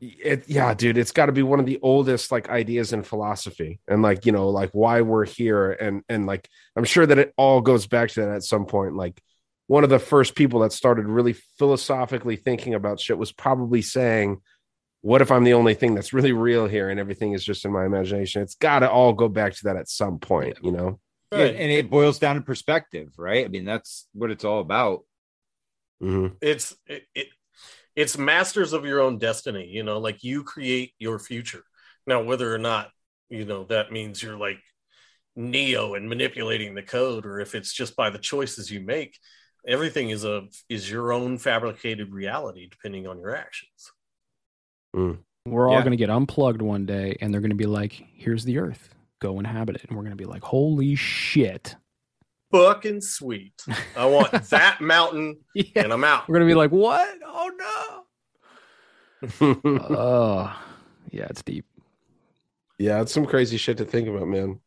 [0.00, 3.80] It, yeah, dude, it's got to be one of the oldest like ideas in philosophy,
[3.88, 7.32] and like you know, like why we're here, and and like I'm sure that it
[7.38, 8.94] all goes back to that at some point.
[8.94, 9.20] Like
[9.66, 14.40] one of the first people that started really philosophically thinking about shit was probably saying,
[15.00, 17.72] "What if I'm the only thing that's really real here, and everything is just in
[17.72, 21.00] my imagination?" It's got to all go back to that at some point, you know.
[21.32, 23.44] Yeah, and it boils down to perspective, right?
[23.44, 25.02] I mean, that's what it's all about.
[26.02, 26.34] Mm-hmm.
[26.42, 27.28] it's it, it
[27.94, 31.64] it's masters of your own destiny you know like you create your future
[32.06, 32.90] now whether or not
[33.30, 34.58] you know that means you're like
[35.36, 39.18] neo and manipulating the code or if it's just by the choices you make
[39.66, 43.92] everything is a is your own fabricated reality depending on your actions
[44.94, 45.12] hmm.
[45.46, 45.80] We're all Yeah.
[45.82, 48.88] going to get unplugged one day, and they're going to be like, "Here's the Earth.
[49.20, 51.76] Go inhabit it." And we're going to be like, "Holy shit!"
[52.52, 53.52] fucking sweet
[53.96, 55.36] i want that mountain
[55.74, 57.08] and i'm out We're going to be like, "What?
[57.24, 58.04] Oh
[59.42, 59.60] no!"
[59.90, 60.56] Oh,
[61.10, 61.64] yeah, it's deep.
[62.78, 64.60] yeah, it's some crazy shit to think about, man.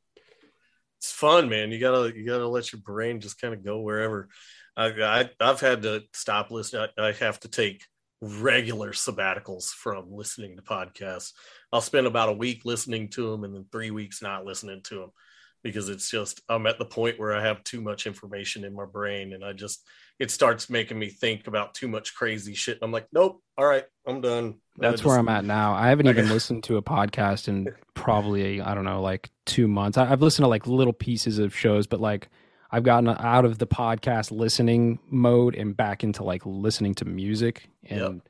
[0.97, 4.27] it's fun man you gotta you gotta let your brain just kind of go wherever
[4.77, 7.85] I, I i've had to stop listening I, I have to take
[8.21, 11.31] regular sabbaticals from listening to podcasts
[11.71, 14.95] i'll spend about a week listening to them and then three weeks not listening to
[14.95, 15.11] them
[15.63, 18.85] because it's just i'm at the point where i have too much information in my
[18.85, 19.85] brain and i just
[20.19, 23.85] it starts making me think about too much crazy shit i'm like nope all right
[24.05, 25.73] i'm done That's I where just- I'm at now.
[25.73, 29.97] I haven't even listened to a podcast in probably I don't know, like two months.
[29.97, 32.29] I, I've listened to like little pieces of shows, but like
[32.71, 37.69] I've gotten out of the podcast listening mode and back into like listening to music,
[37.83, 38.21] and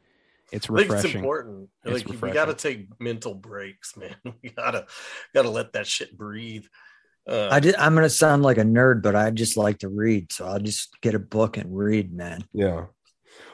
[0.52, 1.10] it's I think refreshing.
[1.10, 1.70] it's important.
[1.84, 4.16] It's like we got to take mental breaks, man.
[4.42, 4.86] We gotta
[5.34, 6.66] gotta let that shit breathe.
[7.28, 10.32] Uh, I did, I'm gonna sound like a nerd, but I just like to read,
[10.32, 12.44] so I'll just get a book and read, man.
[12.54, 12.86] Yeah.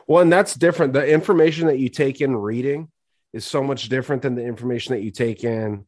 [0.07, 0.93] Well, and that's different.
[0.93, 2.89] The information that you take in reading
[3.33, 5.85] is so much different than the information that you take in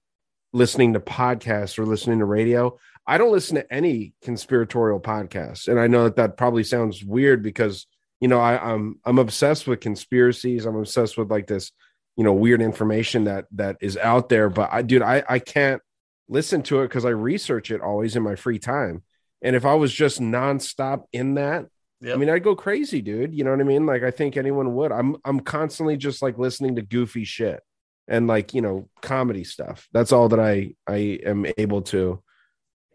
[0.54, 2.78] listening to podcasts or listening to radio.
[3.08, 7.42] I don't listen to any conspiratorial podcasts, and I know that that probably sounds weird
[7.42, 7.88] because
[8.20, 10.66] you know I, I'm I'm obsessed with conspiracies.
[10.66, 11.72] I'm obsessed with like this,
[12.16, 14.50] you know, weird information that that is out there.
[14.50, 15.82] But I, dude, I I can't
[16.28, 19.04] listen to it because I research it always in my free time.
[19.42, 21.68] And if I was just nonstop in that,
[22.04, 23.34] I mean, I'd go crazy, dude.
[23.34, 23.86] You know what I mean?
[23.86, 24.92] Like, I think anyone would.
[24.92, 27.60] I'm, I'm constantly just like listening to goofy shit
[28.08, 29.88] and like, you know, comedy stuff.
[29.94, 32.22] That's all that I, I am able to,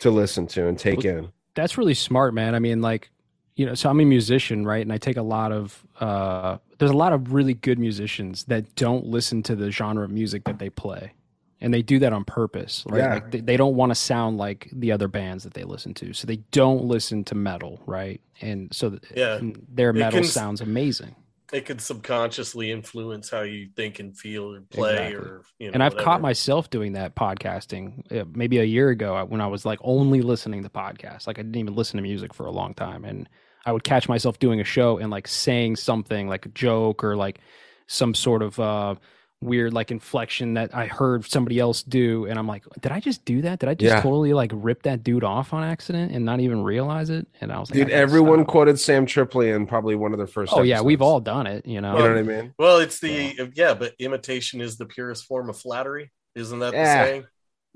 [0.02, 1.32] to listen to and take in.
[1.54, 2.54] That's really smart, man.
[2.54, 3.10] I mean, like,
[3.56, 4.80] you know, so I'm a musician, right?
[4.82, 8.74] And I take a lot of uh there's a lot of really good musicians that
[8.74, 11.12] don't listen to the genre of music that they play.
[11.60, 12.98] And they do that on purpose, right?
[12.98, 13.14] Yeah.
[13.14, 16.12] Like they, they don't want to sound like the other bands that they listen to.
[16.12, 18.20] So they don't listen to metal, right?
[18.40, 19.36] And so th- Yeah.
[19.36, 21.14] and their metal can- sounds amazing.
[21.52, 25.14] It could subconsciously influence how you think and feel or play Exactly.
[25.16, 25.74] or you know.
[25.74, 26.04] and I've whatever.
[26.04, 30.22] caught myself doing that podcasting uh, maybe a year ago when I was like only
[30.22, 31.26] listening to podcasts.
[31.26, 33.04] Like I didn't even listen to music for a long time.
[33.04, 33.28] And
[33.66, 37.16] I would catch myself doing a show and like saying something like a joke or
[37.16, 37.38] like
[37.86, 38.94] some sort of uh
[39.42, 43.24] weird like inflection that I heard somebody else do and I'm like, did I just
[43.24, 43.58] do that?
[43.58, 44.00] Did I just Yeah.
[44.00, 47.26] totally like rip that dude off on accident and not even realize it?
[47.40, 48.48] And I was like, I Dude, everyone stop.
[48.48, 50.52] quoted Sam Tripoli in probably one of their first.
[50.54, 51.92] Oh yeah, we've all done it, you know.
[51.98, 52.54] You know what I mean?
[52.58, 53.74] Well, it's the yeah.
[53.74, 56.12] but imitation is the purest form of flattery.
[56.34, 57.04] Isn't that Yeah.
[57.04, 57.24] the saying?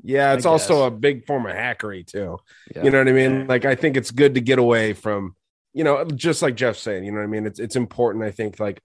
[0.03, 2.39] Yeah, it's also a big form of hackery too.
[2.75, 2.85] Yeah.
[2.85, 3.47] You know what I mean?
[3.47, 5.35] Like I think it's good to get away from,
[5.73, 7.05] you know, just like Jeff's saying.
[7.05, 7.47] You know what I mean?
[7.47, 8.23] It's it's important.
[8.25, 8.83] I think like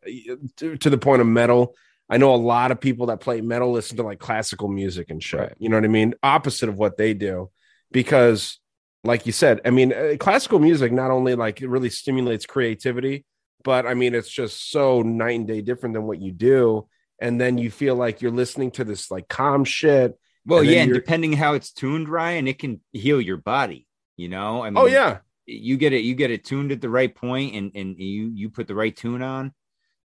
[0.58, 1.76] to, to the point of metal.
[2.12, 5.24] I know a lot of people that play metal listen to like classical music and
[5.24, 5.40] shit.
[5.40, 5.54] Right.
[5.58, 6.14] You know what I mean?
[6.22, 7.50] Opposite of what they do,
[7.90, 8.60] because
[9.06, 13.26] like you said, I mean, uh, classical music not only like it really stimulates creativity,
[13.64, 16.88] but I mean, it's just so night and day different than what you do.
[17.20, 20.20] And then you feel like you're listening to this like calm shit.
[20.46, 23.88] Well, and yeah, and depending how it's tuned, Ryan, it can heal your body.
[24.18, 26.90] You know, I mean, Oh yeah, you get it, you get it tuned at the
[26.90, 29.54] right point, and and you you put the right tune on,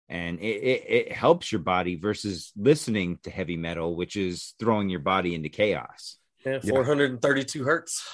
[0.10, 4.90] and it it, it helps your body versus listening to heavy metal, which is throwing
[4.90, 6.18] your body into chaos.
[6.46, 8.08] Yeah, 432 hertz.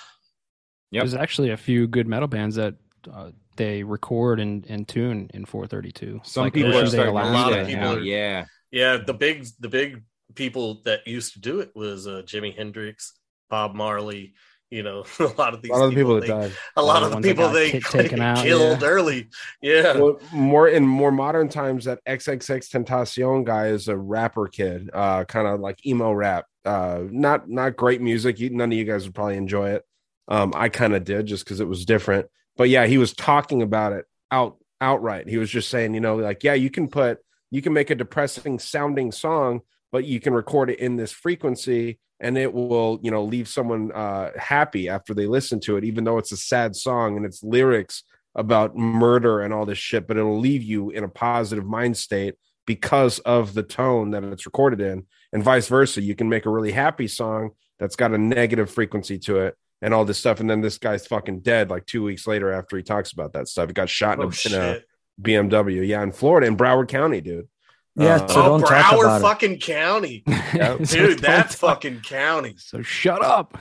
[0.92, 2.76] There's actually a few good metal bands that
[3.12, 6.22] uh, they record and, and tune in 432.
[6.24, 8.46] Some Like, people Ocean are Day starting to Lounge do lot of people are- Yeah,
[8.72, 10.04] Yeah, the big the big
[10.36, 13.14] people that used to do it was uh, Jimi Hendrix,
[13.50, 14.34] Bob Marley.
[14.72, 16.54] You know, a lot of these a lot of the people that they, died.
[16.78, 18.88] a lot the of the ones that people got they ki- taken out, killed yeah.
[18.88, 19.28] early.
[19.62, 24.90] Yeah, Well, more in more modern times, that XXX Tentacion guy is a rapper kid,
[24.94, 26.46] uh, kind of like emo rap.
[26.64, 28.40] Uh, not not great music.
[28.40, 29.84] You, none of you guys would probably enjoy it.
[30.28, 32.28] Um, I kind of did just because it was different.
[32.56, 35.28] But yeah, he was talking about it out outright.
[35.28, 37.20] He was just saying, you know, like yeah, you can put
[37.50, 39.62] you can make a depressing sounding song,
[39.92, 43.92] but you can record it in this frequency and it will you know leave someone
[43.92, 47.44] uh happy after they listen to it even though it's a sad song and it's
[47.44, 48.04] lyrics
[48.36, 52.36] about murder and all this shit but it'll leave you in a positive mind state
[52.66, 55.06] because of the tone that it's recorded in.
[55.34, 59.18] And vice versa you can make a really happy song that's got a negative frequency
[59.20, 62.28] to it and all this stuff and then this guy's fucking dead like two weeks
[62.28, 63.68] later after he talks about that stuff.
[63.68, 64.82] He got shot in, Oh, a, in a
[65.22, 67.48] bmw yeah in florida in broward county dude
[67.96, 69.22] Yeah, Uh, so oh, don't talk Broward about it.
[69.24, 70.24] fucking county,
[70.54, 70.86] So dude.
[70.86, 72.56] don't That talk- fucking county.
[72.58, 73.58] So shut up.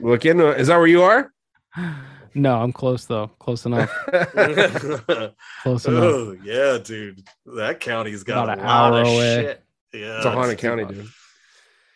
[0.00, 1.32] look into is that where you are
[2.34, 3.28] No, I'm close though.
[3.40, 3.90] Close enough.
[5.62, 6.04] Close enough.
[6.04, 7.26] oh yeah, dude.
[7.56, 9.42] That county's got About a an lot hour of away.
[9.42, 9.64] shit.
[9.92, 11.08] Yeah, it's a haunted it's- county dude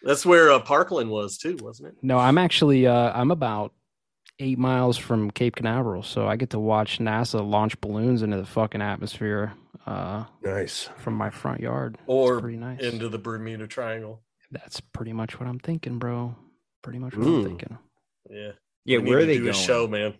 [0.02, 1.94] That's where uh, Parkland was too, wasn't it?
[2.02, 3.72] No, I'm actually uh, I'm about
[4.40, 8.44] eight miles from Cape Canaveral, so I get to watch NASA launch balloons into the
[8.46, 9.52] fucking atmosphere
[9.86, 11.98] uh, nice from my front yard.
[12.06, 12.80] Or it's pretty nice.
[12.80, 14.22] into the Bermuda Triangle.
[14.50, 16.36] That's pretty much what I'm thinking, bro.
[16.82, 17.38] Pretty much what Ooh.
[17.38, 17.78] I'm thinking.
[18.30, 18.52] Yeah.
[18.84, 18.98] yeah.
[18.98, 19.54] We Where are they do going?
[19.54, 20.14] show, man.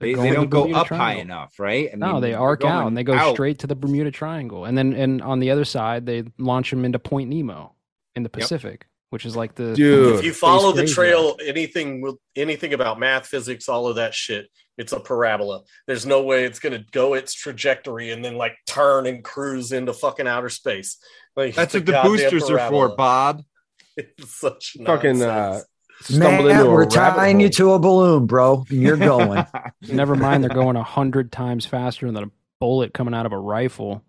[0.00, 1.90] They, they don't the go Bermuda up high enough, right?
[1.92, 3.34] I no, mean, they they're arc out and they go out.
[3.34, 6.86] straight to the Bermuda Triangle, and then and on the other side they launch them
[6.86, 7.74] into Point Nemo
[8.16, 10.16] in the Pacific, which is like the Dude.
[10.16, 14.14] If you follow the space trail, anything with anything about math, physics, all of that
[14.14, 15.62] shit, it's a parabola.
[15.86, 19.92] There's no way it's gonna go its trajectory and then like turn and cruise into
[19.92, 20.96] fucking outer space.
[21.36, 22.96] Like That's what the goddamn boosters are for.
[22.96, 23.44] Bob.
[23.96, 25.66] It's such fucking uh nonsense.
[26.00, 28.64] stumbled Man, into we're rabbit tying you to a balloon, bro.
[28.70, 29.44] You're going.
[29.82, 32.30] Never mind, they're going a hundred times faster than a
[32.60, 34.02] bullet coming out of a rifle.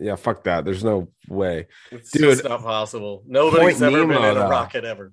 [0.00, 0.64] Yeah, fuck that.
[0.64, 1.66] There's no way.
[1.90, 3.22] It's Dude, just not possible.
[3.26, 4.48] Nobody's Point ever been in a though.
[4.48, 5.12] rocket ever.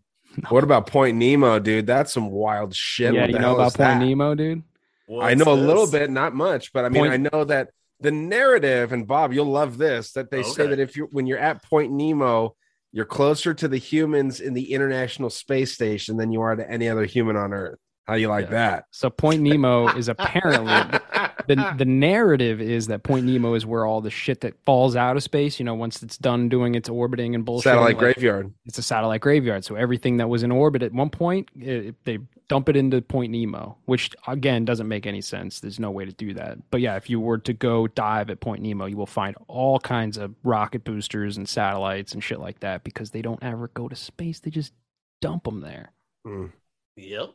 [0.49, 1.87] What about Point Nemo, dude?
[1.87, 3.13] That's some wild shit.
[3.13, 3.99] yeah, What you know about Point that?
[3.99, 4.63] Nemo, dude?
[5.09, 7.69] I What's know a little bit, not much, but I mean, Point- I know that
[8.01, 11.39] the narrative, and Bob, you'll love this, that they say that if you when you're
[11.39, 12.55] at Point Nemo,
[12.91, 16.89] you're closer to the humans in the International Space Station than you are to any
[16.89, 17.79] other human on Earth.
[18.05, 18.85] How you like that?
[18.91, 21.35] So Point Nemo is apparently that?
[21.47, 25.17] the the narrative is that Point Nemo is where all the shit that falls out
[25.17, 27.71] of space, you know, once it's done doing its orbiting and bullshit.
[27.71, 28.53] Satellite graveyard.
[28.65, 29.65] It's a satellite graveyard.
[29.65, 33.31] So everything that was in orbit at one point, it, they dump it into Point
[33.31, 35.59] Nemo, which again doesn't make any sense.
[35.59, 36.57] There's no way to do that.
[36.69, 39.79] But yeah, if you were to go dive at Point Nemo, you will find all
[39.79, 43.87] kinds of rocket boosters and satellites and shit like that because they don't ever go
[43.87, 44.39] to space.
[44.39, 44.73] They just
[45.21, 45.91] dump them there.
[46.25, 46.51] Mm.
[46.97, 47.33] Yep.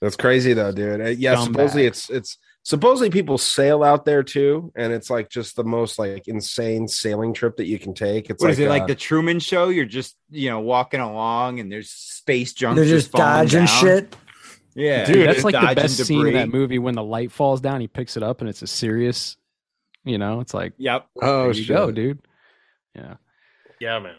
[0.00, 1.00] That's crazy though, dude.
[1.00, 1.44] Uh, Yeah, Scumbags.
[1.44, 5.98] supposedly it's it's supposedly people sail out there too, and it's like just the most
[5.98, 8.30] like insane sailing trip that you can take.
[8.30, 9.68] It's What like, is it like uh, the Truman Show?
[9.68, 12.76] You're just you know walking along and there's space junk.
[12.76, 13.80] They're just falling dodging down.
[13.80, 14.16] shit.
[14.74, 17.60] Yeah, Dude, that's like the dodging best scene in that movie when the light falls
[17.60, 19.36] down, he picks it up and it's a serious,
[20.04, 21.06] you know, it's like, Yep.
[21.20, 21.76] oh there you shit.
[21.76, 22.20] go, dude.
[22.94, 23.14] Yeah.
[23.80, 24.14] Yeah, man.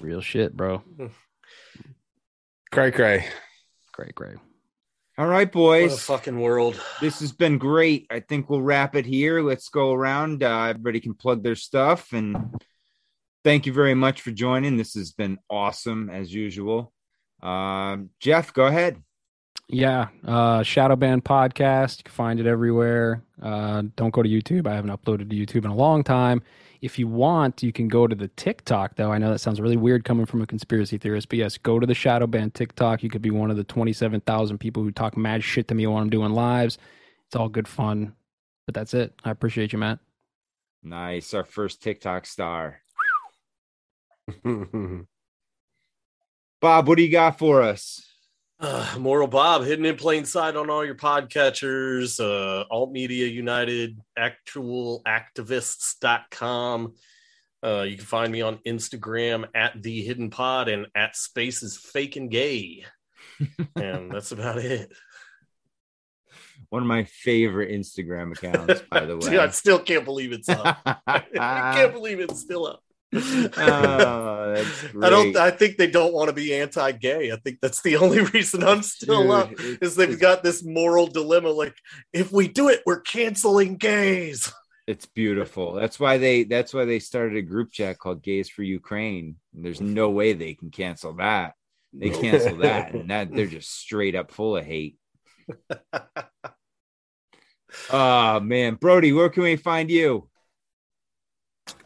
[0.00, 0.82] Real shit, bro.
[2.72, 3.26] Cray cray.
[3.92, 4.36] Great, great.
[5.20, 6.02] All right, What a boys.
[6.02, 6.80] fucking world.
[7.00, 8.06] This has been great.
[8.10, 9.42] I think we'll wrap it here.
[9.42, 10.42] Let's go around.
[10.42, 12.58] Uh, everybody can plug their stuff and
[13.42, 14.76] Thank you very much for joining.
[14.76, 16.92] This has been awesome as usual.
[17.42, 19.02] Um, Jeff, go ahead.
[19.66, 21.98] Yeah, uh, Shadow Banned podcast.
[21.98, 23.22] You can find it everywhere.
[23.40, 24.66] Uh, don't go to YouTube.
[24.66, 26.42] I haven't uploaded to YouTube in a long time.
[26.82, 29.12] If you want, you can go to the TikTok, though.
[29.12, 31.86] I know that sounds really weird coming from a conspiracy theorist, but yes, go to
[31.86, 33.02] the Shadow Banned TikTok.
[33.02, 36.02] You could be one of the 27,000 people who talk mad shit to me while
[36.02, 36.78] I'm doing lives.
[37.26, 38.14] It's all good fun.
[38.66, 39.14] But that's it.
[39.24, 39.98] I appreciate you, Matt.
[40.82, 41.34] Nice.
[41.34, 42.80] Our first TikTok star.
[46.60, 48.09] Bob, what do you got for us?
[48.60, 53.98] Uh, Moral Bob, hidden in plain sight on all your podcatchers, uh, Alt Media United,
[54.18, 56.94] actualactivists.com.
[57.64, 62.16] Uh, you can find me on Instagram at the hidden pod and at spaces fake
[62.16, 62.84] and gay.
[63.76, 64.92] and that's about it.
[66.68, 69.20] One of my favorite Instagram accounts, by the way.
[69.30, 70.76] Dude, I still can't believe it's up.
[71.06, 72.82] I can't believe it's still up.
[73.12, 74.64] Oh,
[75.02, 75.36] I don't.
[75.36, 77.32] I think they don't want to be anti-gay.
[77.32, 79.50] I think that's the only reason I'm still Dude, up.
[79.82, 81.50] Is they've got this moral dilemma.
[81.50, 81.74] Like,
[82.12, 84.52] if we do it, we're canceling gays.
[84.86, 85.74] It's beautiful.
[85.74, 89.36] That's why they that's why they started a group chat called Gays for Ukraine.
[89.52, 91.52] There's no way they can cancel that.
[91.92, 94.96] They cancel that and that they're just straight up full of hate.
[97.90, 100.29] Oh man, Brodie, where can we find you?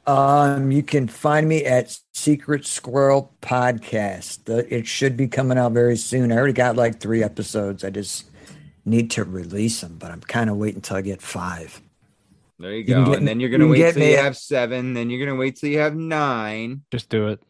[0.06, 4.44] Um, you can find me at Secret Squirrel Podcast.
[4.44, 6.31] The, it should be coming out very soon.
[6.31, 7.85] I already got like three episodes.
[7.85, 8.26] I just
[8.85, 11.81] need to release them, but I'm kind of waiting until I get five.
[12.59, 13.05] There you You go.
[13.06, 14.93] get and me- then you're gonna can wait get till me you have seven.
[14.94, 16.82] Then you're gonna wait till you have nine.
[16.90, 17.40] Just do it.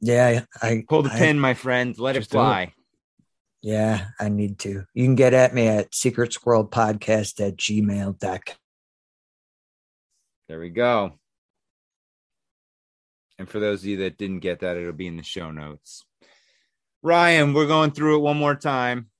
[0.00, 1.96] Yeah, I Pull the I- pin, my friend.
[1.98, 2.40] Let it Just do it.
[2.42, 2.72] fly.
[3.62, 4.84] Yeah, I need to.
[4.94, 8.40] You can get at me at Secret Squirrel Podcast at gmail.com.
[10.48, 11.18] There we go.
[13.38, 16.04] And for those of you that didn't get that, it'll be in the show notes.
[17.02, 19.10] Ryan, we're going through it one more time.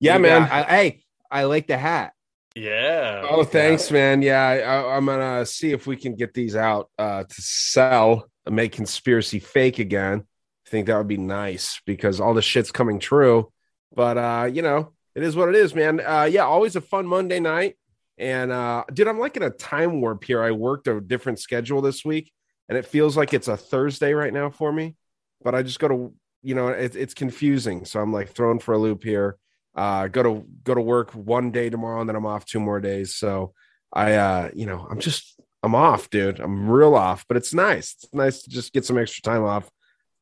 [0.00, 0.42] Yeah, You man.
[0.42, 2.12] got- I, hey, I like the hat.
[2.54, 3.24] Yeah.
[3.28, 4.20] Oh, thanks, man.
[4.22, 8.28] Yeah, I, I, I'm gonna see if we can get these out uh, to sell
[8.46, 10.24] and make conspiracy fake again.
[10.66, 13.52] I think that would be nice because all the shit's coming true.
[13.94, 16.00] But uh, you know, it is what it is, man.
[16.04, 17.76] Uh, yeah, always a fun Monday night.
[18.16, 20.42] And uh, dude, I'm like in a time warp here.
[20.42, 22.32] I worked a different schedule this week,
[22.68, 24.94] and it feels like it's a Thursday right now for me.
[25.42, 27.84] But I just go to, you know, it, it's confusing.
[27.84, 29.36] So I'm like thrown for a loop here.
[29.74, 32.80] Uh go to go to work one day tomorrow and then i'm off two more
[32.80, 33.14] days.
[33.14, 33.52] So
[33.92, 36.40] i uh you know i'm just i'm off dude.
[36.40, 37.94] I'm real off but it's nice.
[38.02, 39.70] It's nice to just get some extra time off.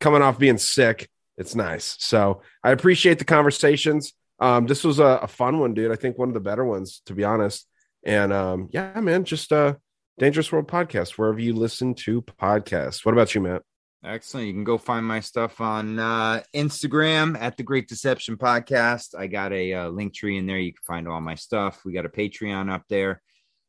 [0.01, 1.09] Coming off being sick
[1.39, 1.97] it's nice.
[2.01, 4.12] So i appreciate the conversations.
[4.40, 5.93] Um this was a, a fun one dude.
[5.93, 7.66] I think one of the better ones to be honest.
[8.05, 9.74] And um yeah man just uh
[10.18, 13.62] dangerous world podcast wherever you listen to podcasts what about you matt
[14.05, 14.47] Excellent.
[14.47, 19.18] You can go find my stuff on uh, Instagram at the Great Deception Podcast.
[19.18, 20.60] I got a uh, link tree in there.
[20.60, 21.80] You can find all my stuff.
[21.84, 23.20] We got a Patreon up there.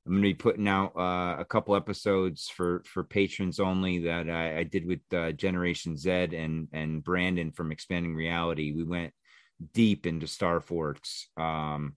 [0.06, 4.30] I'm going to be putting out uh, a couple episodes for for patrons only that
[4.30, 8.74] I, I did with uh, Generation Z and and Brandon from Expanding Reality.
[8.74, 9.14] We went
[9.74, 11.96] deep into Star Forts um,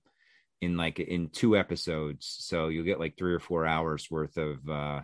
[0.60, 4.68] in like in two episodes, so you'll get like three or four hours worth of
[4.68, 5.00] uh,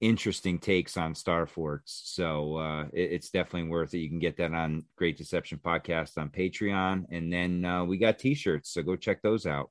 [0.00, 2.02] interesting takes on Star Forts.
[2.04, 3.98] So uh, it- it's definitely worth it.
[3.98, 8.18] You can get that on Great Deception Podcast on Patreon, and then uh, we got
[8.18, 9.70] T-shirts, so go check those out.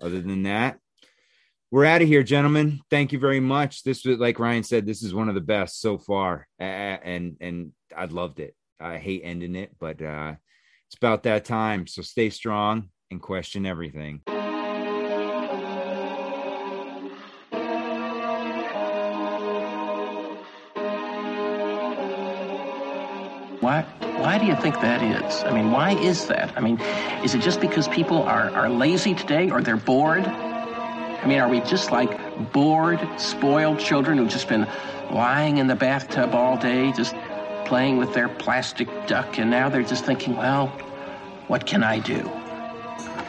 [0.00, 0.78] Other than that,
[1.70, 2.80] we're out of here, gentlemen.
[2.90, 3.82] Thank you very much.
[3.82, 7.72] This was, like Ryan said, this is one of the best so far, and and
[7.96, 8.54] I loved it.
[8.78, 10.34] I hate ending it, but uh,
[10.88, 11.86] it's about that time.
[11.86, 14.22] So stay strong and question everything.
[23.60, 23.82] Why,
[24.18, 25.44] why do you think that is?
[25.44, 26.56] I mean, why is that?
[26.56, 26.80] I mean,
[27.22, 30.24] is it just because people are, are lazy today or they're bored?
[30.24, 34.66] I mean, are we just like bored, spoiled children who've just been
[35.12, 37.14] lying in the bathtub all day, just
[37.66, 40.66] playing with their plastic duck, and now they're just thinking, well,
[41.46, 42.41] what can I do?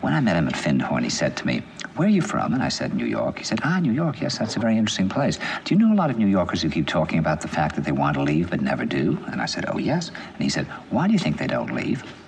[0.00, 1.62] When I met him at Findhorn, he said to me,
[1.96, 2.54] Where are you from?
[2.54, 3.38] And I said, New York.
[3.38, 5.38] He said, Ah, New York, yes, that's a very interesting place.
[5.64, 7.84] Do you know a lot of New Yorkers who keep talking about the fact that
[7.84, 9.18] they want to leave but never do?
[9.32, 10.10] And I said, Oh, yes.
[10.34, 12.04] And he said, Why do you think they don't leave?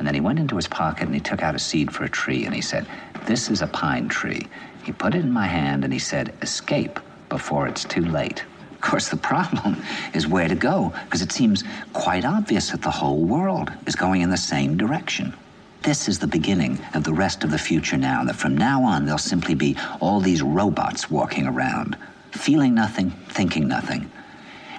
[0.00, 2.08] And then he went into his pocket and he took out a seed for a
[2.08, 2.86] tree and he said,
[3.26, 4.48] This is a pine tree.
[4.82, 6.98] He put it in my hand and he said, Escape
[7.28, 8.42] before it's too late.
[8.72, 9.82] Of course, the problem
[10.14, 14.22] is where to go, because it seems quite obvious that the whole world is going
[14.22, 15.34] in the same direction.
[15.82, 19.04] This is the beginning of the rest of the future now, that from now on
[19.04, 21.98] there'll simply be all these robots walking around,
[22.30, 24.10] feeling nothing, thinking nothing.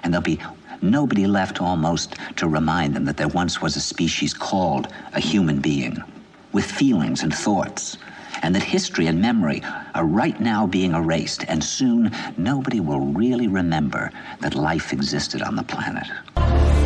[0.02, 0.40] And there'll be
[0.82, 5.60] nobody left almost to remind them that there once was a species called a human
[5.60, 6.02] being
[6.52, 7.96] with feelings and thoughts,
[8.42, 9.62] and that history and memory
[9.94, 14.10] are right now being erased, and soon nobody will really remember
[14.40, 16.81] that life existed on the planet.